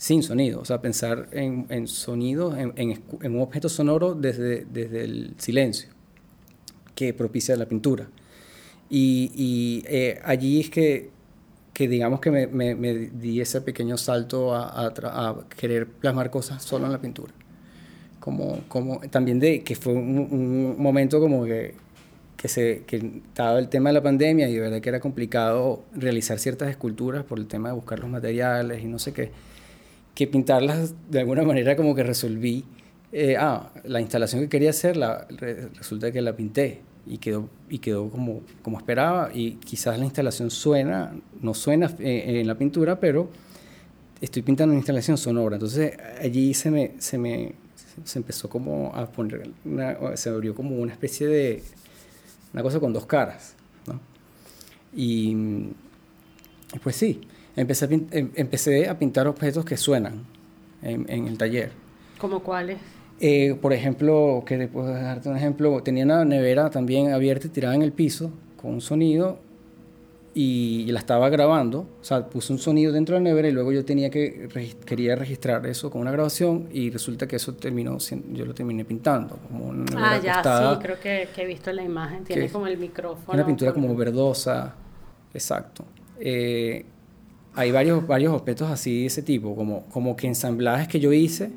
sin 0.00 0.22
sonido, 0.22 0.62
o 0.62 0.64
sea, 0.64 0.80
pensar 0.80 1.28
en, 1.30 1.66
en 1.68 1.86
sonido, 1.86 2.56
en, 2.56 2.72
en, 2.76 3.02
en, 3.20 3.34
un 3.34 3.42
objeto 3.42 3.68
sonoro 3.68 4.14
desde, 4.14 4.64
desde 4.64 5.04
el 5.04 5.34
silencio 5.36 5.90
que 6.94 7.12
propicia 7.12 7.54
la 7.54 7.66
pintura. 7.66 8.08
Y, 8.88 9.30
y 9.34 9.84
eh, 9.86 10.18
allí 10.24 10.58
es 10.58 10.70
que, 10.70 11.10
que 11.74 11.86
digamos 11.86 12.20
que 12.20 12.30
me, 12.30 12.46
me, 12.46 12.74
me, 12.74 12.94
di 12.94 13.42
ese 13.42 13.60
pequeño 13.60 13.98
salto 13.98 14.54
a, 14.54 14.70
a, 14.70 14.86
a, 14.88 15.36
querer 15.54 15.86
plasmar 15.86 16.30
cosas 16.30 16.62
solo 16.62 16.86
en 16.86 16.92
la 16.92 16.98
pintura. 16.98 17.34
Como, 18.20 18.60
como 18.68 19.00
también 19.00 19.38
de 19.38 19.62
que 19.62 19.74
fue 19.74 19.92
un, 19.92 20.28
un 20.30 20.76
momento 20.82 21.20
como 21.20 21.44
que, 21.44 21.74
que, 22.38 22.48
se, 22.48 22.84
que 22.86 22.96
estaba 22.96 23.58
el 23.58 23.68
tema 23.68 23.90
de 23.90 23.94
la 23.96 24.02
pandemia 24.02 24.48
y 24.48 24.54
de 24.54 24.60
verdad 24.60 24.80
que 24.80 24.88
era 24.88 25.00
complicado 25.00 25.84
realizar 25.94 26.38
ciertas 26.38 26.70
esculturas 26.70 27.22
por 27.22 27.38
el 27.38 27.46
tema 27.46 27.68
de 27.68 27.74
buscar 27.74 27.98
los 27.98 28.08
materiales 28.08 28.82
y 28.82 28.86
no 28.86 28.98
sé 28.98 29.12
qué, 29.12 29.30
que 30.14 30.26
pintarlas 30.26 30.94
de 31.10 31.20
alguna 31.20 31.42
manera 31.42 31.76
como 31.76 31.94
que 31.94 32.02
resolví. 32.02 32.64
Eh, 33.12 33.36
ah, 33.38 33.72
la 33.84 34.00
instalación 34.00 34.42
que 34.42 34.48
quería 34.48 34.70
hacer, 34.70 34.96
la, 34.96 35.26
resulta 35.74 36.12
que 36.12 36.20
la 36.20 36.36
pinté 36.36 36.80
y 37.06 37.18
quedó, 37.18 37.48
y 37.68 37.78
quedó 37.78 38.08
como, 38.08 38.42
como 38.62 38.78
esperaba 38.78 39.30
y 39.34 39.52
quizás 39.52 39.98
la 39.98 40.04
instalación 40.04 40.50
suena, 40.50 41.12
no 41.40 41.54
suena 41.54 41.92
en 41.98 42.46
la 42.46 42.56
pintura, 42.56 43.00
pero 43.00 43.30
estoy 44.20 44.42
pintando 44.42 44.72
una 44.72 44.78
instalación 44.78 45.18
sonora. 45.18 45.56
Entonces 45.56 45.96
allí 46.20 46.54
se 46.54 46.70
me, 46.70 46.92
se 46.98 47.18
me 47.18 47.54
se 48.04 48.18
empezó 48.18 48.48
como 48.48 48.92
a 48.94 49.06
poner, 49.06 49.50
se 50.14 50.30
abrió 50.30 50.54
como 50.54 50.76
una 50.76 50.92
especie 50.92 51.26
de, 51.26 51.62
una 52.52 52.62
cosa 52.62 52.80
con 52.80 52.92
dos 52.92 53.06
caras, 53.06 53.54
¿no? 53.86 54.00
Y, 54.94 55.68
pues 56.82 56.96
sí, 56.96 57.20
empecé 57.60 57.84
a, 57.84 57.88
em, 57.90 58.30
empecé 58.34 58.88
a 58.88 58.98
pintar 58.98 59.26
objetos 59.26 59.64
que 59.64 59.76
suenan 59.76 60.24
en, 60.82 61.06
en 61.08 61.26
el 61.26 61.38
taller. 61.38 61.72
¿Como 62.18 62.40
cuáles? 62.40 62.78
Eh, 63.20 63.54
por 63.60 63.74
ejemplo, 63.74 64.42
que 64.46 64.66
puedo 64.66 64.88
darte 64.88 65.28
un 65.28 65.36
ejemplo, 65.36 65.82
tenía 65.82 66.04
una 66.04 66.24
nevera 66.24 66.70
también 66.70 67.12
abierta 67.12 67.48
y 67.48 67.50
tirada 67.50 67.74
en 67.74 67.82
el 67.82 67.92
piso 67.92 68.30
con 68.56 68.72
un 68.72 68.80
sonido 68.80 69.38
y, 70.32 70.86
la 70.90 71.00
estaba 71.00 71.28
grabando, 71.28 71.80
o 72.00 72.04
sea, 72.04 72.26
puse 72.30 72.52
un 72.52 72.58
sonido 72.58 72.92
dentro 72.92 73.16
de 73.16 73.20
la 73.20 73.28
nevera 73.28 73.48
y 73.48 73.52
luego 73.52 73.72
yo 73.72 73.84
tenía 73.84 74.08
que 74.08 74.48
quería 74.86 75.16
registrar 75.16 75.66
eso 75.66 75.90
con 75.90 76.00
una 76.00 76.12
grabación 76.12 76.68
y 76.72 76.88
resulta 76.88 77.26
que 77.26 77.36
eso 77.36 77.54
terminó 77.54 77.98
yo 77.98 78.46
lo 78.46 78.54
terminé 78.54 78.86
pintando 78.86 79.36
como 79.36 79.66
una 79.66 79.84
nevera 79.84 80.12
Ah, 80.12 80.18
ya, 80.18 80.74
sí, 80.74 80.82
creo 80.82 80.98
que, 81.00 81.28
he 81.36 81.46
visto 81.46 81.70
la 81.72 81.82
imagen, 81.82 82.24
tiene 82.24 82.48
como 82.48 82.68
el 82.68 82.78
micrófono. 82.78 83.34
Una 83.34 83.44
pintura 83.44 83.72
como 83.74 83.94
verdosa, 83.94 84.74
exacto. 85.34 85.84
Eh, 86.18 86.86
hay 87.54 87.72
varios, 87.72 88.06
varios 88.06 88.32
objetos 88.32 88.70
así 88.70 89.00
de 89.00 89.06
ese 89.06 89.22
tipo, 89.22 89.54
como, 89.54 89.84
como 89.86 90.16
que 90.16 90.26
ensamblajes 90.26 90.88
que 90.88 91.00
yo 91.00 91.12
hice 91.12 91.50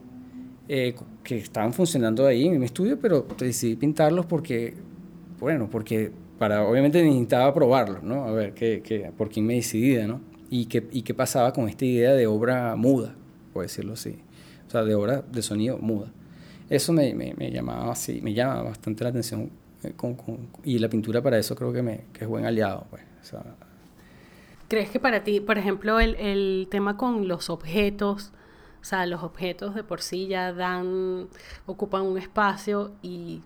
eh, 0.68 0.96
que 1.24 1.38
estaban 1.38 1.74
funcionando 1.74 2.26
ahí 2.26 2.48
en 2.48 2.60
mi 2.60 2.66
estudio, 2.66 3.00
pero 3.00 3.28
decidí 3.38 3.76
pintarlos 3.76 4.26
porque, 4.26 4.74
bueno, 5.40 5.70
porque 5.70 6.12
para, 6.40 6.66
obviamente 6.66 7.04
necesitaba 7.04 7.54
probarlos, 7.54 8.02
¿no? 8.04 8.26
A 8.26 8.32
ver 8.32 8.54
qué, 8.54 8.82
qué, 8.82 9.12
por 9.18 9.30
quién 9.30 9.46
me 9.46 9.56
decidía, 9.56 10.08
¿no? 10.08 10.22
Y 10.50 10.66
qué, 10.66 10.88
y 10.92 11.02
qué 11.02 11.14
pasaba 11.14 11.52
con 11.54 11.68
esta 11.68 11.86
idea 11.86 12.14
de 12.14 12.28
obra 12.28 12.76
muda, 12.76 13.16
por 13.52 13.64
decirlo 13.64 13.94
así. 13.94 14.18
O 14.68 14.72
sea, 14.72 14.84
de 14.84 14.96
obra 14.96 15.22
de 15.22 15.42
sonido 15.42 15.78
muda. 15.78 16.12
eso 16.70 16.94
me, 16.94 17.14
me, 17.14 17.34
me 17.36 17.52
llamaba 17.52 17.92
así, 17.92 18.22
me 18.22 18.34
llama 18.34 18.62
bastante 18.64 19.04
la 19.04 19.10
atención 19.10 19.50
eh, 19.84 19.94
con, 19.96 20.16
con, 20.16 20.48
y 20.64 20.80
la 20.80 20.90
pintura 20.90 21.22
para 21.22 21.38
eso 21.38 21.56
creo 21.56 21.74
que, 21.74 21.82
me, 21.82 22.06
que 22.14 22.24
es 22.24 22.28
buen 22.28 22.46
aliado. 22.46 22.88
Pues. 22.90 23.04
O 23.22 23.26
sea, 23.26 23.44
¿Crees 24.68 24.90
que 24.90 25.00
para 25.00 25.24
ti, 25.24 25.40
por 25.40 25.58
ejemplo, 25.58 26.00
el, 26.00 26.16
el 26.16 26.68
tema 26.70 26.98
con 26.98 27.28
los 27.28 27.50
objetos, 27.50 28.32
o 28.82 28.86
sea, 28.86 29.06
los 29.06 29.24
objetos 29.24 29.76
de 29.76 29.84
por 29.84 30.02
sí 30.02 30.28
ya 30.28 30.52
dan, 30.52 31.28
ocupan 31.66 32.02
un 32.04 32.18
espacio 32.18 32.92
y 33.02 33.42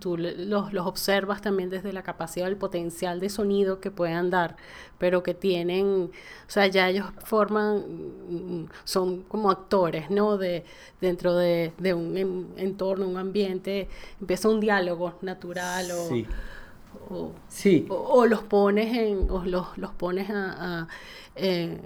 tú 0.00 0.16
los, 0.18 0.36
los, 0.72 0.86
observas 0.86 1.40
también 1.40 1.70
desde 1.70 1.92
la 1.92 2.02
capacidad, 2.02 2.48
el 2.48 2.56
potencial 2.56 3.20
de 3.20 3.30
sonido 3.30 3.80
que 3.80 3.90
puedan 3.90 4.30
dar, 4.30 4.56
pero 4.98 5.22
que 5.22 5.34
tienen, 5.34 6.10
o 6.46 6.50
sea, 6.50 6.66
ya 6.66 6.88
ellos 6.88 7.06
forman, 7.24 8.68
son 8.84 9.22
como 9.22 9.50
actores, 9.50 10.10
¿no? 10.10 10.36
De, 10.36 10.64
dentro 11.00 11.34
de, 11.34 11.72
de 11.78 11.94
un 11.94 12.52
entorno, 12.56 13.08
un 13.08 13.16
ambiente, 13.16 13.88
empieza 14.20 14.48
un 14.48 14.60
diálogo 14.60 15.14
natural 15.22 15.90
o... 15.92 16.08
Sí. 16.08 16.26
O, 17.10 17.32
sí. 17.48 17.86
o, 17.88 17.94
o, 17.94 18.26
los 18.26 18.42
pones 18.42 18.96
en, 18.96 19.30
o 19.30 19.44
los, 19.44 19.78
los 19.78 19.92
pones 19.92 20.28
a, 20.30 20.80
a 20.80 20.88
eh, 21.36 21.78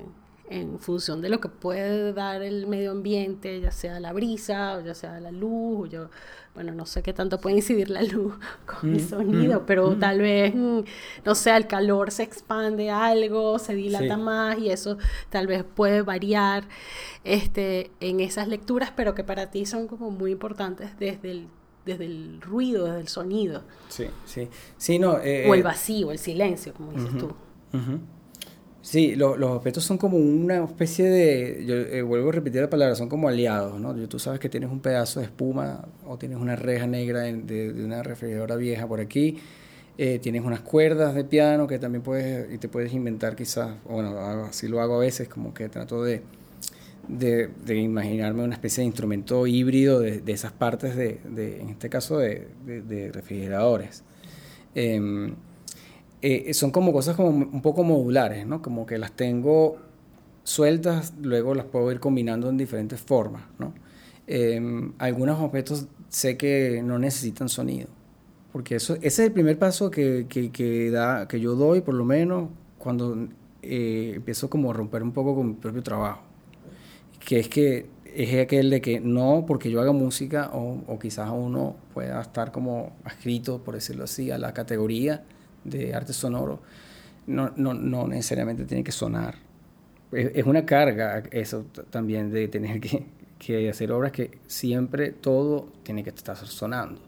en 0.53 0.79
función 0.79 1.23
de 1.23 1.31
lo 1.31 1.41
que 1.41 1.49
puede 1.49 2.13
dar 2.13 2.43
el 2.43 2.67
medio 2.67 2.91
ambiente, 2.91 3.61
ya 3.61 3.71
sea 3.71 4.01
la 4.01 4.13
brisa, 4.13 4.77
o 4.77 4.81
ya 4.83 4.95
sea 4.95 5.19
la 5.19 5.31
luz, 5.31 5.81
o 5.81 5.87
yo, 5.87 6.11
bueno, 6.55 6.73
no 6.73 6.85
sé 6.85 7.03
qué 7.03 7.15
tanto 7.15 7.41
puede 7.41 7.57
incidir 7.57 7.89
la 7.89 8.03
luz 8.03 8.35
con 8.67 8.91
mm, 8.91 8.95
el 8.95 9.01
sonido, 9.01 9.61
mm, 9.61 9.65
pero 9.67 9.91
mm. 9.93 9.99
tal 9.99 10.19
vez, 10.21 10.55
no 10.55 11.35
sé, 11.35 11.57
el 11.57 11.67
calor 11.67 12.11
se 12.11 12.25
expande 12.25 12.91
algo, 12.91 13.59
se 13.59 13.75
dilata 13.75 14.17
sí. 14.17 14.21
más 14.21 14.59
y 14.59 14.71
eso 14.71 14.99
tal 15.31 15.47
vez 15.47 15.65
puede 15.65 16.03
variar 16.03 16.65
este, 17.25 17.91
en 18.01 18.21
esas 18.21 18.47
lecturas, 18.47 18.93
pero 18.95 19.15
que 19.15 19.25
para 19.25 19.51
ti 19.51 19.65
son 19.65 19.87
como 19.87 20.11
muy 20.11 20.33
importantes 20.33 20.99
desde 20.99 21.31
el 21.31 21.49
desde 21.85 22.05
el 22.07 22.41
ruido, 22.41 22.87
desde 22.87 23.01
el 23.01 23.09
sonido. 23.09 23.63
Sí, 23.89 24.07
sí. 24.25 24.49
sí 24.77 24.99
no, 24.99 25.19
eh, 25.19 25.49
o 25.49 25.55
el 25.55 25.63
vacío, 25.63 26.13
el 26.13 26.19
silencio, 26.19 26.73
como 26.75 26.93
dices 26.93 27.11
uh 27.11 27.17
-huh, 27.17 27.19
tú. 27.19 27.27
Uh 27.73 27.81
-huh. 27.81 27.99
Sí, 28.83 29.15
lo, 29.15 29.37
los 29.37 29.51
objetos 29.51 29.85
son 29.85 29.97
como 29.97 30.17
una 30.17 30.65
especie 30.65 31.09
de, 31.09 31.65
yo 31.65 31.77
eh, 31.77 32.03
vuelvo 32.03 32.31
a 32.31 32.33
repetir 32.33 32.63
la 32.63 32.69
palabra, 32.69 32.97
son 32.97 33.09
como 33.09 33.29
aliados, 33.29 33.79
¿no? 33.79 33.95
Tú 34.09 34.19
sabes 34.19 34.41
que 34.41 34.49
tienes 34.49 34.73
un 34.73 34.81
pedazo 34.81 35.21
de 35.21 35.27
espuma 35.27 35.87
o 36.05 36.19
tienes 36.19 36.39
una 36.39 36.57
reja 36.57 36.89
negra 36.89 37.21
de, 37.21 37.33
de, 37.35 37.73
de 37.73 37.85
una 37.85 38.03
refrigeradora 38.03 38.57
vieja 38.57 38.89
por 38.89 38.99
aquí, 38.99 39.39
eh, 39.99 40.19
tienes 40.21 40.45
unas 40.45 40.63
cuerdas 40.63 41.15
de 41.15 41.23
piano 41.23 41.69
que 41.69 41.79
también 41.79 42.03
puedes, 42.03 42.53
y 42.53 42.59
te 42.59 42.69
puedes 42.69 42.93
inventar 42.93 43.37
quizás, 43.37 43.77
bueno, 43.89 44.19
así 44.19 44.67
lo 44.67 44.81
hago 44.81 44.97
a 44.97 44.99
veces, 44.99 45.29
como 45.29 45.55
que 45.55 45.69
trato 45.69 46.03
de, 46.03 46.23
de, 47.09 47.49
de 47.65 47.77
imaginarme 47.77 48.45
una 48.45 48.55
especie 48.55 48.83
de 48.83 48.87
instrumento 48.87 49.47
híbrido 49.47 50.01
de, 50.01 50.21
de 50.21 50.33
esas 50.33 50.53
partes, 50.53 50.97
de, 50.97 51.21
en 51.61 51.69
este 51.71 51.89
caso, 51.89 52.19
de, 52.19 53.11
refrigeradores. 53.13 54.05
Eh, 54.75 55.35
eh, 56.23 56.55
son 56.55 56.71
como 56.71 56.93
cosas 56.93 57.17
como 57.17 57.31
un 57.31 57.63
poco 57.63 57.83
modulares, 57.83 58.47
¿no? 58.47 58.63
Como 58.63 58.87
que 58.87 58.97
las 58.97 59.11
tengo 59.13 59.79
sueltas, 60.45 61.15
luego 61.21 61.55
las 61.55 61.67
puedo 61.67 61.91
ir 61.91 61.99
combinando 61.99 62.49
en 62.49 62.57
diferentes 62.57 63.01
formas, 63.01 63.43
¿no? 63.59 63.75
Eh, 64.29 64.61
algunos 64.99 65.41
objetos 65.41 65.89
sé 66.09 66.37
que 66.37 66.81
no 66.85 66.99
necesitan 66.99 67.49
sonido, 67.49 67.89
porque 68.53 68.77
eso, 68.77 68.95
ese 68.95 69.07
es 69.07 69.19
el 69.19 69.33
primer 69.33 69.59
paso 69.59 69.91
que, 69.91 70.27
que, 70.29 70.53
que, 70.53 70.91
da, 70.93 71.27
que 71.27 71.41
yo 71.41 71.57
doy, 71.57 71.81
por 71.81 71.95
lo 71.95 72.05
menos, 72.05 72.51
cuando 72.79 73.29
eh, 73.63 74.13
empiezo 74.17 74.49
como 74.49 74.71
a 74.71 74.75
romper 74.75 75.03
un 75.03 75.13
poco 75.13 75.35
con 75.35 75.49
mi 75.49 75.55
propio 75.55 75.83
trabajo, 75.83 76.23
que 77.33 77.39
es 77.39 77.49
que 77.49 77.87
es 78.15 78.39
aquel 78.39 78.69
de 78.69 78.83
que 78.83 79.01
no 79.01 79.47
porque 79.49 79.71
yo 79.71 79.81
haga 79.81 79.93
música 79.93 80.51
o, 80.53 80.99
quizás 80.99 81.31
uno 81.33 81.77
pueda 81.95 82.21
estar 82.21 82.53
como 82.53 82.93
adscrito, 83.05 83.65
por 83.65 83.73
decirlo 83.73 84.05
así, 84.05 84.31
a 84.31 84.37
la 84.37 84.53
categoría, 84.53 85.25
de 85.65 85.95
arte 85.95 86.13
sonoro 86.13 86.61
no, 87.27 87.51
no, 87.57 87.73
no 87.73 88.07
necesariamente 88.07 88.67
tiene 88.67 88.85
que 88.85 88.93
sonar. 88.93 89.37
Es, 90.13 90.45
una 90.45 90.67
carga 90.67 91.23
eso 91.31 91.65
también 91.89 92.31
de 92.31 92.49
tener 92.49 92.81
que, 92.81 93.07
que, 93.39 93.71
hacer 93.71 93.93
obras 93.93 94.13
que 94.13 94.33
siempre 94.47 95.13
todo 95.13 95.73
tiene 95.85 96.05
que 96.05 96.11
estar 96.11 96.37
sonando. 96.37 97.01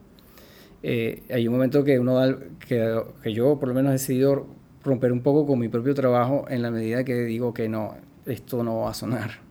Eh, 0.83 1.22
hay 1.29 1.47
un 1.47 1.53
momento 1.53 1.85
que 1.85 1.99
uno 1.99 2.18
que, 2.66 3.03
que 3.22 3.33
yo 3.35 3.61
por 3.61 3.68
lo 3.68 3.75
menos 3.75 3.91
he 3.91 3.93
decidido 3.93 4.47
romper 4.83 5.12
un 5.12 5.20
poco 5.20 5.47
con 5.47 5.59
mi 5.59 5.68
propio 5.68 5.95
trabajo 5.95 6.47
en 6.49 6.62
la 6.62 6.70
medida 6.70 7.05
que 7.05 7.14
digo 7.25 7.53
que 7.53 7.68
no, 7.68 7.95
esto 8.25 8.64
no 8.64 8.79
va 8.79 8.91
a 8.93 8.95
sonar, 8.95 9.43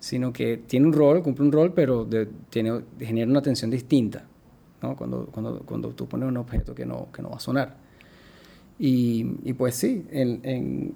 sino 0.00 0.32
que 0.32 0.58
tiene 0.58 0.86
un 0.86 0.92
rol, 0.92 1.22
cumple 1.22 1.44
un 1.44 1.52
rol, 1.52 1.72
pero 1.74 2.04
de, 2.04 2.28
tiene, 2.50 2.82
genera 2.98 3.30
una 3.30 3.42
tensión 3.42 3.70
distinta, 3.70 4.24
¿no? 4.82 4.96
Cuando, 4.96 5.26
cuando, 5.26 5.60
cuando 5.60 5.90
tú 5.90 6.06
pones 6.06 6.28
un 6.28 6.36
objeto 6.36 6.74
que 6.74 6.86
no, 6.86 7.08
que 7.12 7.22
no 7.22 7.30
va 7.30 7.36
a 7.36 7.40
sonar. 7.40 7.76
Y, 8.78 9.26
y 9.42 9.52
pues 9.54 9.74
sí, 9.74 10.06
en, 10.10 10.40
en, 10.44 10.94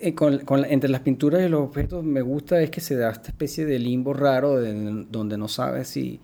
en 0.00 0.14
con, 0.14 0.38
con, 0.40 0.64
entre 0.64 0.88
las 0.88 1.00
pinturas 1.00 1.44
y 1.44 1.48
los 1.48 1.62
objetos 1.62 2.04
me 2.04 2.22
gusta 2.22 2.60
es 2.62 2.70
que 2.70 2.80
se 2.80 2.94
da 2.94 3.10
esta 3.10 3.28
especie 3.28 3.66
de 3.66 3.78
limbo 3.78 4.14
raro 4.14 4.60
de, 4.60 5.06
donde 5.10 5.36
no 5.36 5.48
sabes 5.48 5.88
si 5.88 6.20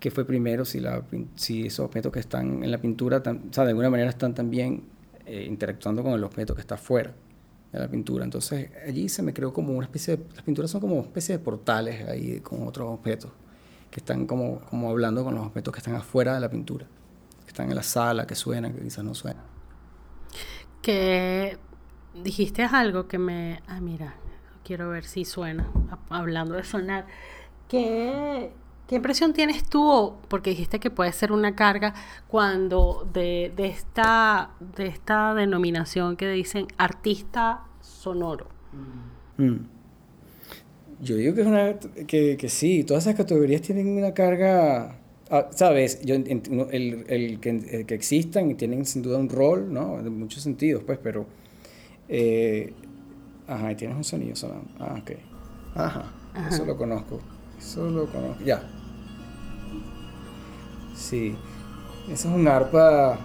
qué 0.00 0.10
fue 0.10 0.24
primero, 0.24 0.64
si, 0.64 0.80
la, 0.80 1.04
si 1.36 1.66
esos 1.66 1.86
objetos 1.86 2.10
que 2.10 2.20
están 2.20 2.64
en 2.64 2.70
la 2.70 2.78
pintura, 2.78 3.22
tan, 3.22 3.48
o 3.50 3.52
sea, 3.52 3.64
de 3.64 3.70
alguna 3.70 3.90
manera 3.90 4.10
están 4.10 4.34
también 4.34 4.82
eh, 5.26 5.44
interactuando 5.48 6.02
con 6.02 6.14
el 6.14 6.24
objeto 6.24 6.54
que 6.54 6.62
está 6.62 6.76
fuera 6.76 7.14
de 7.72 7.78
la 7.78 7.88
pintura. 7.88 8.24
Entonces 8.24 8.70
allí 8.86 9.08
se 9.08 9.22
me 9.22 9.32
creó 9.32 9.52
como 9.52 9.72
una 9.72 9.86
especie 9.86 10.16
de, 10.16 10.24
las 10.34 10.42
pinturas 10.42 10.70
son 10.70 10.80
como 10.80 10.94
una 10.94 11.06
especie 11.06 11.38
de 11.38 11.44
portales 11.44 12.08
ahí 12.08 12.40
con 12.40 12.66
otros 12.66 12.88
objetos 12.88 13.30
que 13.90 14.00
están 14.00 14.26
como, 14.26 14.60
como 14.60 14.90
hablando 14.90 15.24
con 15.24 15.34
los 15.34 15.44
objetos 15.44 15.72
que 15.72 15.78
están 15.78 15.96
afuera 15.96 16.34
de 16.34 16.40
la 16.40 16.48
pintura, 16.48 16.86
que 17.44 17.48
están 17.48 17.68
en 17.68 17.74
la 17.74 17.82
sala, 17.82 18.26
que 18.26 18.34
suenan, 18.34 18.72
que 18.72 18.82
quizás 18.82 19.04
no 19.04 19.14
suenan 19.14 19.50
que 20.82 21.58
dijiste 22.14 22.64
algo 22.64 23.06
que 23.06 23.18
me... 23.18 23.62
Ah, 23.66 23.80
mira, 23.80 24.14
quiero 24.64 24.90
ver 24.90 25.04
si 25.04 25.24
suena, 25.24 25.70
hablando 26.08 26.54
de 26.54 26.64
sonar. 26.64 27.06
¿Qué, 27.68 28.50
¿Qué 28.90 28.96
impresión 28.96 29.32
tienes 29.32 29.62
tú? 29.62 30.14
Porque 30.26 30.50
dijiste 30.50 30.80
que 30.80 30.90
puede 30.90 31.12
ser 31.12 31.30
una 31.30 31.54
carga 31.54 31.94
cuando 32.26 33.08
de, 33.14 33.52
de, 33.54 33.68
esta, 33.68 34.50
de 34.76 34.88
esta 34.88 35.32
denominación 35.32 36.16
que 36.16 36.28
dicen 36.28 36.66
artista 36.76 37.68
sonoro. 37.80 38.48
Mm. 39.36 39.58
Yo 41.02 41.14
digo 41.14 41.36
que, 41.36 41.42
es 41.42 41.46
una, 41.46 41.78
que, 42.08 42.36
que 42.36 42.48
sí, 42.48 42.82
todas 42.82 43.04
esas 43.04 43.14
categorías 43.14 43.62
tienen 43.62 43.96
una 43.96 44.12
carga 44.12 44.96
Ah, 45.30 45.46
Sabes, 45.52 46.00
yo, 46.02 46.16
el, 46.16 46.26
el, 46.26 47.04
el, 47.06 47.38
que, 47.38 47.50
el, 47.50 47.86
que, 47.86 47.94
existan 47.94 48.50
y 48.50 48.54
tienen 48.54 48.84
sin 48.84 49.02
duda 49.02 49.18
un 49.18 49.28
rol, 49.28 49.72
¿no? 49.72 50.00
En 50.00 50.18
muchos 50.18 50.42
sentidos, 50.42 50.82
pues, 50.84 50.98
pero. 51.00 51.26
Eh, 52.08 52.72
ajá, 53.46 53.70
y 53.70 53.76
tienes 53.76 53.96
un 53.96 54.02
sonido 54.02 54.34
sonando. 54.34 54.68
Ah, 54.80 54.96
ok. 55.00 55.12
Ajá, 55.76 56.12
ajá, 56.34 56.48
eso 56.48 56.64
lo 56.64 56.76
conozco. 56.76 57.20
Eso 57.56 57.88
lo 57.88 58.10
conozco. 58.10 58.42
Ya. 58.44 58.79
Sí. 61.10 61.34
Eso 62.08 62.28
es 62.28 62.34
un 62.34 62.46
arpa 62.46 63.18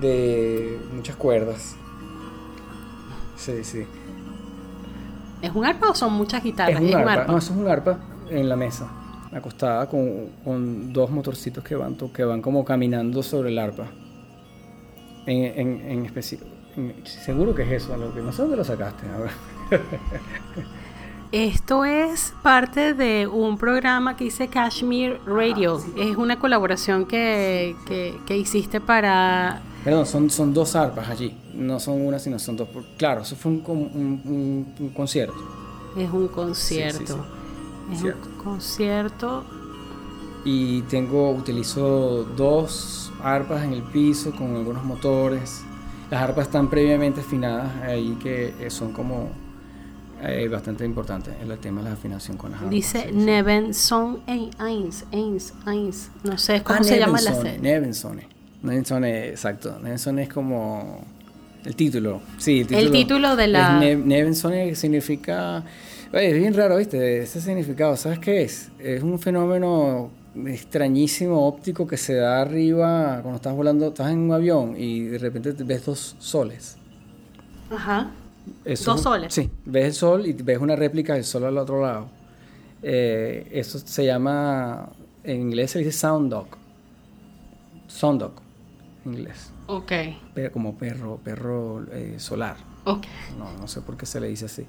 de 0.00 0.80
muchas 0.92 1.14
cuerdas. 1.14 1.76
Sí, 3.36 3.62
sí. 3.62 3.86
¿Es 5.40 5.52
un 5.54 5.64
arpa 5.64 5.90
o 5.90 5.94
son 5.94 6.14
muchas 6.14 6.42
guitarras? 6.42 6.74
Es 6.74 6.80
un, 6.80 6.88
¿Es 6.88 6.94
arpa. 6.96 7.04
un 7.04 7.18
arpa. 7.18 7.32
No, 7.32 7.38
eso 7.38 7.52
es 7.52 7.58
un 7.60 7.68
arpa 7.68 7.98
en 8.28 8.48
la 8.48 8.56
mesa 8.56 8.88
acostada 9.32 9.88
con, 9.88 10.30
con, 10.44 10.92
dos 10.92 11.10
motorcitos 11.10 11.62
que 11.62 11.76
van, 11.76 11.94
que 11.94 12.24
van 12.24 12.42
como 12.42 12.64
caminando 12.64 13.22
sobre 13.22 13.50
el 13.50 13.58
arpa. 13.60 13.86
En, 15.26 15.60
en, 15.60 15.90
en 15.90 16.06
específico. 16.06 16.50
Seguro 17.04 17.54
que 17.54 17.62
es 17.62 17.84
eso, 17.84 17.96
lo 17.96 18.12
que 18.12 18.20
no 18.20 18.32
sé 18.32 18.42
dónde 18.42 18.56
lo 18.56 18.64
sacaste. 18.64 19.06
Esto 21.36 21.84
es 21.84 22.32
parte 22.42 22.94
de 22.94 23.26
un 23.26 23.58
programa 23.58 24.16
que 24.16 24.24
dice 24.24 24.48
Kashmir 24.48 25.20
Radio. 25.26 25.76
Ah, 25.76 25.84
sí. 25.84 26.00
Es 26.00 26.16
una 26.16 26.38
colaboración 26.38 27.04
que, 27.04 27.76
que, 27.86 28.18
que, 28.24 28.38
hiciste 28.38 28.80
para... 28.80 29.60
Perdón, 29.84 30.06
son, 30.06 30.30
son 30.30 30.54
dos 30.54 30.74
arpas 30.74 31.10
allí. 31.10 31.36
No 31.52 31.78
son 31.78 32.00
una, 32.06 32.18
sino 32.18 32.38
son 32.38 32.56
dos. 32.56 32.70
Claro, 32.96 33.20
eso 33.20 33.36
fue 33.36 33.52
un, 33.52 33.62
un, 33.66 34.22
un, 34.24 34.74
un 34.80 34.88
concierto. 34.94 35.36
Es 35.94 36.10
un 36.10 36.28
concierto. 36.28 36.98
Sí, 37.00 37.12
sí, 37.12 37.92
es 37.92 38.00
Cierto. 38.00 38.28
un 38.30 38.42
concierto. 38.42 39.44
Y 40.42 40.80
tengo, 40.84 41.32
utilizo 41.32 42.24
dos 42.34 43.12
arpas 43.22 43.62
en 43.62 43.74
el 43.74 43.82
piso 43.82 44.34
con 44.34 44.56
algunos 44.56 44.84
motores. 44.84 45.60
Las 46.10 46.22
arpas 46.22 46.46
están 46.46 46.70
previamente 46.70 47.20
afinadas 47.20 47.76
ahí 47.82 48.16
que 48.22 48.70
son 48.70 48.94
como 48.94 49.28
eh, 50.22 50.48
bastante 50.48 50.84
importantes 50.84 51.34
en 51.42 51.50
el 51.50 51.58
tema 51.58 51.82
de 51.82 51.88
la 51.88 51.94
afinación 51.94 52.36
con 52.36 52.52
las 52.52 52.60
arpas. 52.60 52.70
Dice 52.70 53.12
Nevenson 53.12 54.20
Eins, 54.26 55.04
Eins, 55.12 55.54
Eins. 55.66 56.10
No 56.24 56.38
sé 56.38 56.62
cómo 56.62 56.80
ah, 56.80 56.84
se 56.84 56.98
llama 56.98 57.20
la 57.20 57.34
serie. 57.34 57.58
Nevenson. 57.58 58.20
Nevenson, 58.62 59.04
exacto. 59.04 59.78
Nevenson 59.82 60.18
es 60.18 60.28
como 60.28 61.04
el 61.64 61.76
título. 61.76 62.20
Sí, 62.38 62.60
el 62.60 62.66
título, 62.66 62.86
el 62.86 62.92
título 62.92 63.36
de 63.36 63.46
la. 63.48 63.80
Nevenson 63.80 64.74
significa 64.74 65.64
Oye, 66.12 66.30
es 66.30 66.38
bien 66.38 66.54
raro, 66.54 66.76
¿viste? 66.76 67.22
Ese 67.22 67.40
significado, 67.40 67.96
¿sabes 67.96 68.20
qué 68.20 68.42
es? 68.42 68.70
Es 68.78 69.02
un 69.02 69.18
fenómeno 69.18 70.10
extrañísimo 70.46 71.46
óptico 71.46 71.86
que 71.86 71.96
se 71.96 72.14
da 72.14 72.40
arriba 72.40 73.20
cuando 73.22 73.36
estás 73.36 73.54
volando, 73.54 73.88
estás 73.88 74.12
en 74.12 74.18
un 74.18 74.32
avión 74.32 74.74
y 74.78 75.00
de 75.04 75.18
repente 75.18 75.52
ves 75.64 75.84
dos 75.84 76.14
soles. 76.18 76.76
Ajá. 77.70 78.10
Dos 78.84 79.02
soles. 79.02 79.32
Sí, 79.32 79.50
ves 79.64 79.84
el 79.84 79.92
sol 79.94 80.26
y 80.26 80.32
ves 80.32 80.58
una 80.58 80.76
réplica 80.76 81.14
del 81.14 81.24
sol 81.24 81.44
al 81.44 81.58
otro 81.58 81.80
lado. 81.82 82.08
Eh, 82.82 83.48
eso 83.52 83.78
se 83.78 84.04
llama, 84.04 84.90
en 85.24 85.40
inglés 85.40 85.72
se 85.72 85.80
dice 85.80 85.92
sound 85.92 86.30
dog. 86.30 86.46
Sound 87.88 88.20
dog, 88.20 88.32
en 89.04 89.14
inglés. 89.14 89.52
Ok. 89.66 89.92
como 90.52 90.76
perro, 90.76 91.18
perro 91.22 91.84
eh, 91.92 92.16
solar. 92.18 92.56
Ok. 92.84 93.06
No, 93.38 93.52
no 93.58 93.66
sé 93.66 93.80
por 93.80 93.96
qué 93.96 94.06
se 94.06 94.20
le 94.20 94.28
dice 94.28 94.44
así. 94.44 94.64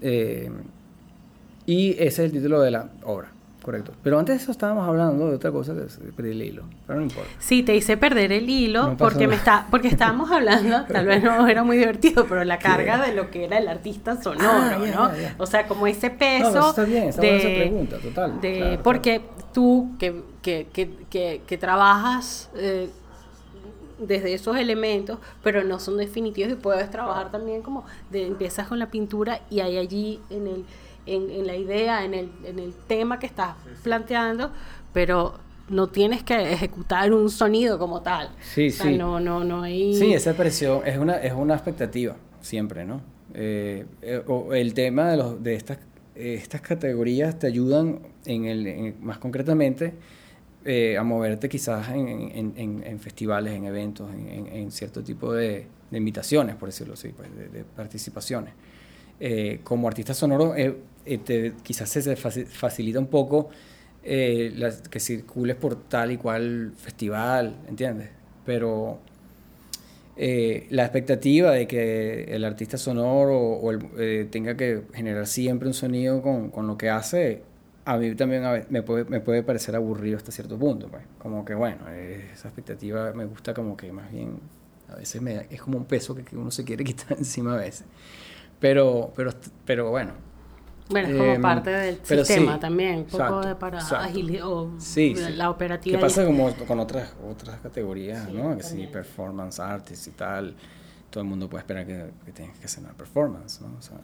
Eh, 0.00 0.50
y 1.66 1.90
ese 1.92 2.06
es 2.06 2.18
el 2.18 2.32
título 2.32 2.60
de 2.60 2.70
la 2.70 2.90
obra. 3.04 3.30
Correcto. 3.64 3.92
Pero 4.02 4.18
antes 4.18 4.36
de 4.36 4.42
eso 4.42 4.52
estábamos 4.52 4.86
hablando 4.86 5.26
de 5.30 5.36
otra 5.36 5.50
cosa 5.50 5.72
perder 6.14 6.32
el 6.32 6.42
hilo. 6.42 6.64
Pero 6.86 6.98
no 6.98 7.06
importa. 7.06 7.30
Sí, 7.38 7.62
te 7.62 7.74
hice 7.74 7.96
perder 7.96 8.30
el 8.30 8.50
hilo 8.50 8.94
porque 8.98 9.26
me 9.26 9.36
está, 9.36 9.66
porque 9.70 9.88
estábamos 9.88 10.30
hablando, 10.30 10.84
tal 10.92 11.06
vez 11.06 11.22
no 11.22 11.48
era 11.48 11.64
muy 11.64 11.78
divertido, 11.78 12.26
pero 12.28 12.44
la 12.44 12.58
carga 12.58 13.00
de 13.00 13.14
lo 13.14 13.30
que 13.30 13.46
era 13.46 13.56
el 13.56 13.68
artista 13.68 14.20
sonoro, 14.20 14.50
ah, 14.50 14.78
¿no? 14.94 15.10
O 15.42 15.46
sea, 15.46 15.66
como 15.66 15.86
ese 15.86 16.10
peso. 16.10 16.52
No, 16.52 16.68
está 16.68 16.84
bien, 16.84 17.04
está 17.04 17.22
de, 17.22 17.36
esa 17.38 17.48
pregunta, 17.48 17.96
total. 18.00 18.40
De, 18.42 18.78
porque 18.82 19.22
tú 19.54 19.92
que, 19.98 20.22
que, 20.42 20.66
que, 20.70 21.40
que, 21.46 21.56
trabajas 21.56 22.50
eh, 22.56 22.90
desde 23.98 24.34
esos 24.34 24.58
elementos, 24.58 25.20
pero 25.42 25.64
no 25.64 25.78
son 25.78 25.96
definitivos 25.96 26.52
y 26.52 26.56
puedes 26.56 26.90
trabajar 26.90 27.30
también 27.30 27.62
como 27.62 27.86
de 28.10 28.26
empiezas 28.26 28.68
con 28.68 28.78
la 28.78 28.90
pintura 28.90 29.40
y 29.48 29.60
hay 29.60 29.78
allí 29.78 30.20
en 30.28 30.48
el 30.48 30.64
en, 31.06 31.46
la 31.46 31.56
idea, 31.56 32.04
en 32.04 32.14
el, 32.14 32.30
en 32.44 32.58
el 32.58 32.74
tema 32.86 33.18
que 33.18 33.26
estás 33.26 33.56
planteando, 33.82 34.50
pero 34.92 35.34
no 35.68 35.88
tienes 35.88 36.22
que 36.22 36.52
ejecutar 36.52 37.12
un 37.12 37.30
sonido 37.30 37.78
como 37.78 38.02
tal. 38.02 38.30
Sí, 38.42 38.70
sí. 38.70 38.96
No, 38.96 39.20
no, 39.20 39.44
no 39.44 39.62
hay... 39.62 39.94
Sí, 39.94 40.12
esa 40.12 40.34
presión 40.34 40.82
es 40.84 40.98
una, 40.98 41.16
es 41.16 41.32
una 41.32 41.54
expectativa, 41.54 42.16
siempre, 42.40 42.84
¿no? 42.84 43.00
Eh, 43.34 43.84
eh, 44.02 44.22
el 44.52 44.74
tema 44.74 45.10
de, 45.10 45.16
los, 45.16 45.42
de 45.42 45.54
estas, 45.54 45.78
estas 46.14 46.60
categorías 46.60 47.38
te 47.38 47.46
ayudan, 47.46 48.00
en 48.26 48.44
el, 48.44 48.94
más 49.00 49.18
concretamente, 49.18 49.94
eh, 50.64 50.96
a 50.96 51.02
moverte 51.02 51.48
quizás 51.48 51.90
en, 51.90 52.54
en, 52.56 52.82
en, 52.84 52.98
festivales, 53.00 53.52
en 53.54 53.64
eventos, 53.64 54.10
en, 54.12 54.70
cierto 54.70 55.02
tipo 55.02 55.32
de, 55.32 55.66
de, 55.90 55.98
invitaciones, 55.98 56.56
por 56.56 56.68
decirlo 56.68 56.94
así, 56.94 57.08
pues, 57.08 57.34
de, 57.36 57.48
de 57.48 57.64
participaciones. 57.64 58.54
como 59.62 59.88
artista 59.88 60.14
sonoro 60.14 60.54
eh, 61.06 61.52
quizás 61.62 61.88
se 61.88 62.16
facilita 62.16 62.98
un 62.98 63.08
poco 63.08 63.50
eh, 64.02 64.54
que 64.90 65.00
circules 65.00 65.56
por 65.56 65.88
tal 65.88 66.12
y 66.12 66.16
cual 66.16 66.72
festival, 66.76 67.56
¿entiendes? 67.68 68.10
Pero 68.44 68.98
eh, 70.16 70.66
la 70.70 70.84
expectativa 70.84 71.52
de 71.52 71.66
que 71.66 72.24
el 72.24 72.44
artista 72.44 72.76
sonoro 72.76 73.38
o, 73.38 73.78
tenga 74.30 74.56
que 74.56 74.82
generar 74.92 75.26
siempre 75.26 75.68
un 75.68 75.74
sonido 75.74 76.22
con, 76.22 76.50
con, 76.50 76.66
lo 76.66 76.76
que 76.76 76.90
hace, 76.90 77.42
a 77.84 77.96
mí 77.96 78.14
también 78.14 78.42
me, 78.70 78.82
puede, 78.82 79.04
me 79.04 79.20
puede 79.20 79.42
parecer 79.42 79.74
aburrido 79.74 80.16
hasta 80.16 80.32
cierto 80.32 80.58
punto. 80.58 80.88
Pues. 80.88 81.02
Como 81.18 81.44
que, 81.44 81.54
bueno, 81.54 81.88
esa 81.90 82.48
expectativa 82.48 83.12
me 83.12 83.24
gusta 83.24 83.54
como 83.54 83.76
que 83.76 83.92
más 83.92 84.10
bien, 84.12 84.38
a 84.88 84.96
veces 84.96 85.20
me, 85.22 85.46
es 85.50 85.60
como 85.60 85.78
un 85.78 85.84
peso 85.84 86.14
que, 86.14 86.36
uno 86.36 86.50
se 86.50 86.64
quiere 86.64 86.84
quitar 86.84 87.12
encima 87.18 87.54
a 87.54 87.58
veces. 87.58 87.86
Pero, 88.60 89.12
pero, 89.16 89.32
pero 89.64 89.90
bueno, 89.90 90.12
bueno, 90.88 91.08
es 91.08 91.16
como 91.16 91.32
em, 91.32 91.42
parte 91.42 91.70
del 91.70 92.04
sistema 92.04 92.60
también, 92.60 92.98
un 92.98 93.04
poco 93.06 93.40
de 93.40 93.54
para 93.54 93.78
agilizar 93.78 94.52
la 95.34 95.50
operativa. 95.50 95.98
¿Qué 95.98 96.02
pasa 96.02 96.26
como 96.26 96.52
con 96.66 96.78
otras 96.80 97.14
otras 97.30 97.60
categorías, 97.60 98.30
¿no? 98.30 98.56
Que 98.56 98.62
sí, 98.62 98.86
performance 98.86 99.60
artists 99.60 100.06
y 100.08 100.10
tal, 100.10 100.54
todo 101.10 101.22
el 101.22 101.28
mundo 101.28 101.48
puede 101.48 101.62
esperar 101.62 101.86
que, 101.86 102.10
que 102.26 102.32
tengas 102.32 102.58
que 102.58 102.66
hacer 102.66 102.84
una 102.84 102.92
performance, 102.92 103.60
¿no? 103.62 103.68
O 103.78 103.82
sea, 103.82 103.98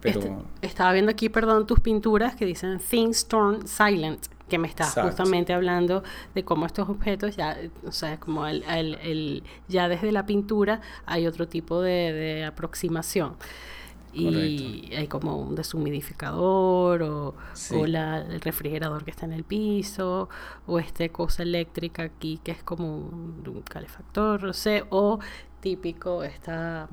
pero... 0.00 0.20
Este, 0.20 0.32
estaba 0.62 0.92
viendo 0.92 1.10
aquí, 1.10 1.28
perdón, 1.28 1.66
tus 1.66 1.80
pinturas 1.80 2.34
que 2.34 2.46
dicen 2.46 2.78
Things 2.78 3.26
Turn 3.26 3.66
Silent, 3.66 4.26
que 4.48 4.58
me 4.58 4.66
está 4.66 4.86
justamente 4.86 5.52
hablando 5.52 6.02
de 6.34 6.44
cómo 6.44 6.66
estos 6.66 6.88
objetos 6.88 7.36
ya, 7.36 7.56
o 7.86 7.92
sea, 7.92 8.18
como 8.18 8.46
el, 8.46 8.64
el, 8.64 8.94
el 9.02 9.44
ya 9.68 9.88
desde 9.88 10.10
la 10.10 10.26
pintura 10.26 10.80
hay 11.06 11.26
otro 11.26 11.46
tipo 11.46 11.80
de, 11.80 12.12
de 12.12 12.44
aproximación 12.44 13.36
y 14.12 14.92
hay 14.94 15.06
como 15.06 15.36
un 15.36 15.54
deshumidificador 15.54 17.02
o, 17.02 17.34
o 17.74 17.86
la, 17.86 18.18
el 18.18 18.40
refrigerador 18.40 19.04
que 19.04 19.10
está 19.10 19.26
en 19.26 19.32
el 19.32 19.44
piso 19.44 20.28
o 20.66 20.78
esta 20.78 21.08
cosa 21.08 21.42
eléctrica 21.42 22.02
aquí 22.02 22.40
que 22.42 22.52
es 22.52 22.62
como 22.62 22.96
un, 22.96 23.62
calefactor, 23.68 24.42
no 24.42 24.52
sé, 24.52 24.84
o 24.90 25.18
típico 25.60 26.22
esta 26.24 26.88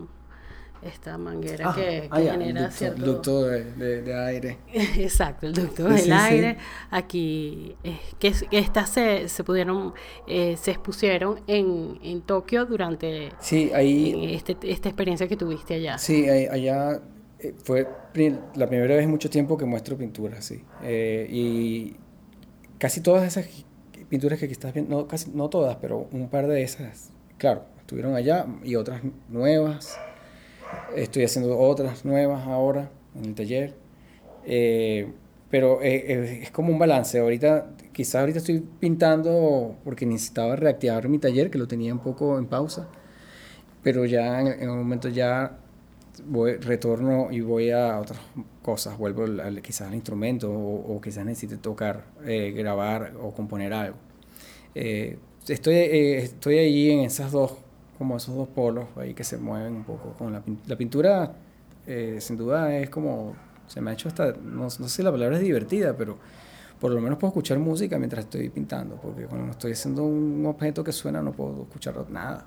esta 0.82 1.18
manguera 1.18 1.70
ah, 1.70 1.76
que, 1.76 2.08
ah, 2.10 2.20
genera 2.20 2.72
cierto... 2.72 3.06
ducto 3.06 3.44
de, 3.44 4.02
de, 4.02 4.14
aire. 4.14 4.58
Exacto, 4.74 5.48
el 5.48 5.54
ducto 5.54 5.86
del 5.86 6.12
aire. 6.12 6.58
Aquí, 6.92 7.76
eh, 7.84 8.00
que, 8.20 8.32
que, 8.50 8.58
estas 8.60 8.90
se, 8.90 9.30
se 9.30 9.44
pudieron, 9.44 9.94
eh, 10.28 10.56
se 10.58 10.72
expusieron 10.72 11.42
en, 11.48 12.00
en 12.04 12.22
Tokio 12.22 12.66
durante 12.66 13.32
sí, 13.40 13.72
ahí, 13.74 14.36
este, 14.36 14.58
esta 14.64 14.90
experiencia 14.90 15.28
que 15.28 15.38
tuviste 15.38 15.76
allá. 15.76 15.98
Sí, 15.98 16.28
allá 16.28 17.02
eh, 17.40 17.54
fue 17.64 17.88
la 18.56 18.68
primera 18.68 18.96
vez 18.96 19.04
en 19.04 19.12
mucho 19.12 19.30
tiempo 19.30 19.58
que 19.58 19.66
muestro 19.66 19.98
pinturas, 19.98 20.46
sí. 20.46 20.64
y 20.84 21.96
casi 22.78 23.02
todas 23.02 23.26
esas 23.26 23.48
pinturas 24.10 24.40
que 24.40 24.46
aquí 24.46 24.54
estás 24.54 24.74
viendo, 24.74 24.96
no, 24.96 25.08
casi, 25.08 25.32
no 25.32 25.50
todas, 25.50 25.78
pero 25.78 26.08
un 26.12 26.30
par 26.30 26.48
de 26.48 26.64
esas, 26.64 27.12
claro, 27.38 27.66
estuvieron 27.80 28.16
allá 28.16 28.46
y 28.64 28.76
otras 28.76 29.02
nuevas 29.30 30.00
Estoy 30.96 31.24
haciendo 31.24 31.58
otras 31.58 32.06
nuevas 32.06 32.48
ahora 32.48 32.90
en 33.16 33.26
el 33.26 33.36
taller. 33.36 33.76
Eh, 34.46 35.12
pero 35.50 35.82
eh, 35.82 35.96
eh, 36.08 36.40
es 36.44 36.52
como 36.52 36.72
un 36.72 36.80
balance. 36.80 37.20
Ahorita, 37.20 37.76
quizás 37.94 38.16
ahorita 38.16 38.40
estoy 38.40 38.64
pintando 38.80 39.76
porque 39.84 40.06
necesitaba 40.06 40.56
reactivar 40.56 41.08
mi 41.10 41.20
taller, 41.20 41.50
que 41.52 41.58
lo 41.58 41.68
tenía 41.68 41.94
un 41.94 42.00
poco 42.00 42.38
en 42.38 42.48
pausa. 42.48 42.88
Pero 43.84 44.06
ya 44.06 44.42
en, 44.42 44.70
un 44.70 44.78
momento 44.78 45.10
ya 45.10 45.60
voy, 46.26 46.56
retorno 46.56 47.30
y 47.32 47.42
voy 47.42 47.72
a 47.72 48.00
otras 48.00 48.20
cosas. 48.62 48.98
Vuelvo 48.98 49.26
quizás 49.62 49.88
al 49.88 49.96
instrumento 49.96 50.52
o, 50.52 51.00
quizás 51.02 51.26
necesite 51.26 51.58
tocar, 51.58 52.06
grabar 52.26 53.14
o 53.22 53.34
componer 53.34 53.74
algo. 53.74 53.98
estoy, 54.74 55.76
estoy 55.76 56.60
allí 56.60 56.92
en 56.92 57.00
esas 57.02 57.32
dos 57.32 57.54
como 57.98 58.18
esos 58.18 58.36
dos 58.36 58.48
polos 58.48 58.86
ahí 58.96 59.14
que 59.14 59.24
se 59.24 59.38
mueven 59.38 59.76
un 59.76 59.84
poco 59.84 60.14
con 60.18 60.34
la, 60.34 60.42
la 60.66 60.76
pintura 60.76 61.34
eh, 61.86 62.18
sin 62.20 62.38
duda 62.38 62.76
es 62.76 62.90
como 62.90 63.36
se 63.68 63.82
me 63.82 63.92
ha 63.92 63.94
hecho 63.94 64.08
hasta 64.08 64.34
no, 64.34 64.64
no, 64.64 64.70
sé 64.70 64.90
si 64.90 65.04
la 65.04 65.12
palabra 65.12 65.38
es 65.38 65.44
divertida 65.44 65.96
pero 65.96 66.18
por 66.80 66.92
lo 66.92 67.02
menos 67.02 67.18
puedo 67.18 67.30
escuchar 67.30 67.60
música 67.60 67.98
mientras 67.98 68.26
estoy 68.26 68.50
pintando 68.50 68.96
porque 68.96 69.26
cuando 69.26 69.52
estoy 69.52 69.72
haciendo 69.72 70.04
un 70.04 70.46
objeto 70.46 70.84
que 70.84 70.92
suena 70.92 71.22
no 71.22 71.32
puedo 71.32 71.64
escuchar 71.64 71.96
nada 72.10 72.46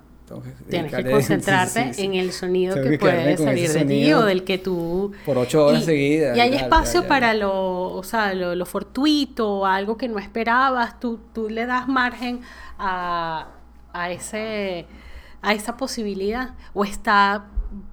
Tienes 0.69 0.93
que 0.93 1.03
concentrarte 1.11 1.91
en 1.97 2.15
el 2.15 2.31
sonido 2.31 2.75
que 2.75 2.97
puede 2.97 3.37
salir 3.37 3.69
de 3.69 3.85
ti 3.85 4.13
o 4.13 4.23
del 4.23 4.43
que 4.43 4.57
tú... 4.57 5.11
Por 5.25 5.37
ocho 5.37 5.65
horas 5.65 5.85
seguidas. 5.85 6.37
Y 6.37 6.39
hay 6.39 6.55
espacio 6.55 7.07
para 7.07 7.33
lo, 7.33 7.93
o 7.93 8.03
sea, 8.03 8.33
lo, 8.33 8.55
lo 8.55 8.65
fortuito, 8.65 9.65
algo 9.65 9.97
que 9.97 10.07
no 10.07 10.19
esperabas, 10.19 10.99
tú, 10.99 11.19
tú 11.33 11.49
le 11.49 11.65
das 11.65 11.87
margen 11.87 12.41
a, 12.77 13.49
a 13.93 14.11
ese 14.11 14.85
a 15.41 15.53
esa 15.53 15.77
posibilidad 15.77 16.55
o 16.73 16.83
está 16.83 17.45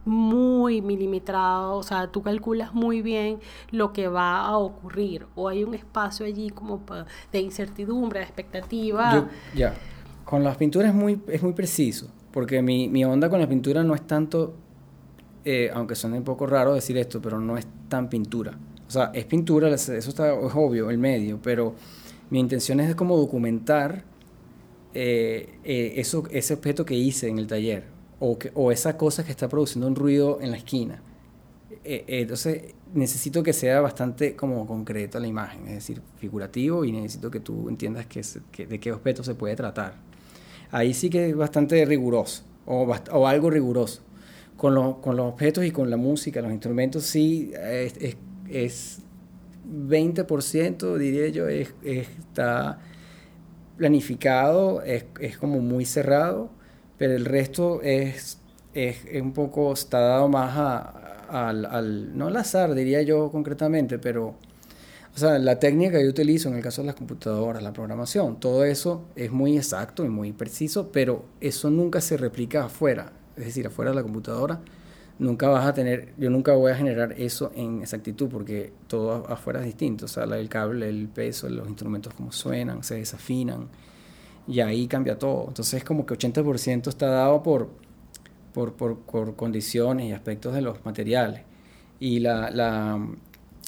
muy 0.04 0.82
milimetrado, 0.82 1.76
o 1.76 1.82
sea, 1.82 2.08
tú 2.08 2.22
calculas 2.22 2.74
muy 2.74 3.00
bien 3.00 3.38
lo 3.70 3.92
que 3.92 4.08
va 4.08 4.40
a 4.40 4.56
ocurrir 4.56 5.26
o 5.34 5.48
hay 5.48 5.62
un 5.64 5.74
espacio 5.74 6.26
allí 6.26 6.50
como 6.50 6.82
de 7.32 7.40
incertidumbre, 7.40 8.20
de 8.20 8.24
expectativa. 8.24 9.28
ya, 9.54 9.74
con 10.24 10.42
las 10.42 10.56
pinturas 10.56 10.90
es 10.90 10.94
muy, 10.94 11.20
es 11.28 11.42
muy 11.42 11.52
preciso, 11.52 12.08
porque 12.32 12.60
mi, 12.60 12.88
mi 12.88 13.04
onda 13.04 13.30
con 13.30 13.40
la 13.40 13.48
pintura 13.48 13.84
no 13.84 13.94
es 13.94 14.06
tanto, 14.06 14.54
eh, 15.44 15.70
aunque 15.72 15.94
suene 15.94 16.18
un 16.18 16.24
poco 16.24 16.46
raro 16.46 16.74
decir 16.74 16.98
esto, 16.98 17.22
pero 17.22 17.40
no 17.40 17.56
es 17.56 17.66
tan 17.88 18.08
pintura. 18.08 18.58
O 18.86 18.90
sea, 18.90 19.10
es 19.14 19.26
pintura, 19.26 19.68
eso 19.68 19.92
está, 19.94 20.32
es 20.32 20.52
obvio, 20.54 20.90
el 20.90 20.98
medio, 20.98 21.38
pero 21.42 21.74
mi 22.30 22.40
intención 22.40 22.80
es 22.80 22.94
como 22.94 23.16
documentar 23.16 24.02
eh, 24.94 25.58
eh, 25.64 25.94
eso, 25.96 26.24
ese 26.30 26.54
objeto 26.54 26.84
que 26.84 26.94
hice 26.94 27.28
en 27.28 27.38
el 27.38 27.46
taller 27.46 27.84
o, 28.20 28.38
que, 28.38 28.50
o 28.54 28.72
esa 28.72 28.96
cosa 28.96 29.24
que 29.24 29.30
está 29.30 29.48
produciendo 29.48 29.86
un 29.86 29.94
ruido 29.94 30.38
en 30.40 30.50
la 30.50 30.56
esquina. 30.56 31.02
Eh, 31.84 32.04
entonces 32.08 32.74
necesito 32.94 33.42
que 33.42 33.52
sea 33.52 33.80
bastante 33.80 34.34
como 34.34 34.66
concreto 34.66 35.20
la 35.20 35.26
imagen, 35.26 35.68
es 35.68 35.74
decir, 35.74 36.02
figurativo 36.16 36.84
y 36.84 36.92
necesito 36.92 37.30
que 37.30 37.40
tú 37.40 37.68
entiendas 37.68 38.06
que, 38.06 38.22
de 38.66 38.80
qué 38.80 38.92
objeto 38.92 39.22
se 39.22 39.34
puede 39.34 39.56
tratar. 39.56 39.94
Ahí 40.70 40.94
sí 40.94 41.10
que 41.10 41.30
es 41.30 41.36
bastante 41.36 41.84
riguroso 41.84 42.42
o, 42.66 42.82
o 43.12 43.26
algo 43.26 43.50
riguroso. 43.50 44.02
Con, 44.56 45.00
con, 45.00 45.16
los 45.16 45.26
objetos 45.26 45.64
y 45.64 45.70
con 45.70 45.88
la 45.88 45.96
música, 45.96 46.42
los 46.42 46.50
instrumentos, 46.50 47.04
sí 47.04 47.52
es, 47.54 47.94
es, 48.48 48.98
20% 49.70 50.96
diría 50.96 51.28
yo 51.28 51.46
es, 51.46 51.72
está 51.84 52.80
planificado, 53.78 54.82
es, 54.82 55.06
es, 55.20 55.38
como 55.38 55.60
muy 55.60 55.86
cerrado, 55.86 56.50
pero 56.98 57.14
el 57.14 57.24
resto 57.24 57.80
es, 57.82 58.38
es, 58.74 58.98
un 59.22 59.32
poco, 59.32 59.72
está 59.72 60.00
dado 60.00 60.28
más 60.28 60.52
a, 60.56 61.46
al, 61.46 62.16
no 62.18 62.26
al 62.26 62.36
azar 62.36 62.74
diría 62.74 63.02
yo 63.02 63.30
concretamente, 63.30 63.98
pero 63.98 64.34
o 65.14 65.18
sea, 65.18 65.38
la 65.38 65.58
técnica 65.58 65.98
que 65.98 66.04
yo 66.04 66.10
utilizo 66.10 66.48
en 66.48 66.56
el 66.56 66.62
caso 66.62 66.82
de 66.82 66.86
las 66.86 66.94
computadoras, 66.94 67.62
la 67.62 67.72
programación, 67.72 68.38
todo 68.38 68.64
eso 68.64 69.04
es 69.16 69.32
muy 69.32 69.56
exacto 69.56 70.04
y 70.04 70.08
muy 70.08 70.32
preciso, 70.32 70.90
pero 70.92 71.24
eso 71.40 71.70
nunca 71.70 72.00
se 72.00 72.16
replica 72.16 72.66
afuera, 72.66 73.12
es 73.36 73.46
decir, 73.46 73.66
afuera 73.66 73.90
de 73.90 73.96
la 73.96 74.02
computadora 74.02 74.60
nunca 75.18 75.48
vas 75.48 75.66
a 75.66 75.74
tener, 75.74 76.14
yo 76.16 76.30
nunca 76.30 76.52
voy 76.54 76.72
a 76.72 76.76
generar 76.76 77.14
eso 77.18 77.50
en 77.54 77.82
exactitud 77.82 78.28
porque 78.28 78.72
todo 78.86 79.26
afuera 79.28 79.60
es 79.60 79.66
distinto, 79.66 80.04
o 80.04 80.08
sea, 80.08 80.24
el 80.24 80.48
cable, 80.48 80.88
el 80.88 81.08
peso, 81.08 81.48
los 81.48 81.68
instrumentos 81.68 82.14
como 82.14 82.32
suenan, 82.32 82.82
se 82.82 82.96
desafinan 82.96 83.68
y 84.46 84.60
ahí 84.60 84.86
cambia 84.86 85.18
todo. 85.18 85.46
Entonces 85.48 85.74
es 85.74 85.84
como 85.84 86.06
que 86.06 86.14
80% 86.14 86.88
está 86.88 87.06
dado 87.08 87.42
por, 87.42 87.68
por, 88.54 88.72
por, 88.72 89.36
condiciones 89.36 90.06
y 90.06 90.12
aspectos 90.12 90.54
de 90.54 90.62
los 90.62 90.84
materiales. 90.84 91.42
Y 92.00 92.20
la, 92.20 92.50
la, 92.50 93.04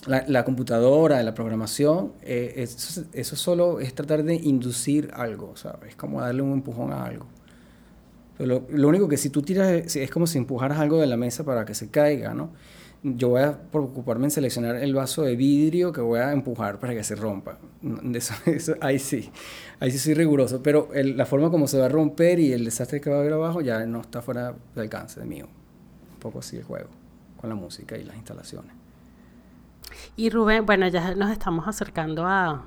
la, 0.06 0.44
computadora, 0.44 1.22
la 1.22 1.34
programación, 1.34 2.12
eh, 2.22 2.54
eso, 2.56 3.02
eso, 3.12 3.36
solo 3.36 3.80
es 3.80 3.94
tratar 3.94 4.22
de 4.22 4.36
inducir 4.36 5.10
algo, 5.14 5.56
¿sabes? 5.56 5.90
Es 5.90 5.96
como 5.96 6.20
darle 6.20 6.42
un 6.42 6.52
empujón 6.52 6.92
a 6.92 7.04
algo. 7.04 7.26
Pero 8.40 8.66
lo, 8.70 8.88
único 8.88 9.06
que 9.06 9.18
si 9.18 9.28
tú 9.28 9.42
tiras 9.42 9.94
es, 9.94 10.10
como 10.10 10.26
si 10.26 10.38
empujaras 10.38 10.78
algo 10.78 10.98
de 10.98 11.06
la 11.06 11.18
mesa 11.18 11.44
para 11.44 11.66
que 11.66 11.74
se 11.74 11.90
caiga, 11.90 12.32
¿no? 12.32 12.52
Yo 13.02 13.28
voy 13.28 13.42
a 13.42 13.60
preocuparme 13.70 14.24
en 14.24 14.30
seleccionar 14.30 14.76
el 14.76 14.94
vaso 14.94 15.24
de 15.24 15.36
vidrio 15.36 15.92
que 15.92 16.00
voy 16.00 16.20
a 16.20 16.32
empujar 16.32 16.78
para 16.78 16.94
que 16.94 17.04
se 17.04 17.16
rompa. 17.16 17.58
Eso, 18.14 18.32
eso, 18.46 18.76
ahí 18.80 18.98
sí, 18.98 19.30
ahí 19.78 19.90
sí 19.90 19.98
soy 19.98 20.14
riguroso. 20.14 20.62
Pero 20.62 20.88
la 20.94 21.26
forma 21.26 21.50
como 21.50 21.68
se 21.68 21.78
va 21.78 21.84
a 21.84 21.88
romper 21.90 22.40
y 22.40 22.54
el 22.54 22.64
desastre 22.64 22.98
que 22.98 23.10
va 23.10 23.16
a 23.16 23.20
haber 23.20 23.34
abajo 23.34 23.60
ya 23.60 23.84
no 23.84 24.00
está 24.00 24.22
fuera 24.22 24.54
de 24.74 24.80
alcance 24.80 25.20
de 25.20 25.26
mío. 25.26 25.46
Un 26.14 26.18
poco 26.18 26.38
así 26.38 26.56
el 26.56 26.64
juego, 26.64 26.88
con 27.38 27.50
la 27.50 27.56
música 27.56 27.98
y 27.98 28.04
las 28.04 28.16
instalaciones. 28.16 28.72
Y 30.16 30.30
Rubén, 30.30 30.64
bueno, 30.64 30.88
ya 30.88 31.14
nos 31.14 31.30
estamos 31.30 31.68
acercando 31.68 32.24
a, 32.24 32.64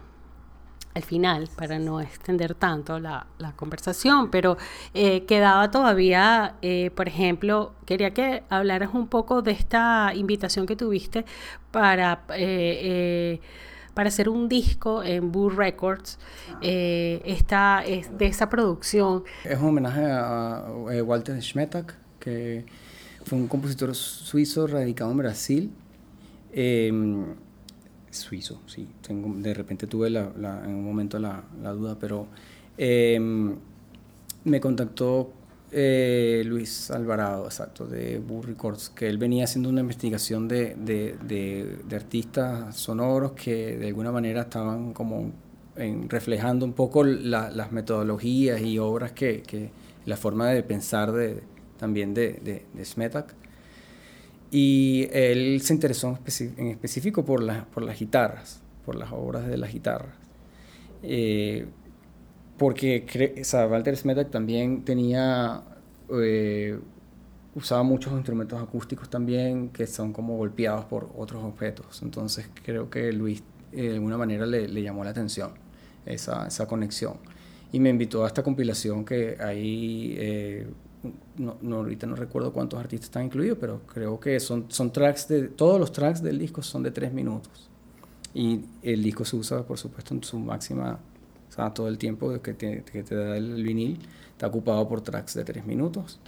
al 0.93 1.03
final, 1.03 1.49
para 1.55 1.79
no 1.79 2.01
extender 2.01 2.53
tanto 2.55 2.99
la, 2.99 3.25
conversación, 3.55 4.29
pero 4.31 4.57
eh, 4.93 5.25
quedaba 5.25 5.69
todavía, 5.71 6.55
eh, 6.61 6.91
por 6.95 7.07
ejemplo, 7.07 7.73
quería 7.85 8.11
que 8.11 8.43
hablaras 8.49 8.93
un 8.93 9.07
poco 9.07 9.41
de 9.41 9.51
esta 9.51 10.11
invitación 10.15 10.65
que 10.65 10.75
tuviste 10.75 11.25
para, 11.71 12.23
eh, 12.35 13.39
para 13.93 14.09
hacer 14.09 14.29
un 14.29 14.47
disco 14.49 15.03
en 15.03 15.31
Boo 15.31 15.49
Records, 15.49 16.19
esta, 16.61 17.83
es 17.85 18.17
de 18.17 18.25
esa 18.25 18.49
producción. 18.49 19.23
Es 19.43 19.59
un 19.59 19.69
homenaje 19.69 20.05
a 20.05 20.65
Walter 21.03 21.41
Schmetak, 21.41 21.95
que 22.19 22.65
fue 23.25 23.37
un 23.37 23.47
compositor 23.47 23.93
suizo 23.95 24.67
radicado 24.67 25.11
en 25.11 25.17
Brasil 25.17 25.71
suizo, 28.13 28.61
sí. 28.65 28.87
Tengo, 29.05 29.33
de 29.35 29.53
repente 29.53 29.87
tuve 29.87 30.09
la, 30.09 30.31
en 30.63 30.75
un 30.75 30.83
momento 30.83 31.19
la, 31.19 31.43
duda, 31.73 31.97
pero 31.99 32.27
em, 32.77 33.55
me 34.45 34.59
contactó 34.59 35.31
eh, 35.71 36.43
Luis 36.45 36.91
Alvarado, 36.91 37.45
exacto, 37.45 37.87
de 37.87 38.19
Burr 38.19 38.47
Records, 38.47 38.89
que 38.89 39.09
él 39.09 39.17
venía 39.17 39.45
haciendo 39.45 39.69
una 39.69 39.81
investigación 39.81 40.47
de, 40.47 40.75
de, 40.75 41.17
de, 41.23 41.95
artistas 41.95 42.75
sonoros 42.75 43.31
que 43.31 43.77
de 43.77 43.87
alguna 43.87 44.11
manera 44.11 44.43
estaban 44.43 44.93
como 44.93 45.31
reflejando 46.07 46.65
un 46.65 46.73
poco 46.73 47.03
las 47.03 47.71
metodologías 47.71 48.61
y 48.61 48.77
obras 48.77 49.13
que, 49.13 49.71
la 50.05 50.17
forma 50.17 50.49
de 50.49 50.61
pensar 50.63 51.11
de, 51.11 51.41
también 51.77 52.13
de, 52.13 52.65
de 52.73 52.85
Smetak. 52.85 53.42
Y 54.55 55.07
él 55.11 55.59
se 55.61 55.73
interesó 55.73 56.19
en, 56.57 56.67
específico 56.67 57.25
por, 57.25 57.41
por 57.69 57.81
las 57.81 57.97
guitarras, 57.97 58.61
por 58.85 58.93
las 58.93 59.11
obras 59.11 59.47
de 59.47 59.57
las 59.57 59.73
guitarras. 59.73 60.13
Eh, 61.01 61.65
porque 62.59 63.03
o 63.41 63.43
sea, 63.43 63.65
Walter 63.65 63.97
Smetak 63.97 64.29
también 64.29 64.85
tenía, 64.85 65.63
eh, 66.11 66.77
usaba 67.55 67.81
muchos 67.81 68.13
instrumentos 68.13 68.61
acústicos 68.61 69.09
también 69.09 69.69
que 69.69 69.87
son 69.87 70.13
como 70.13 70.37
golpeados 70.37 70.85
por 70.85 71.09
otros 71.17 71.43
objetos. 71.43 72.03
Entonces 72.03 72.47
creo 72.63 72.91
que 72.91 73.11
Luis 73.11 73.41
eh, 73.71 73.81
de 73.81 73.93
alguna 73.95 74.19
manera 74.19 74.45
le, 74.45 74.67
le, 74.67 74.83
llamó 74.83 75.03
la 75.03 75.09
atención 75.09 75.53
esa, 76.05 76.45
esa 76.45 76.67
conexión. 76.67 77.15
Y 77.71 77.79
me 77.79 77.89
invitó 77.89 78.23
a 78.23 78.27
esta 78.27 78.43
compilación 78.43 79.03
que 79.03 79.35
hay 79.39 80.67
no, 81.37 81.57
no, 81.61 81.77
ahorita 81.77 82.07
no 82.07 82.15
recuerdo 82.15 82.53
cuántos 82.53 82.79
artistas 82.79 83.07
están 83.07 83.25
incluidos, 83.25 83.57
pero 83.59 83.81
creo 83.81 84.19
que 84.19 84.39
son, 84.39 84.65
son 84.69 84.91
tracks 84.91 85.27
de, 85.27 85.49
todos 85.49 85.79
los 85.79 85.91
tracks 85.91 86.21
del 86.21 86.39
disco 86.39 86.61
son 86.61 86.83
de 86.83 86.91
tres 86.91 87.13
minutos. 87.13 87.69
Y 88.33 88.61
el 88.81 89.03
disco 89.03 89.25
se 89.25 89.35
usa, 89.35 89.63
por 89.63 89.77
supuesto, 89.77 90.13
en 90.13 90.23
su 90.23 90.39
máxima, 90.39 90.99
o 91.57 91.71
todo 91.71 91.87
el 91.87 91.97
tiempo 91.97 92.41
que 92.41 92.53
te, 92.53 92.83
que 92.83 93.03
te 93.03 93.15
da 93.15 93.37
el 93.37 93.63
vinil, 93.63 93.99
está 94.31 94.47
ocupado 94.47 94.87
por 94.87 95.01
tracks 95.01 95.35
de 95.35 95.43
tres 95.43 95.65
minutos. 95.65 96.19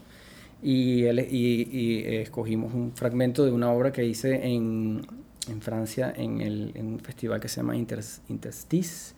Y, 0.61 1.05
y, 1.05 1.69
y, 1.71 2.03
escogimos 2.17 2.73
un 2.73 2.91
fragmento 2.93 3.45
de 3.45 3.51
una 3.51 3.71
obra 3.71 3.91
que 3.91 4.05
hice 4.05 4.47
en, 4.47 5.05
en 5.47 5.61
Francia 5.61 6.13
en, 6.15 6.41
el, 6.41 6.71
en, 6.75 6.87
un 6.87 6.99
festival 6.99 7.39
que 7.39 7.47
se 7.47 7.57
llama 7.57 7.75
Interstice 7.75 9.13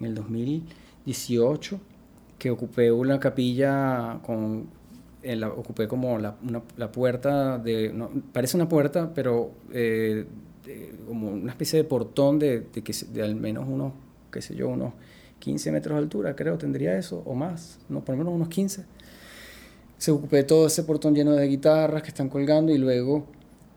en 0.00 0.06
el 0.06 0.14
2018, 0.14 1.80
que 2.38 2.50
ocupé 2.50 2.90
una 2.90 3.20
capilla 3.20 4.20
con 4.24 4.66
la, 5.22 5.48
ocupé 5.48 5.88
como 5.88 6.18
la, 6.18 6.34
puerta 6.92 7.58
de, 7.58 7.94
parece 8.32 8.56
una 8.56 8.68
puerta, 8.68 9.12
pero 9.14 9.52
eh, 9.72 10.26
como 11.06 11.30
una 11.30 11.52
especie 11.52 11.78
de 11.78 11.84
portón 11.84 12.38
de, 12.38 12.60
de, 12.72 12.82
que, 12.82 12.92
de 13.12 13.22
al 13.22 13.34
menos 13.34 13.66
unos, 13.68 13.92
qué 14.30 14.42
sé 14.42 14.54
yo, 14.54 14.68
unos 14.68 14.94
15 15.38 15.72
metros 15.72 15.96
de 15.96 16.02
altura, 16.02 16.36
creo, 16.36 16.58
tendría 16.58 16.96
eso, 16.96 17.22
o 17.26 17.34
más, 17.34 17.78
no, 17.88 18.04
por 18.04 18.14
lo 18.14 18.18
menos 18.18 18.34
unos 18.34 18.48
15. 18.48 18.84
Se 19.98 20.10
ocupé 20.10 20.42
todo 20.42 20.66
ese 20.66 20.82
portón 20.82 21.14
lleno 21.14 21.32
de 21.32 21.46
guitarras 21.46 22.02
que 22.02 22.08
están 22.08 22.28
colgando 22.28 22.72
y 22.72 22.78
luego 22.78 23.26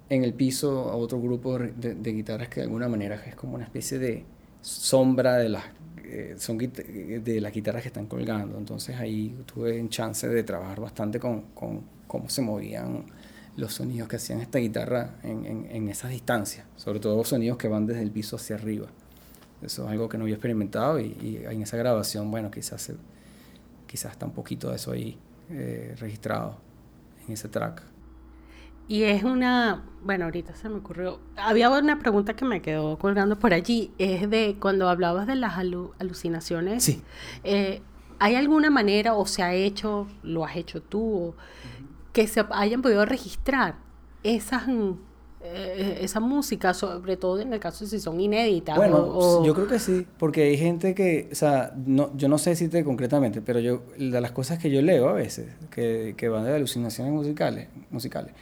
en 0.10 0.24
el 0.24 0.34
piso 0.34 0.90
a 0.90 0.96
otro 0.96 1.22
grupo 1.22 1.58
de, 1.58 1.96
de 1.96 2.14
guitarras 2.14 2.50
que 2.50 2.62
de 2.62 2.64
alguna 2.64 2.88
manera 2.88 3.16
es 3.26 3.36
como 3.36 3.56
una 3.56 3.64
especie 3.64 4.00
de 4.00 4.24
sombra 4.62 5.38
de 5.38 5.50
las 5.50 5.64
eh, 6.16 6.36
son 6.38 6.58
de 6.58 7.42
las 7.42 7.54
guitarras 7.54 7.82
que 7.82 7.90
están 7.90 8.08
colgando. 8.08 8.58
Entonces 8.58 8.96
ahí 8.98 9.36
tuve 9.46 9.80
un 9.80 9.90
chance 9.90 10.28
de 10.28 10.44
trabajar 10.44 10.80
bastante 10.80 11.20
con, 11.20 11.42
con 11.54 11.82
cómo 12.08 12.30
se 12.30 12.42
movían 12.42 13.06
los 13.58 13.74
sonidos 13.74 14.08
que 14.08 14.18
hacían 14.18 14.40
esta 14.42 14.60
guitarra 14.60 15.16
en, 15.24 15.46
en, 15.46 15.68
en, 15.72 15.90
esas 15.90 16.12
distancias, 16.12 16.66
sobre 16.76 17.00
todo 17.00 17.24
sonidos 17.24 17.58
que 17.58 17.68
van 17.68 17.86
desde 17.86 18.02
el 18.02 18.12
piso 18.12 18.36
hacia 18.36 18.56
arriba. 18.56 18.88
Eso 19.62 19.86
es 19.86 19.92
algo 19.92 20.10
que 20.10 20.18
no 20.18 20.24
había 20.24 20.36
experimentado 20.36 21.00
y, 21.00 21.18
y 21.22 21.44
en 21.46 21.62
esa 21.62 21.78
grabación, 21.78 22.30
bueno, 22.30 22.52
quizás, 22.52 22.92
quizás 23.88 24.12
está 24.12 24.26
un 24.26 24.34
poquito 24.34 24.70
de 24.70 24.76
eso 24.76 24.92
ahí 24.92 25.18
eh, 25.50 25.96
registrado 26.00 26.58
en 27.26 27.34
ese 27.34 27.48
track. 27.50 27.95
Y 28.88 29.04
es 29.04 29.24
una, 29.24 29.84
bueno, 30.04 30.26
ahorita 30.26 30.56
se 30.56 30.70
me 30.70 30.76
ocurrió, 30.76 31.20
había 31.36 31.70
una 31.72 31.98
pregunta 31.98 32.36
que 32.36 32.46
me 32.46 32.62
quedó 32.62 33.00
colgando 33.00 33.40
por 33.40 33.54
allí, 33.54 33.92
es 33.98 34.30
de 34.30 34.58
cuando 34.60 34.88
hablabas 34.90 35.26
de 35.26 35.36
las 35.36 35.58
alucinaciones. 35.58 36.84
Sí. 36.84 37.02
Eh, 37.44 37.82
¿Hay 38.20 38.36
alguna 38.36 38.70
manera 38.70 39.16
o 39.16 39.26
se 39.26 39.42
ha 39.42 39.54
hecho, 39.54 40.08
lo 40.24 40.46
has 40.46 40.56
hecho 40.56 40.82
tú, 40.82 41.34
que 42.14 42.28
se 42.28 42.46
hayan 42.52 42.82
podido 42.82 43.06
registrar 43.06 43.76
esas, 44.24 44.68
eh, 45.42 45.98
esa 46.02 46.20
música, 46.20 46.74
sobre 46.76 47.18
todo 47.18 47.42
en 47.42 47.52
el 47.52 47.60
caso 47.60 47.84
de 47.86 47.90
si 47.90 48.00
son 48.00 48.22
inéditas? 48.22 48.78
Bueno, 48.78 49.44
yo 49.44 49.54
creo 49.56 49.68
que 49.68 49.80
sí, 49.80 50.06
porque 50.18 50.44
hay 50.44 50.58
gente 50.58 50.94
que, 50.94 51.28
o 51.32 51.36
sea, 51.36 51.74
no, 51.76 52.16
yo 52.16 52.30
no 52.30 52.38
sé 52.38 52.52
decirte 52.52 52.84
concretamente, 52.84 53.42
pero 53.42 53.60
yo, 53.60 53.82
de 53.98 54.22
las 54.22 54.32
cosas 54.32 54.60
que 54.60 54.70
yo 54.70 54.84
leo 54.84 55.10
a 55.10 55.14
veces, 55.14 55.48
que, 55.72 56.14
que 56.16 56.30
van 56.30 56.46
de 56.46 56.56
alucinaciones 56.56 57.12
musicales, 57.12 57.68
musicales 57.90 58.34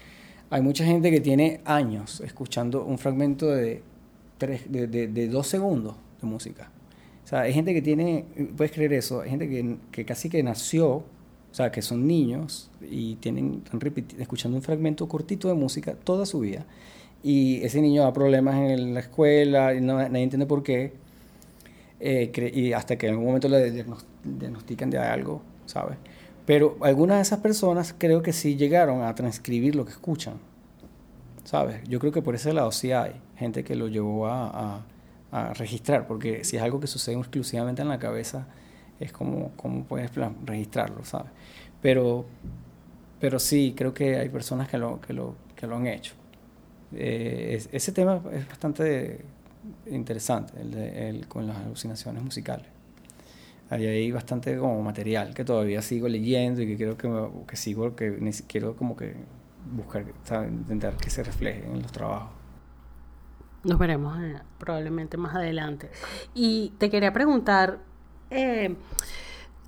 hay 0.50 0.62
mucha 0.62 0.86
gente 0.86 1.12
que 1.12 1.20
tiene 1.20 1.62
años 1.66 2.22
escuchando 2.22 2.84
un 2.84 2.98
fragmento 2.98 3.48
de, 3.48 3.82
tres, 4.38 4.72
de, 4.72 4.88
de, 4.88 5.28
dos 5.28 5.48
segundos 5.48 5.96
de 6.22 6.28
música. 6.28 6.70
O 7.24 7.28
sea, 7.28 7.42
hay 7.42 7.54
gente 7.54 7.74
que 7.74 7.82
tiene, 7.82 8.26
puedes 8.56 8.72
creer 8.72 8.94
eso, 8.94 9.22
hay 9.22 9.30
gente 9.30 9.50
que, 9.50 9.78
que 9.92 10.06
casi 10.06 10.30
que 10.30 10.44
nació, 10.44 10.88
o 11.54 11.56
sea, 11.56 11.72
que 11.72 11.82
son 11.82 12.06
niños 12.08 12.70
y 12.82 13.16
tienen, 13.16 13.62
están 13.64 13.80
escuchando 14.20 14.58
un 14.58 14.64
fragmento 14.64 15.08
cortito 15.08 15.48
de 15.48 15.54
música 15.54 15.94
toda 15.94 16.26
su 16.26 16.40
vida. 16.40 16.66
Y 17.24 17.64
ese 17.64 17.82
niño 17.82 18.04
da 18.04 18.12
problemas 18.12 18.56
en 18.56 18.94
la 18.94 19.00
escuela, 19.00 19.74
y 19.74 19.80
no, 19.80 19.98
nadie 19.98 20.24
entiende 20.24 20.46
por 20.46 20.62
qué. 20.62 20.92
Eh, 22.00 22.52
y 22.54 22.74
hasta 22.74 22.98
que 22.98 23.08
en 23.08 23.14
algún 23.14 23.28
momento 23.28 23.48
le 23.48 23.72
diagnostican 23.72 24.90
de 24.90 24.98
algo, 24.98 25.42
¿sabes? 25.66 25.98
Pero 26.46 26.78
algunas 26.82 27.18
de 27.18 27.22
esas 27.22 27.40
personas 27.40 27.96
creo 27.98 28.22
que 28.22 28.34
sí 28.34 28.56
llegaron 28.56 29.02
a 29.02 29.16
transcribir 29.16 29.76
lo 29.76 29.86
que 29.86 29.92
escuchan. 29.92 30.36
¿Sabes? 31.44 31.82
Yo 31.88 32.00
creo 32.00 32.12
que 32.12 32.22
por 32.22 32.36
ese 32.36 32.54
lado 32.54 32.72
sí 32.72 32.92
hay 32.92 33.14
gente 33.38 33.64
que 33.64 33.76
lo 33.76 33.88
llevó 33.88 34.28
a, 34.28 34.86
registrar, 35.56 36.06
porque 36.06 36.44
si 36.44 36.58
es 36.58 36.62
algo 36.62 36.80
que 36.80 36.86
sucede 36.86 37.16
exclusivamente 37.18 37.82
en 37.82 37.88
la 37.88 37.98
cabeza, 37.98 38.46
es 39.00 39.12
como, 39.12 39.50
puedes 39.90 40.12
registrarlo, 40.46 41.04
¿sabes? 41.06 41.32
Pero, 41.82 42.26
pero 43.20 43.40
sí, 43.40 43.74
creo 43.76 43.96
que 43.96 44.16
hay 44.18 44.30
personas 44.30 44.70
que 44.70 44.78
lo, 44.78 45.02
que 45.02 45.12
lo, 45.12 45.34
que 45.56 45.66
lo 45.66 45.76
han 45.76 45.88
hecho. 45.88 46.14
Eh, 46.94 47.66
ese 47.72 47.92
tema 47.92 48.22
es 48.32 48.48
bastante 48.48 49.26
interesante, 49.88 50.54
el, 50.62 50.72
de, 50.72 51.26
con 51.28 51.48
las 51.48 51.58
alucinaciones 51.58 52.22
musicales. 52.22 52.68
Ahí 53.74 53.88
hay 53.88 54.12
bastante 54.12 54.56
como 54.56 54.84
material 54.84 55.34
que 55.34 55.44
todavía 55.44 55.82
sigo 55.82 56.08
leyendo 56.08 56.62
y 56.62 56.68
que 56.68 56.78
creo 56.78 56.96
que, 56.96 57.46
que 57.48 57.56
sigo, 57.56 57.96
que 57.96 58.32
quiero 58.48 58.76
como 58.76 58.96
que 58.96 59.16
buscar, 59.76 60.06
intentar 60.48 60.96
que 60.96 61.10
se 61.10 61.24
refleje 61.24 61.66
en 61.66 61.82
los 61.82 61.92
trabajos. 61.92 62.30
Nos 63.64 63.80
veremos 63.80 64.22
eh, 64.22 64.36
probablemente 64.60 65.18
más 65.18 65.34
adelante. 65.34 65.90
Y 66.36 66.74
te 66.78 66.92
quería 66.92 67.12
preguntar, 67.14 67.80
eh, 68.30 68.76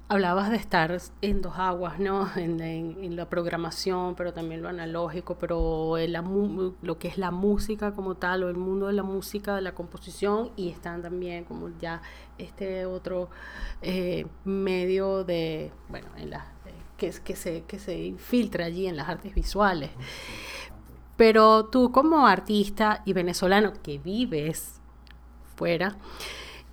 hablabas 0.08 0.52
de 0.52 0.58
estar 0.58 0.96
en 1.22 1.42
dos 1.42 1.58
aguas, 1.58 2.00
¿no? 2.00 2.30
En, 2.36 3.16
la 3.16 3.30
programación, 3.30 4.16
pero 4.16 4.34
también 4.34 4.62
lo 4.62 4.70
analógico, 4.70 5.38
pero 5.38 5.96
lo 6.82 7.00
que 7.00 7.08
es 7.08 7.18
la 7.18 7.32
música 7.32 7.94
como 7.94 8.16
tal, 8.16 8.44
o 8.44 8.50
el 8.50 8.58
mundo 8.58 8.88
de 8.88 8.94
la 8.94 9.04
música, 9.04 9.56
de 9.56 9.62
la 9.62 9.74
composición, 9.74 10.52
y 10.56 10.70
están 10.70 11.02
también 11.02 11.46
como 11.46 11.70
ya 11.80 12.02
este 12.38 12.86
otro 12.86 13.30
eh, 13.82 14.26
medio 14.44 15.24
de, 15.24 15.72
bueno, 15.90 16.08
en 16.18 16.32
la, 16.32 16.46
que, 16.98 17.12
que, 17.24 17.36
se, 17.36 17.64
que 17.64 17.80
se 17.80 17.98
infiltra 18.06 18.66
allí 18.66 18.88
en 18.88 18.98
las 18.98 19.08
artes 19.08 19.34
visuales. 19.34 19.92
Pero 21.16 21.66
tú 21.66 21.92
como 21.92 22.28
artista 22.28 23.02
y 23.06 23.14
venezolano 23.14 23.72
que 23.82 24.00
vives 24.00 24.82
fuera, 25.56 25.96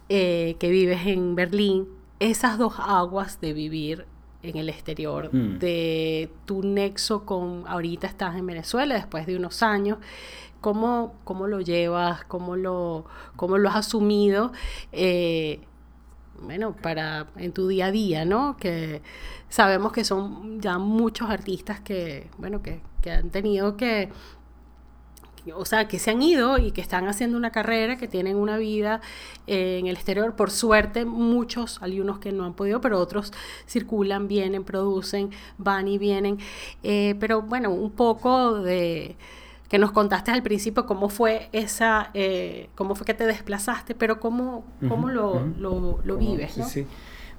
eh, 0.09 0.57
que 0.59 0.69
vives 0.71 1.07
en 1.07 1.37
Berlín, 1.37 2.02
esas 2.31 2.59
dos 2.59 2.75
aguas 2.79 3.41
de 3.41 3.53
vivir 3.53 4.07
en 4.43 4.57
el 4.57 4.69
exterior, 4.69 5.31
mm. 5.33 5.59
de 5.59 6.31
tu 6.45 6.63
nexo 6.63 7.25
con, 7.25 7.65
ahorita 7.67 8.07
estás 8.07 8.37
en 8.37 8.47
Venezuela 8.47 8.95
después 8.95 9.27
de 9.27 9.37
unos 9.37 9.63
años, 9.63 9.99
¿cómo, 10.61 11.15
cómo 11.25 11.47
lo 11.47 11.61
llevas? 11.61 12.25
¿Cómo 12.25 12.57
lo, 12.57 13.05
cómo 13.37 13.59
lo 13.59 13.69
has 13.69 13.77
asumido? 13.77 14.53
Eh, 14.93 15.61
bueno, 16.41 16.75
para 16.75 17.27
en 17.37 17.53
tu 17.53 17.69
día 17.69 17.87
a 17.87 17.91
día, 17.93 18.25
¿no? 18.25 18.57
Que 18.57 19.03
sabemos 19.49 19.93
que 19.93 20.05
son 20.05 20.61
ya 20.61 20.79
muchos 20.79 21.31
artistas 21.31 21.81
que, 21.81 22.29
bueno, 22.39 22.63
que, 22.63 22.81
que 23.01 23.13
han 23.13 23.31
tenido 23.31 23.77
que 23.77 24.11
o 25.51 25.65
sea, 25.65 25.89
que 25.89 25.99
se 25.99 26.11
han 26.11 26.23
ido 26.23 26.59
y 26.59 26.71
que 26.71 26.81
están 26.81 27.09
haciendo 27.09 27.37
una 27.37 27.51
carrera, 27.51 27.97
que 27.97 28.07
tienen 28.07 28.37
una 28.37 28.59
vida 28.59 29.01
eh, 29.47 29.79
en 29.81 29.87
el 29.87 29.97
exterior. 29.97 30.37
Por 30.37 30.51
suerte, 30.51 31.05
muchos, 31.05 31.83
hay 31.83 32.01
unos 32.01 32.21
que 32.21 32.31
no 32.31 32.45
han 32.45 32.55
podido, 32.55 32.81
pero 32.81 33.01
otros 33.01 33.33
circulan, 33.67 34.29
vienen, 34.29 34.63
producen, 34.63 35.31
van 35.59 35.89
y 35.89 35.99
vienen. 35.99 36.39
Eh, 36.83 37.17
pero 37.19 37.43
bueno, 37.43 37.71
un 37.71 37.91
poco 37.91 38.55
de 38.61 39.17
que 39.69 39.79
nos 39.79 39.91
contaste 39.91 40.31
al 40.31 40.43
principio 40.43 40.87
cómo 40.87 41.09
fue 41.09 41.49
esa, 41.53 42.11
eh, 42.15 42.69
cómo 42.75 42.95
fue 42.95 43.07
que 43.07 43.15
te 43.15 43.27
desplazaste, 43.27 43.95
pero 43.95 44.21
cómo, 44.21 44.65
cómo 44.87 45.09
lo, 45.09 45.41
lo, 45.59 46.17
vives, 46.19 46.59
¿no? 46.59 46.67
Sí, 46.67 46.83
sí. 46.83 46.87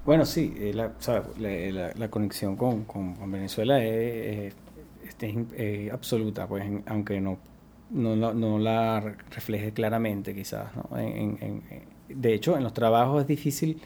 Bueno, 0.04 0.26
sí, 0.26 0.52
la, 0.74 0.92
la, 1.38 2.10
conexión 2.10 2.56
con, 2.56 2.84
con, 2.84 3.30
Venezuela 3.30 3.82
es, 3.82 4.52
es 5.20 5.92
absoluta, 5.92 6.46
pues 6.46 6.64
aunque 6.86 7.20
no 7.20 7.38
no, 7.94 8.16
no, 8.16 8.34
no 8.34 8.58
la 8.58 9.00
refleje 9.30 9.72
claramente 9.72 10.34
quizás. 10.34 10.70
¿no? 10.76 10.98
En, 10.98 11.38
en, 11.40 11.62
de 12.08 12.34
hecho, 12.34 12.56
en 12.56 12.64
los 12.64 12.74
trabajos 12.74 13.22
es 13.22 13.28
difícil, 13.28 13.80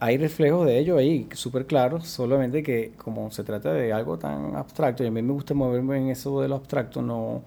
hay 0.00 0.18
reflejos 0.18 0.66
de 0.66 0.78
ello 0.78 0.98
ahí 0.98 1.28
súper 1.32 1.66
claros, 1.66 2.08
solamente 2.08 2.62
que 2.62 2.92
como 2.96 3.30
se 3.30 3.44
trata 3.44 3.72
de 3.72 3.92
algo 3.92 4.18
tan 4.18 4.56
abstracto, 4.56 5.04
y 5.04 5.08
a 5.08 5.10
mí 5.10 5.22
me 5.22 5.32
gusta 5.32 5.54
moverme 5.54 5.98
en 5.98 6.08
eso 6.10 6.40
de 6.40 6.48
lo 6.48 6.56
abstracto, 6.56 7.02
no, 7.02 7.42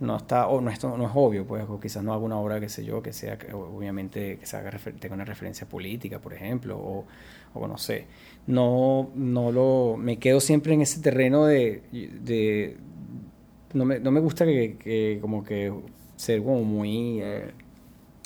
no 0.00 0.16
está 0.16 0.48
o 0.48 0.60
no, 0.60 0.70
esto 0.70 0.96
no 0.96 1.04
es 1.06 1.12
obvio 1.14 1.46
pues 1.46 1.64
o 1.68 1.80
quizás 1.80 2.02
no 2.04 2.12
haga 2.12 2.22
una 2.22 2.38
obra 2.38 2.60
qué 2.60 2.68
sé 2.68 2.84
yo 2.84 3.02
que 3.02 3.12
sea 3.12 3.38
obviamente 3.54 4.38
que 4.38 4.46
se 4.46 4.56
haga 4.56 4.70
tenga 4.98 5.14
una 5.14 5.24
referencia 5.24 5.66
política 5.68 6.18
por 6.20 6.34
ejemplo 6.34 6.76
o, 6.78 7.06
o 7.54 7.66
no 7.66 7.78
sé 7.78 8.06
no 8.46 9.10
no 9.14 9.52
lo 9.52 9.96
me 9.98 10.18
quedo 10.18 10.40
siempre 10.40 10.74
en 10.74 10.82
ese 10.82 11.00
terreno 11.00 11.46
de, 11.46 11.82
de, 11.92 12.76
no 13.76 13.84
me, 13.84 14.00
no 14.00 14.10
me 14.10 14.20
gusta 14.20 14.44
que, 14.44 15.18
como 15.20 15.44
que 15.44 15.72
ser 16.16 16.42
como 16.42 16.64
muy... 16.64 17.20
Eh, 17.20 17.50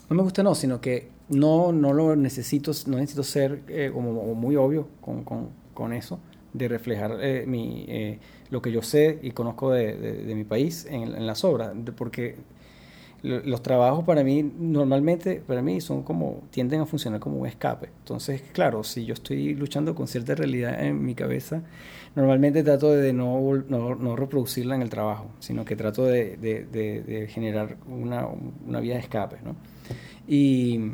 no 0.08 0.16
me 0.16 0.22
gusta 0.22 0.42
no, 0.42 0.54
sino 0.54 0.80
que 0.80 1.08
no, 1.28 1.72
no 1.72 1.92
lo 1.92 2.16
necesito, 2.16 2.72
no 2.86 2.96
necesito 2.96 3.22
ser 3.22 3.62
eh, 3.68 3.90
como 3.92 4.34
muy 4.34 4.56
obvio 4.56 4.88
con, 5.00 5.24
con, 5.24 5.50
con, 5.74 5.92
eso, 5.92 6.18
de 6.52 6.68
reflejar 6.68 7.18
eh, 7.20 7.44
mi, 7.46 8.18
lo 8.50 8.60
que 8.60 8.72
yo 8.72 8.82
sé 8.82 9.18
y 9.22 9.30
conozco 9.30 9.70
de, 9.70 9.94
de, 9.96 10.34
mi 10.34 10.42
país 10.44 10.86
en, 10.90 11.14
en, 11.14 11.26
las 11.26 11.44
obras, 11.44 11.72
porque 11.96 12.36
los 13.22 13.62
trabajos 13.62 14.04
para 14.04 14.24
mí 14.24 14.42
normalmente 14.42 15.42
para 15.46 15.62
mí 15.62 15.80
son 15.80 16.02
como 16.02 16.42
tienden 16.50 16.80
a 16.80 16.86
funcionar 16.86 17.20
como 17.20 17.36
un 17.36 17.46
escape. 17.46 17.90
Entonces 17.98 18.42
claro 18.52 18.82
si 18.82 19.04
yo 19.04 19.14
estoy 19.14 19.54
luchando 19.54 19.94
con 19.94 20.08
cierta 20.08 20.34
realidad 20.34 20.82
en 20.82 21.04
mi 21.04 21.14
cabeza 21.14 21.62
normalmente 22.14 22.62
trato 22.62 22.90
de 22.90 23.12
no, 23.12 23.40
no, 23.68 23.94
no 23.94 24.16
reproducirla 24.16 24.74
en 24.74 24.82
el 24.82 24.90
trabajo 24.90 25.30
sino 25.38 25.64
que 25.64 25.76
trato 25.76 26.04
de, 26.04 26.36
de, 26.36 26.64
de, 26.64 27.26
generar 27.28 27.76
una, 27.86 28.26
una, 28.66 28.80
vía 28.80 28.94
de 28.94 29.00
escape 29.00 29.36
¿no? 29.44 29.56
y 30.26 30.92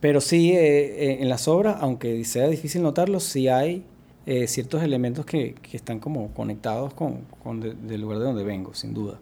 pero 0.00 0.20
sí 0.20 0.52
eh, 0.52 1.10
eh, 1.10 1.18
en 1.20 1.28
las 1.28 1.48
obras 1.48 1.76
aunque 1.80 2.24
sea 2.24 2.48
difícil 2.48 2.82
notarlo 2.82 3.20
sí 3.20 3.48
hay 3.48 3.84
eh, 4.26 4.48
ciertos 4.48 4.82
elementos 4.82 5.24
que, 5.24 5.54
que, 5.54 5.76
están 5.76 6.00
como 6.00 6.34
conectados 6.34 6.92
con, 6.94 7.22
con 7.42 7.60
del 7.60 8.00
lugar 8.00 8.18
de 8.18 8.24
donde 8.24 8.42
vengo 8.42 8.74
sin 8.74 8.92
duda 8.92 9.20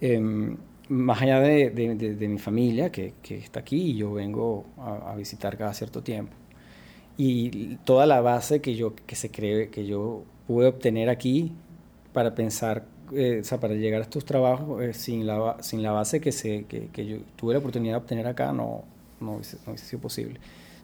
eh, 0.00 0.56
más 0.90 1.22
allá 1.22 1.38
de, 1.40 1.70
de, 1.70 2.28
mi 2.28 2.38
familia, 2.38 2.90
que, 2.90 3.14
que, 3.22 3.36
está 3.38 3.60
aquí 3.60 3.92
y 3.92 3.96
yo 3.96 4.12
vengo 4.12 4.66
a, 4.76 5.14
visitar 5.14 5.56
cada 5.56 5.72
cierto 5.72 6.02
tiempo. 6.02 6.32
Y 7.22 7.76
toda 7.84 8.06
la 8.06 8.22
base 8.22 8.62
que, 8.62 8.74
yo, 8.76 8.94
que 8.94 9.14
se 9.14 9.30
cree 9.30 9.68
que 9.68 9.84
yo 9.84 10.22
pude 10.46 10.68
obtener 10.68 11.10
aquí 11.10 11.52
para 12.14 12.34
pensar, 12.34 12.86
eh, 13.12 13.40
o 13.42 13.44
sea, 13.44 13.60
para 13.60 13.74
llegar 13.74 14.00
a 14.00 14.04
estos 14.04 14.24
trabajos, 14.24 14.82
eh, 14.82 14.94
sin, 14.94 15.26
la, 15.26 15.58
sin 15.60 15.82
la 15.82 15.92
base 15.92 16.18
que, 16.22 16.32
se, 16.32 16.64
que, 16.64 16.86
que, 16.86 17.04
yo 17.04 17.18
tuve 17.36 17.52
la 17.52 17.58
oportunidad 17.58 17.92
de 17.92 17.98
obtener 17.98 18.26
acá, 18.26 18.54
no, 18.54 18.84
no, 19.20 19.34
hubiese, 19.34 19.58
no 19.66 19.76
sido 19.76 20.00
posible. 20.00 20.40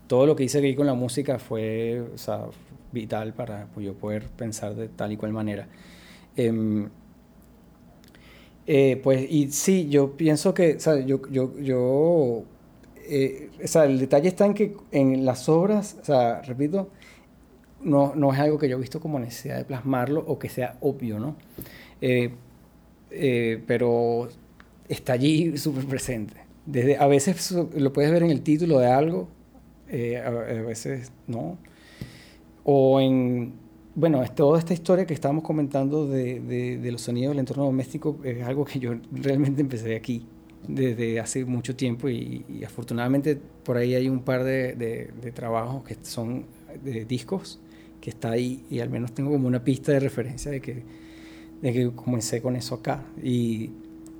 Todo 0.08 0.26
lo 0.26 0.36
que 0.36 0.44
hice 0.44 0.58
aquí 0.58 0.74
con 0.74 0.86
la 0.86 0.92
música 0.92 1.38
fue 1.38 2.02
o 2.14 2.18
sea, 2.18 2.44
vital 2.92 3.32
para 3.32 3.68
yo 3.78 3.94
poder 3.94 4.26
pensar 4.26 4.74
de 4.74 4.88
tal 4.88 5.12
y 5.12 5.16
cual 5.16 5.32
manera. 5.32 5.66
Eh, 6.36 6.86
eh, 8.66 9.00
pues, 9.02 9.26
y 9.30 9.50
sí, 9.52 9.88
yo 9.88 10.18
pienso 10.18 10.52
que, 10.52 10.76
o 10.76 10.80
sea, 10.80 11.00
yo, 11.00 11.22
yo, 11.30 11.58
yo 11.58 12.44
eh, 13.08 13.50
o 13.62 13.66
sea, 13.66 13.84
el 13.84 13.98
detalle 13.98 14.28
está 14.28 14.46
en 14.46 14.54
que 14.54 14.76
en 14.92 15.24
las 15.24 15.48
obras, 15.48 15.96
o 16.00 16.04
sea, 16.04 16.42
repito, 16.42 16.90
no, 17.82 18.14
no 18.14 18.32
es 18.32 18.38
algo 18.38 18.58
que 18.58 18.68
yo 18.68 18.76
he 18.76 18.80
visto 18.80 19.00
como 19.00 19.18
necesidad 19.18 19.56
de 19.58 19.64
plasmarlo 19.64 20.24
o 20.26 20.38
que 20.38 20.48
sea 20.48 20.76
obvio, 20.80 21.18
¿no? 21.18 21.36
Eh, 22.00 22.32
pero 23.66 24.28
está 24.88 25.14
allí 25.14 25.56
súper 25.56 25.86
presente. 25.86 26.34
Desde, 26.66 26.96
a 26.96 27.06
veces 27.06 27.52
lo 27.52 27.92
puedes 27.92 28.10
ver 28.10 28.22
en 28.24 28.30
el 28.30 28.42
título 28.42 28.78
de 28.78 28.88
algo, 28.88 29.28
a, 29.88 30.26
a 30.26 30.62
veces 30.62 31.12
no. 31.26 31.58
O 32.64 33.00
en 33.00 33.54
bueno, 33.96 34.22
toda 34.34 34.58
esta 34.58 34.74
historia 34.74 35.06
que 35.06 35.14
estábamos 35.14 35.42
comentando 35.42 36.06
de, 36.06 36.38
de, 36.38 36.92
los 36.92 37.00
sonidos 37.00 37.30
del 37.30 37.38
entorno 37.38 37.64
doméstico 37.64 38.18
es 38.24 38.44
algo 38.44 38.66
que 38.66 38.78
yo 38.78 38.94
realmente 39.10 39.62
empecé 39.62 39.96
aquí 39.96 40.26
desde 40.66 41.20
hace 41.20 41.44
mucho 41.44 41.76
tiempo 41.76 42.08
y, 42.08 42.44
afortunadamente 42.64 43.38
por 43.64 43.76
ahí 43.76 43.94
hay 43.94 44.08
un 44.08 44.20
par 44.20 44.44
de, 44.44 44.74
de, 44.74 45.32
trabajos 45.32 45.84
que 45.84 45.96
son 46.02 46.46
de 46.82 47.04
discos 47.04 47.60
que 48.00 48.10
está 48.10 48.30
ahí 48.30 48.64
y 48.70 48.80
al 48.80 48.90
menos 48.90 49.12
tengo 49.12 49.30
como 49.30 49.46
una 49.48 49.62
pista 49.62 49.92
de 49.92 50.00
referencia 50.00 50.50
de 50.50 50.60
que, 50.60 50.82
de 51.62 51.72
que 51.72 51.90
comencé 51.92 52.42
con 52.42 52.56
eso 52.56 52.76
acá 52.76 53.04
y, 53.22 53.70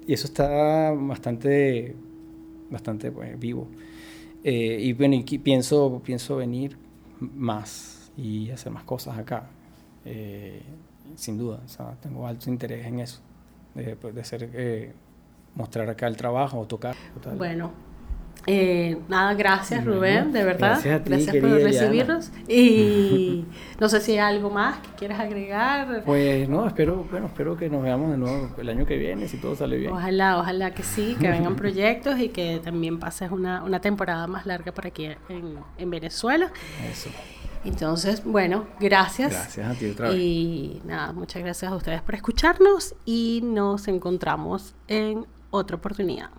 y 0.07 0.13
eso 0.13 0.29
está 0.29 0.93
bastante, 0.93 1.95
bastante 2.71 3.11
pues, 3.11 3.39
vivo. 3.39 3.69
Eh, 4.45 4.79
y 4.81 4.93
bueno, 4.93 5.17
y 5.17 5.39
pienso, 5.39 6.01
pienso 6.05 6.37
venir 6.37 6.77
más 7.21 8.13
y 8.17 8.51
hacer 8.51 8.71
más 8.73 8.85
cosas 8.85 9.19
acá. 9.19 9.49
Eh, 10.05 10.63
sin 11.17 11.37
duda, 11.37 11.61
tengo 12.01 12.27
alto 12.27 12.49
interés 12.49 12.87
en 12.87 13.01
eso, 13.01 13.21
de, 13.75 13.97
pues, 13.97 14.15
de 14.15 14.21
hacer, 14.21 14.51
eh, 14.55 14.93
mostrar 15.57 15.89
acá 15.91 16.07
el 16.07 16.17
trabajo 16.17 16.61
o 16.61 16.67
tocar. 16.67 16.95
Bueno, 17.37 17.73
Eh, 18.49 18.97
nada, 19.09 19.35
gracias 19.35 19.85
Rubén, 19.85 20.31
de 20.31 20.45
verdad. 20.45 20.79
Gracias, 20.85 21.01
a 21.01 21.03
ti, 21.03 21.11
gracias 21.11 21.37
por 21.37 21.51
recibirnos. 21.51 22.31
Y 22.47 23.45
no 23.81 23.89
sé 23.89 24.01
si 24.01 24.13
hay 24.13 24.19
algo 24.19 24.51
más 24.51 24.79
que 24.79 24.91
quieras 24.91 25.19
agregar. 25.19 26.05
Pues 26.05 26.49
no, 26.49 26.65
espero, 26.65 27.05
bueno, 27.11 27.27
espero 27.27 27.57
que 27.57 27.69
nos 27.69 27.83
veamos 27.83 28.13
de 28.13 28.19
nuevo 28.19 28.51
el 28.57 28.69
año 28.69 28.87
que 28.87 28.99
viene, 28.99 29.27
si 29.27 29.39
todo 29.39 29.57
sale 29.57 29.79
bien. 29.79 29.93
Ojalá, 29.93 30.39
ojalá 30.39 30.71
que 30.73 30.85
sí, 30.85 31.17
que 31.19 31.29
vengan 31.29 31.57
proyectos 31.65 32.21
y 32.21 32.29
que 32.29 32.61
también 32.63 33.01
pases 33.01 33.33
una, 33.33 33.65
una 33.65 33.81
temporada 33.81 34.29
más 34.29 34.47
larga 34.47 34.71
por 34.71 34.87
aquí 34.87 35.07
en, 35.07 35.57
en 35.77 35.91
Venezuela. 35.91 36.53
Eso. 36.89 37.11
Entonces, 37.65 38.23
bueno, 38.25 38.67
gracias. 38.79 39.33
Gracias 39.33 39.67
a 39.69 39.75
ti 39.77 39.87
otra 39.87 40.11
vez. 40.11 40.19
Y 40.19 40.83
nada, 40.85 41.13
muchas 41.13 41.43
gracias 41.43 41.73
a 41.73 41.75
ustedes 41.75 42.01
por 42.01 42.15
escucharnos 42.15 42.95
y 43.05 43.41
nos 43.43 43.89
encontramos 43.89 44.77
en 44.87 45.27
otra 45.51 45.77
oportunidad. 45.77 46.31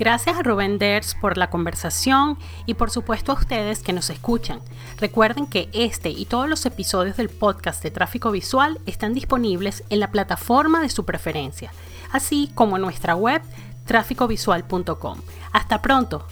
Gracias 0.00 0.38
a 0.38 0.42
Rubén 0.42 0.78
Ders 0.78 1.14
por 1.14 1.36
la 1.36 1.50
conversación 1.50 2.38
y 2.64 2.72
por 2.72 2.90
supuesto 2.90 3.32
a 3.32 3.34
ustedes 3.34 3.82
que 3.82 3.92
nos 3.92 4.08
escuchan. 4.08 4.60
Recuerden 4.96 5.46
que 5.46 5.68
este 5.74 6.08
y 6.08 6.24
todos 6.24 6.48
los 6.48 6.64
episodios 6.64 7.18
del 7.18 7.28
podcast 7.28 7.82
de 7.82 7.90
tráfico 7.90 8.30
visual 8.30 8.80
están 8.86 9.12
disponibles 9.12 9.84
en 9.90 10.00
la 10.00 10.10
plataforma 10.10 10.80
de 10.80 10.88
su 10.88 11.04
preferencia, 11.04 11.70
así 12.12 12.50
como 12.54 12.76
en 12.76 12.82
nuestra 12.82 13.14
web 13.14 13.42
tráficovisual.com. 13.84 15.20
Hasta 15.52 15.82
pronto. 15.82 16.26